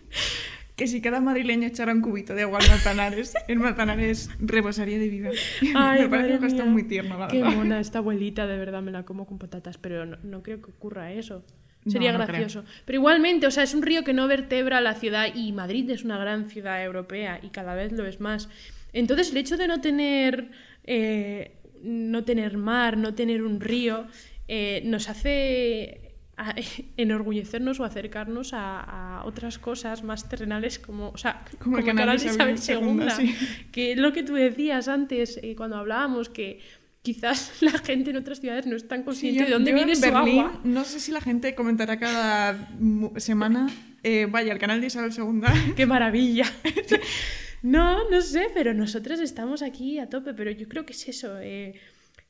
que 0.80 0.86
si 0.86 1.02
cada 1.02 1.20
madrileño 1.20 1.68
echara 1.68 1.92
un 1.92 2.00
cubito 2.00 2.34
de 2.34 2.40
agua 2.40 2.58
al 2.58 2.66
Manzanares, 2.70 3.34
el 3.48 3.58
Manzanares 3.58 4.30
rebosaría 4.40 4.98
de 4.98 5.10
vida. 5.10 5.28
Ay, 5.74 6.00
Me 6.00 6.08
parece 6.08 6.36
un 6.36 6.40
gesto 6.40 6.64
muy 6.64 6.84
tierno, 6.84 7.18
la 7.18 7.28
Qué 7.28 7.42
verdad. 7.42 7.54
mona 7.54 7.80
esta 7.80 7.98
abuelita, 7.98 8.46
de 8.46 8.56
verdad 8.56 8.80
me 8.80 8.90
la 8.90 9.02
como 9.02 9.26
con 9.26 9.38
patatas, 9.38 9.76
pero 9.76 10.06
no, 10.06 10.16
no 10.22 10.42
creo 10.42 10.62
que 10.62 10.70
ocurra 10.70 11.12
eso. 11.12 11.44
Sería 11.86 12.12
no 12.12 12.18
gracioso. 12.20 12.64
Pero 12.86 12.96
igualmente, 12.96 13.46
o 13.46 13.50
sea, 13.50 13.62
es 13.62 13.74
un 13.74 13.82
río 13.82 14.04
que 14.04 14.14
no 14.14 14.26
vertebra 14.26 14.80
la 14.80 14.94
ciudad 14.94 15.26
y 15.34 15.52
Madrid 15.52 15.90
es 15.90 16.02
una 16.02 16.16
gran 16.16 16.48
ciudad 16.48 16.82
europea 16.82 17.40
y 17.42 17.50
cada 17.50 17.74
vez 17.74 17.92
lo 17.92 18.06
es 18.06 18.18
más. 18.18 18.48
Entonces, 18.94 19.32
el 19.32 19.36
hecho 19.36 19.58
de 19.58 19.68
no 19.68 19.82
tener, 19.82 20.48
eh, 20.84 21.58
no 21.82 22.24
tener 22.24 22.56
mar, 22.56 22.96
no 22.96 23.12
tener 23.12 23.42
un 23.42 23.60
río, 23.60 24.06
eh, 24.48 24.80
nos 24.86 25.10
hace 25.10 25.99
a- 26.40 26.54
enorgullecernos 26.96 27.78
o 27.80 27.84
acercarnos 27.84 28.52
a, 28.54 28.80
a 29.20 29.24
otras 29.24 29.58
cosas 29.58 30.02
más 30.02 30.28
terrenales 30.28 30.78
como, 30.78 31.10
o 31.10 31.18
sea, 31.18 31.44
Como 31.58 31.78
el 31.78 31.84
canal 31.84 32.18
de 32.18 32.26
Isabel 32.26 32.56
II, 32.56 33.02
II, 33.02 33.10
sí. 33.16 33.36
que 33.72 33.92
es 33.92 33.98
lo 33.98 34.12
que 34.12 34.22
tú 34.22 34.34
decías 34.34 34.88
antes 34.88 35.38
eh, 35.42 35.54
cuando 35.56 35.76
hablábamos, 35.76 36.28
que 36.28 36.60
quizás 37.02 37.52
la 37.62 37.72
gente 37.78 38.10
en 38.10 38.16
otras 38.16 38.40
ciudades 38.40 38.66
no 38.66 38.76
es 38.76 38.86
tan 38.88 39.00
Sí, 39.00 39.04
consciente 39.04 39.40
yo- 39.40 39.46
de 39.46 39.52
dónde 39.52 39.70
yo 39.70 39.76
viene 39.76 39.92
en 39.92 39.96
su 39.96 40.02
Berlín, 40.02 40.38
agua. 40.40 40.60
No 40.64 40.84
sé 40.84 41.00
si 41.00 41.12
la 41.12 41.20
gente 41.20 41.54
comentará 41.54 41.98
cada 41.98 42.68
semana, 43.16 43.68
eh, 44.02 44.26
vaya, 44.30 44.52
el 44.52 44.58
canal 44.58 44.80
de 44.80 44.86
Isabel 44.88 45.12
II. 45.16 45.42
¡Qué 45.76 45.86
maravilla! 45.86 46.44
no, 47.62 48.08
no 48.10 48.20
sé, 48.22 48.48
pero 48.54 48.72
nosotros 48.74 49.20
estamos 49.20 49.62
aquí 49.62 49.98
a 49.98 50.08
tope, 50.08 50.34
pero 50.34 50.50
yo 50.50 50.68
creo 50.68 50.86
que 50.86 50.92
es 50.92 51.08
eso. 51.08 51.38
eh, 51.40 51.74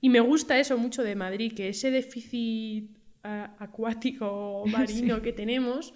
y 0.02 0.08
me 0.08 0.20
gusta 0.20 0.58
eso 0.58 0.78
mucho 0.78 1.02
de 1.02 1.14
Madrid, 1.14 1.52
que 1.54 1.68
ese 1.68 1.90
déficit 1.90 2.90
acuático 3.22 4.26
o 4.28 4.66
marino 4.76 5.22
que 5.22 5.32
tenemos 5.32 5.94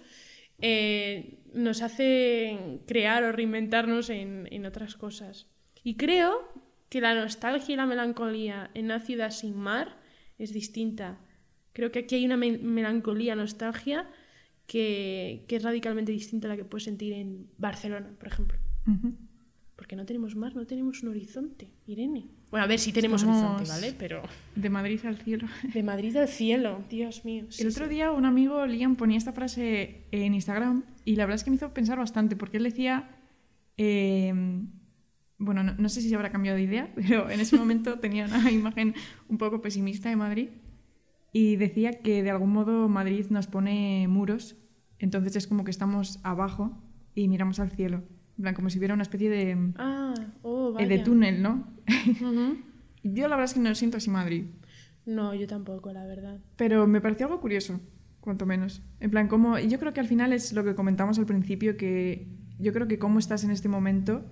eh, 0.59 1.39
nos 1.53 1.81
hace 1.81 2.79
crear 2.87 3.23
o 3.23 3.31
reinventarnos 3.31 4.09
en, 4.09 4.47
en 4.51 4.65
otras 4.65 4.95
cosas. 4.95 5.47
Y 5.83 5.95
creo 5.95 6.47
que 6.89 7.01
la 7.01 7.13
nostalgia 7.13 7.73
y 7.73 7.75
la 7.77 7.85
melancolía 7.85 8.71
en 8.73 8.85
una 8.85 8.99
ciudad 8.99 9.31
sin 9.31 9.55
mar 9.57 9.99
es 10.37 10.53
distinta. 10.53 11.19
Creo 11.73 11.91
que 11.91 11.99
aquí 11.99 12.15
hay 12.15 12.25
una 12.25 12.37
me- 12.37 12.57
melancolía, 12.57 13.35
nostalgia 13.35 14.09
que, 14.67 15.43
que 15.47 15.57
es 15.57 15.63
radicalmente 15.63 16.11
distinta 16.11 16.47
a 16.47 16.51
la 16.51 16.57
que 16.57 16.65
puedes 16.65 16.85
sentir 16.85 17.13
en 17.13 17.49
Barcelona, 17.57 18.13
por 18.17 18.27
ejemplo. 18.27 18.57
Porque 19.75 19.95
no 19.95 20.05
tenemos 20.05 20.35
mar, 20.35 20.55
no 20.55 20.65
tenemos 20.65 21.03
un 21.03 21.09
horizonte, 21.09 21.69
Irene. 21.85 22.29
Bueno, 22.55 22.63
a 22.63 22.67
ver, 22.69 22.79
sí 22.79 22.93
tenemos 22.93 23.21
Estamos- 23.21 23.43
horizonte, 23.57 23.69
¿vale? 23.69 23.93
Pero 23.99 24.21
De 24.55 24.69
Madrid 24.69 24.97
al 25.05 25.17
cielo. 25.17 25.45
de 25.73 25.83
Madrid 25.83 26.15
al 26.15 26.29
cielo, 26.29 26.85
Dios 26.89 27.25
mío. 27.25 27.43
sí, 27.49 27.63
el 27.63 27.67
otro 27.67 27.89
día 27.89 28.13
un 28.13 28.23
amigo, 28.23 28.65
Liam, 28.65 28.95
ponía 28.95 29.17
esta 29.17 29.33
frase 29.33 30.05
en 30.11 30.33
Instagram 30.33 30.83
y 31.03 31.17
la 31.17 31.25
verdad 31.25 31.35
es 31.35 31.43
que 31.43 31.49
me 31.49 31.57
hizo 31.57 31.73
pensar 31.73 31.97
bastante 31.97 32.37
porque 32.37 32.55
él 32.55 32.63
decía, 32.63 33.09
eh, 33.75 34.33
bueno, 35.37 35.63
no, 35.63 35.73
no 35.77 35.89
sé 35.89 35.99
si 36.01 36.07
se 36.07 36.15
habrá 36.15 36.29
cambiado 36.31 36.55
de 36.55 36.63
idea, 36.63 36.89
pero 36.95 37.29
en 37.29 37.41
ese 37.41 37.57
momento 37.57 37.99
tenía 37.99 38.23
una 38.23 38.49
imagen 38.49 38.95
un 39.27 39.37
poco 39.37 39.59
pesimista 39.59 40.07
de 40.07 40.15
Madrid 40.15 40.47
y 41.33 41.57
decía 41.57 41.91
que 41.91 42.23
de 42.23 42.29
algún 42.29 42.53
modo 42.53 42.87
Madrid 42.87 43.25
nos 43.31 43.47
pone 43.47 44.07
muros, 44.07 44.55
entonces 44.99 45.35
es 45.35 45.45
como 45.45 45.65
que 45.65 45.71
estamos 45.71 46.21
abajo 46.23 46.81
y 47.15 47.27
miramos 47.27 47.59
al 47.59 47.71
cielo, 47.71 48.01
en 48.37 48.43
plan, 48.43 48.55
como 48.55 48.69
si 48.69 48.77
hubiera 48.77 48.93
una 48.93 49.03
especie 49.03 49.29
de, 49.29 49.73
Ah, 49.77 50.13
oh, 50.41 50.69
eh, 50.69 50.73
vaya. 50.75 50.87
de 50.87 50.99
túnel, 50.99 51.41
¿no? 51.41 51.74
Yo 53.03 53.27
la 53.27 53.35
verdad 53.35 53.45
es 53.45 53.53
que 53.53 53.59
no 53.59 53.75
siento 53.75 53.97
así 53.97 54.09
Madrid. 54.09 54.45
No, 55.05 55.35
yo 55.35 55.47
tampoco, 55.47 55.93
la 55.93 56.05
verdad. 56.05 56.39
Pero 56.55 56.87
me 56.87 57.01
pareció 57.01 57.27
algo 57.27 57.39
curioso 57.39 57.79
cuanto 58.19 58.45
menos. 58.45 58.81
En 58.99 59.11
plan, 59.11 59.27
como, 59.27 59.59
yo 59.59 59.79
creo 59.79 59.93
que 59.93 59.99
al 59.99 60.07
final 60.07 60.33
es 60.33 60.51
lo 60.53 60.63
que 60.63 60.73
comentamos 60.73 61.19
al 61.19 61.27
principio, 61.27 61.77
que 61.77 62.27
yo 62.57 62.73
creo 62.73 62.87
que 62.87 62.97
cómo 62.97 63.19
estás 63.19 63.43
en 63.43 63.51
este 63.51 63.69
momento 63.69 64.25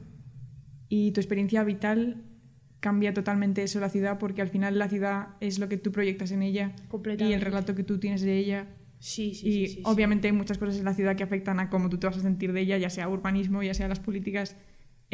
y 0.89 1.11
tu 1.11 1.19
experiencia 1.21 1.63
vital 1.63 2.23
cambia 2.79 3.13
totalmente 3.13 3.63
eso 3.63 3.79
la 3.79 3.89
ciudad, 3.89 4.17
porque 4.17 4.41
al 4.41 4.49
final 4.49 4.77
la 4.77 4.89
ciudad 4.89 5.29
es 5.39 5.59
lo 5.59 5.69
que 5.69 5.77
tú 5.77 5.91
proyectas 5.91 6.31
en 6.31 6.43
ella 6.43 6.75
y 7.19 7.31
el 7.31 7.41
relato 7.41 7.75
que 7.75 7.83
tú 7.83 7.99
tienes 7.99 8.21
de 8.21 8.37
ella. 8.37 8.67
Sí, 8.99 9.35
sí, 9.35 9.47
y 9.47 9.51
sí, 9.51 9.67
sí, 9.67 9.75
sí. 9.75 9.81
obviamente 9.85 10.27
hay 10.27 10.33
muchas 10.33 10.57
cosas 10.57 10.77
en 10.77 10.85
la 10.85 10.93
ciudad 10.93 11.15
que 11.15 11.23
afectan 11.23 11.59
a 11.59 11.69
cómo 11.69 11.89
tú 11.89 11.97
te 11.97 12.07
vas 12.07 12.17
a 12.17 12.21
sentir 12.21 12.51
de 12.51 12.61
ella, 12.61 12.77
ya 12.77 12.89
sea 12.89 13.07
urbanismo, 13.09 13.61
ya 13.61 13.73
sea 13.73 13.87
las 13.87 13.99
políticas 13.99 14.55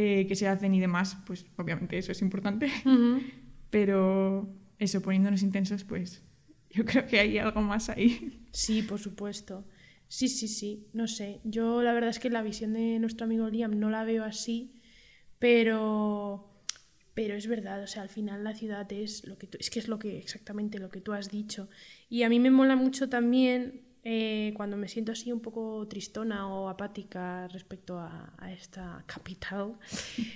eh, 0.02 0.26
que 0.28 0.36
se 0.36 0.47
hacen 0.47 0.74
y 0.74 0.80
demás, 0.80 1.18
pues 1.28 1.45
obviamente 1.58 1.97
eso 1.97 2.12
es 2.14 2.22
importante. 2.22 2.68
Pero 3.70 4.50
eso, 4.78 5.02
poniéndonos 5.02 5.41
intensos, 5.43 5.84
pues 5.84 6.24
yo 6.70 6.86
creo 6.86 7.06
que 7.06 7.20
hay 7.20 7.38
algo 7.38 7.62
más 7.62 7.89
ahí. 7.89 8.39
Sí, 8.52 8.82
por 8.82 9.00
supuesto. 9.00 9.66
Sí, 10.08 10.28
sí, 10.28 10.47
sí. 10.47 10.88
No 10.93 11.08
sé. 11.08 11.39
Yo 11.43 11.82
la 11.84 11.93
verdad 11.93 12.10
es 12.12 12.20
que 12.20 12.30
la 12.30 12.41
visión 12.41 12.74
de 12.74 12.97
nuestro 13.00 13.26
amigo 13.26 13.50
Liam 13.50 13.78
no 13.80 13.89
la 13.89 14.04
veo 14.06 14.24
así, 14.24 14.74
pero 15.39 16.45
pero 17.16 17.36
es 17.36 17.47
verdad, 17.47 17.84
o 17.84 17.88
sea, 17.88 18.02
al 18.04 18.10
final 18.10 18.45
la 18.45 18.54
ciudad 18.56 18.89
es 18.93 19.28
lo 19.28 19.38
que 19.38 19.45
tú- 19.47 19.58
es 19.60 19.70
que 19.70 19.80
es 19.80 19.89
lo 19.89 20.00
que 20.00 20.18
exactamente 20.18 20.80
lo 20.80 20.89
que 20.89 21.02
tú 21.02 21.12
has 21.12 21.30
dicho. 21.30 21.68
Y 22.10 22.24
a 22.24 22.30
mí 22.30 22.39
me 22.39 22.50
mola 22.50 22.78
mucho 22.78 23.10
también 23.10 23.82
eh, 24.04 24.54
cuando 24.56 24.78
me 24.78 24.88
siento 24.88 25.12
así 25.12 25.32
un 25.32 25.41
poco 25.41 25.86
tristona 25.88 26.47
o 26.47 26.70
apática 26.70 27.47
respecto 27.50 27.97
a, 28.00 28.34
a 28.38 28.52
esta 28.52 29.04
capital. 29.06 29.74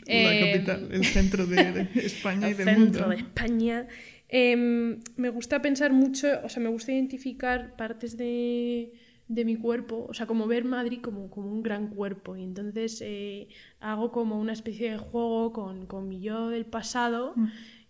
eh, 0.05 0.63
el 0.91 1.05
centro 1.05 1.45
de, 1.45 1.87
España 1.95 2.49
el 2.49 2.55
centro 2.55 3.09
de 3.09 3.15
España. 3.15 3.87
Em, 4.27 4.99
me 5.15 5.29
gusta 5.29 5.61
pensar 5.61 5.93
mucho, 5.93 6.27
o 6.43 6.49
sea, 6.49 6.61
me 6.61 6.69
gusta 6.69 6.91
identificar 6.91 7.75
partes 7.77 8.17
de, 8.17 8.91
de 9.27 9.45
mi 9.45 9.55
cuerpo, 9.55 10.07
o 10.09 10.13
sea, 10.13 10.25
como 10.25 10.47
ver 10.47 10.65
Madrid 10.65 10.99
como, 11.01 11.29
como 11.29 11.49
un 11.49 11.63
gran 11.63 11.87
cuerpo. 11.87 12.35
Y 12.35 12.43
entonces 12.43 12.99
eh, 13.01 13.47
hago 13.79 14.11
como 14.11 14.39
una 14.39 14.53
especie 14.53 14.91
de 14.91 14.97
juego 14.97 15.53
con, 15.53 15.85
con 15.85 16.09
mi 16.09 16.19
yo 16.19 16.49
del 16.49 16.65
pasado 16.65 17.35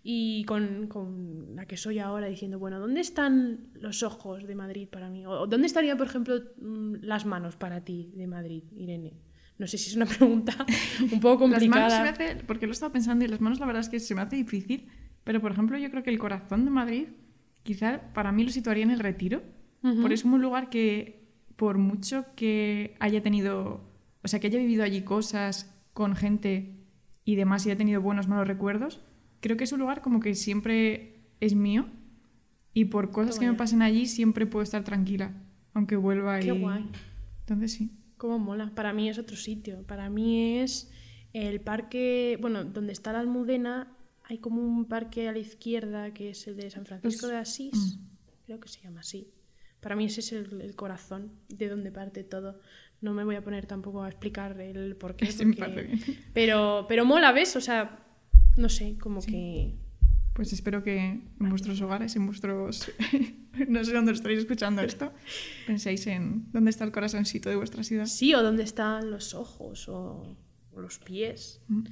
y 0.05 0.43
con, 0.43 0.87
con 0.87 1.55
la 1.55 1.65
que 1.65 1.77
soy 1.77 1.99
ahora, 1.99 2.27
diciendo, 2.27 2.59
bueno, 2.59 2.79
¿dónde 2.79 2.99
están 2.99 3.69
los 3.75 4.03
ojos 4.03 4.45
de 4.45 4.53
Madrid 4.53 4.87
para 4.91 5.09
mí? 5.09 5.25
O 5.25 5.47
¿dónde 5.47 5.65
estarían, 5.67 5.97
por 5.97 6.07
ejemplo, 6.07 6.35
mm, 6.61 6.95
las 7.01 7.25
manos 7.25 7.55
para 7.55 7.85
ti 7.85 8.11
de 8.15 8.27
Madrid, 8.27 8.63
Irene? 8.75 9.13
No 9.57 9.65
sé 9.67 9.77
si 9.77 9.89
es 9.89 9.95
una 9.95 10.05
pregunta 10.17 10.53
un 11.11 11.19
poco 11.21 11.47
Las 11.47 11.59
complicada. 11.59 11.69
manos 11.89 11.93
se 11.93 12.01
me 12.01 12.09
hace, 12.09 12.43
porque 12.45 12.65
lo 12.65 12.71
he 12.71 12.73
estado 12.73 12.91
pensando 12.91 13.23
y 13.23 13.29
las 13.29 13.39
manos 13.39 13.59
la 13.59 13.65
verdad 13.65 13.79
es 13.81 13.89
que 13.89 13.99
se 14.01 14.13
me 14.13 14.21
hace 14.21 14.35
difícil, 14.35 14.87
pero 15.23 15.39
por 15.39 15.51
ejemplo 15.53 15.77
yo 15.77 15.89
creo 15.89 16.03
que 16.03 16.09
el 16.09 16.19
corazón 16.19 16.65
de 16.65 16.71
Madrid 16.71 17.07
quizá 17.63 18.13
para 18.13 18.33
mí 18.33 18.43
lo 18.43 18.49
situaría 18.49 18.83
en 18.83 18.91
el 18.91 18.99
retiro, 18.99 19.41
Ujú. 19.83 20.01
porque 20.01 20.15
es 20.15 20.25
un 20.25 20.41
lugar 20.41 20.69
que 20.69 21.23
por 21.55 21.77
mucho 21.77 22.25
que 22.35 22.95
haya 22.99 23.21
tenido, 23.23 23.89
o 24.21 24.27
sea, 24.27 24.39
que 24.41 24.47
haya 24.47 24.59
vivido 24.59 24.83
allí 24.83 25.03
cosas 25.03 25.73
con 25.93 26.15
gente 26.17 26.75
y 27.23 27.35
demás 27.35 27.65
y 27.65 27.69
haya 27.69 27.77
tenido 27.77 28.01
buenos 28.01 28.27
malos 28.27 28.47
recuerdos, 28.49 28.99
creo 29.43 29.57
que 29.57 29.65
es 29.65 29.73
un 29.73 29.79
lugar 29.81 30.01
como 30.01 30.21
que 30.21 30.33
siempre 30.35 31.19
es 31.41 31.53
mío 31.53 31.85
y 32.73 32.85
por 32.85 33.11
cosas 33.11 33.37
que 33.37 33.45
me 33.45 33.53
pasen 33.55 33.81
allí 33.81 34.07
siempre 34.07 34.47
puedo 34.47 34.63
estar 34.63 34.85
tranquila, 34.85 35.33
aunque 35.73 35.97
vuelva 35.97 36.39
Qué 36.39 36.47
y... 36.47 36.59
guay. 36.59 36.89
Entonces 37.41 37.73
sí. 37.73 37.91
Cómo 38.17 38.39
mola. 38.39 38.71
Para 38.73 38.93
mí 38.93 39.09
es 39.09 39.19
otro 39.19 39.35
sitio. 39.35 39.83
Para 39.83 40.09
mí 40.09 40.59
es 40.59 40.89
el 41.33 41.59
parque, 41.59 42.37
bueno, 42.39 42.63
donde 42.63 42.93
está 42.93 43.11
la 43.11 43.19
Almudena, 43.19 43.97
hay 44.23 44.37
como 44.37 44.61
un 44.61 44.85
parque 44.85 45.27
a 45.27 45.33
la 45.33 45.39
izquierda 45.39 46.13
que 46.13 46.29
es 46.29 46.47
el 46.47 46.55
de 46.55 46.69
San 46.71 46.85
Francisco 46.85 47.27
de 47.27 47.35
Asís. 47.35 47.97
mm. 47.99 48.45
Creo 48.45 48.59
que 48.61 48.69
se 48.69 48.81
llama 48.81 49.01
así. 49.01 49.29
Para 49.81 49.97
mí 49.97 50.05
ese 50.05 50.21
es 50.21 50.31
el, 50.31 50.61
el 50.61 50.75
corazón 50.75 51.33
de 51.49 51.67
donde 51.67 51.91
parte 51.91 52.23
todo. 52.23 52.61
No 53.01 53.13
me 53.13 53.25
voy 53.25 53.35
a 53.35 53.43
poner 53.43 53.65
tampoco 53.65 54.03
a 54.03 54.07
explicar 54.07 54.59
el 54.61 54.95
por 54.95 55.17
qué. 55.17 55.25
Porque-. 55.57 55.99
Pero, 56.33 56.85
pero 56.87 57.03
mola, 57.03 57.33
¿ves? 57.33 57.57
O 57.57 57.61
sea, 57.61 58.02
no 58.57 58.69
sé, 58.69 58.97
como 58.99 59.21
que... 59.21 59.75
Pues 60.33 60.51
espero 60.51 60.83
que 60.83 60.97
en 60.97 61.29
vuestros 61.49 61.79
hogares, 61.81 62.15
en 62.15 62.25
vuestros... 62.25 62.91
no 63.67 63.83
sé 63.83 63.93
dónde 63.93 64.13
estaréis 64.13 64.39
escuchando 64.39 64.81
esto, 64.81 65.13
penséis 65.67 66.07
en 66.07 66.51
dónde 66.51 66.71
está 66.71 66.83
el 66.85 66.91
corazoncito 66.91 67.49
de 67.49 67.55
vuestra 67.55 67.83
ciudad. 67.83 68.05
Sí, 68.07 68.33
o 68.33 68.41
dónde 68.41 68.63
están 68.63 69.11
los 69.11 69.35
ojos 69.35 69.87
o, 69.89 70.37
o 70.71 70.81
los 70.81 70.97
pies. 70.99 71.61
Mm, 71.67 71.83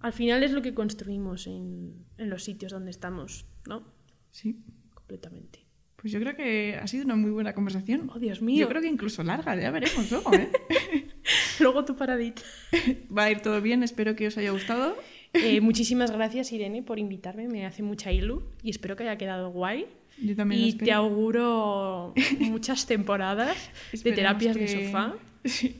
Al 0.00 0.12
final 0.14 0.42
es 0.42 0.52
lo 0.52 0.62
que 0.62 0.72
construimos 0.72 1.46
en, 1.46 2.06
en 2.16 2.30
los 2.30 2.42
sitios 2.44 2.72
donde 2.72 2.90
estamos, 2.90 3.46
¿no? 3.68 3.84
Sí. 4.30 4.62
Completamente. 4.94 5.66
Pues 5.96 6.12
yo 6.14 6.20
creo 6.20 6.34
que 6.34 6.76
ha 6.80 6.86
sido 6.86 7.04
una 7.04 7.16
muy 7.16 7.30
buena 7.30 7.52
conversación. 7.52 8.08
Oh, 8.14 8.18
Dios 8.18 8.40
mío. 8.40 8.60
Yo 8.60 8.68
creo 8.70 8.80
que 8.80 8.88
incluso 8.88 9.22
larga, 9.22 9.54
ya 9.60 9.70
veremos 9.70 10.10
luego, 10.10 10.32
¿eh? 10.32 10.50
Luego 11.60 11.84
tu 11.84 11.94
paradita. 11.94 12.40
Va 13.16 13.24
a 13.24 13.30
ir 13.30 13.40
todo 13.40 13.60
bien, 13.60 13.82
espero 13.82 14.16
que 14.16 14.26
os 14.28 14.38
haya 14.38 14.50
gustado. 14.50 14.96
Eh, 15.32 15.60
muchísimas 15.60 16.10
gracias, 16.10 16.50
Irene, 16.52 16.82
por 16.82 16.98
invitarme. 16.98 17.46
Me 17.48 17.64
hace 17.66 17.82
mucha 17.82 18.10
ilu 18.12 18.42
y 18.62 18.70
espero 18.70 18.96
que 18.96 19.04
haya 19.04 19.16
quedado 19.16 19.50
guay. 19.50 19.86
Yo 20.22 20.34
también 20.36 20.60
Y 20.60 20.72
te 20.74 20.92
auguro 20.92 22.12
muchas 22.40 22.86
temporadas 22.86 23.56
de 23.92 24.12
terapias 24.12 24.54
de 24.56 24.66
que- 24.66 24.86
sofá, 24.86 25.14
Sí. 25.44 25.76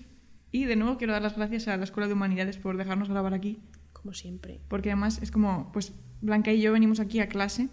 Y 0.52 0.64
de 0.64 0.74
nuevo 0.76 0.96
quiero 0.98 1.12
dar 1.12 1.22
las 1.22 1.36
gracias 1.36 1.68
a 1.68 1.76
la 1.76 1.84
Escuela 1.84 2.06
de 2.08 2.14
Humanidades 2.14 2.56
por 2.56 2.76
dejarnos 2.76 3.08
grabar 3.08 3.34
aquí, 3.34 3.58
como 3.92 4.14
siempre. 4.14 4.60
porque 4.68 4.90
además 4.90 5.20
es 5.22 5.30
como, 5.30 5.70
pues 5.72 5.92
Blanca 6.22 6.52
y 6.52 6.60
yo 6.60 6.72
venimos 6.72 6.98
aquí 7.00 7.20
a 7.20 7.28
clase 7.28 7.68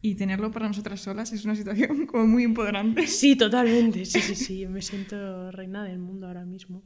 y 0.00 0.14
tenerlo 0.16 0.50
para 0.50 0.68
nosotras 0.68 1.00
solas 1.00 1.32
es 1.32 1.44
una 1.44 1.56
situación 1.56 2.06
como 2.06 2.26
muy 2.26 2.44
empoderante. 2.44 3.06
Sí, 3.06 3.36
totalmente. 3.36 4.04
Sí, 4.04 4.20
sí, 4.20 4.34
sí. 4.34 4.66
Me 4.66 4.82
siento 4.82 5.50
reina 5.50 5.82
del 5.84 5.98
mundo 5.98 6.26
ahora 6.26 6.44
mismo. 6.44 6.82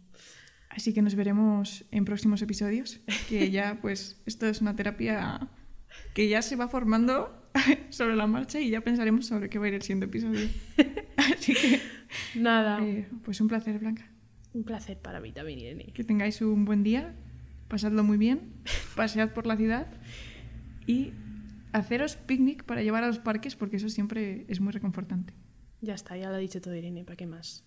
Así 0.70 0.92
que 0.92 1.02
nos 1.02 1.14
veremos 1.14 1.84
en 1.90 2.04
próximos 2.04 2.42
episodios, 2.42 3.00
que 3.28 3.50
ya 3.50 3.78
pues 3.82 4.20
esto 4.26 4.46
es 4.46 4.60
una 4.60 4.76
terapia 4.76 5.48
que 6.14 6.28
ya 6.28 6.42
se 6.42 6.56
va 6.56 6.68
formando 6.68 7.50
sobre 7.90 8.16
la 8.16 8.26
marcha 8.26 8.60
y 8.60 8.70
ya 8.70 8.80
pensaremos 8.80 9.26
sobre 9.26 9.48
qué 9.48 9.58
va 9.58 9.66
a 9.66 9.68
ir 9.68 9.74
el 9.74 9.82
siguiente 9.82 10.06
episodio. 10.06 10.48
Así 11.16 11.54
que 11.54 11.80
Nada. 12.34 12.84
eh, 12.84 13.08
pues 13.24 13.40
un 13.40 13.48
placer, 13.48 13.78
Blanca. 13.78 14.10
Un 14.54 14.64
placer 14.64 14.98
para 14.98 15.20
mí 15.20 15.32
también, 15.32 15.58
Irene. 15.58 15.92
Que 15.92 16.04
tengáis 16.04 16.40
un 16.42 16.64
buen 16.64 16.82
día, 16.82 17.14
pasadlo 17.68 18.02
muy 18.04 18.18
bien, 18.18 18.52
pasead 18.96 19.32
por 19.32 19.46
la 19.46 19.56
ciudad 19.56 19.86
y 20.86 21.12
haceros 21.72 22.16
picnic 22.16 22.64
para 22.64 22.82
llevar 22.82 23.04
a 23.04 23.08
los 23.08 23.18
parques 23.18 23.56
porque 23.56 23.76
eso 23.76 23.88
siempre 23.88 24.46
es 24.48 24.60
muy 24.60 24.72
reconfortante. 24.72 25.34
Ya 25.80 25.94
está, 25.94 26.16
ya 26.16 26.28
lo 26.28 26.36
ha 26.36 26.38
dicho 26.38 26.60
todo 26.60 26.74
Irene. 26.74 27.04
¿Para 27.04 27.16
qué 27.16 27.26
más? 27.26 27.64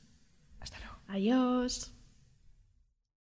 Hasta 0.59 0.79
luego. 0.79 0.95
Adiós. 1.07 1.93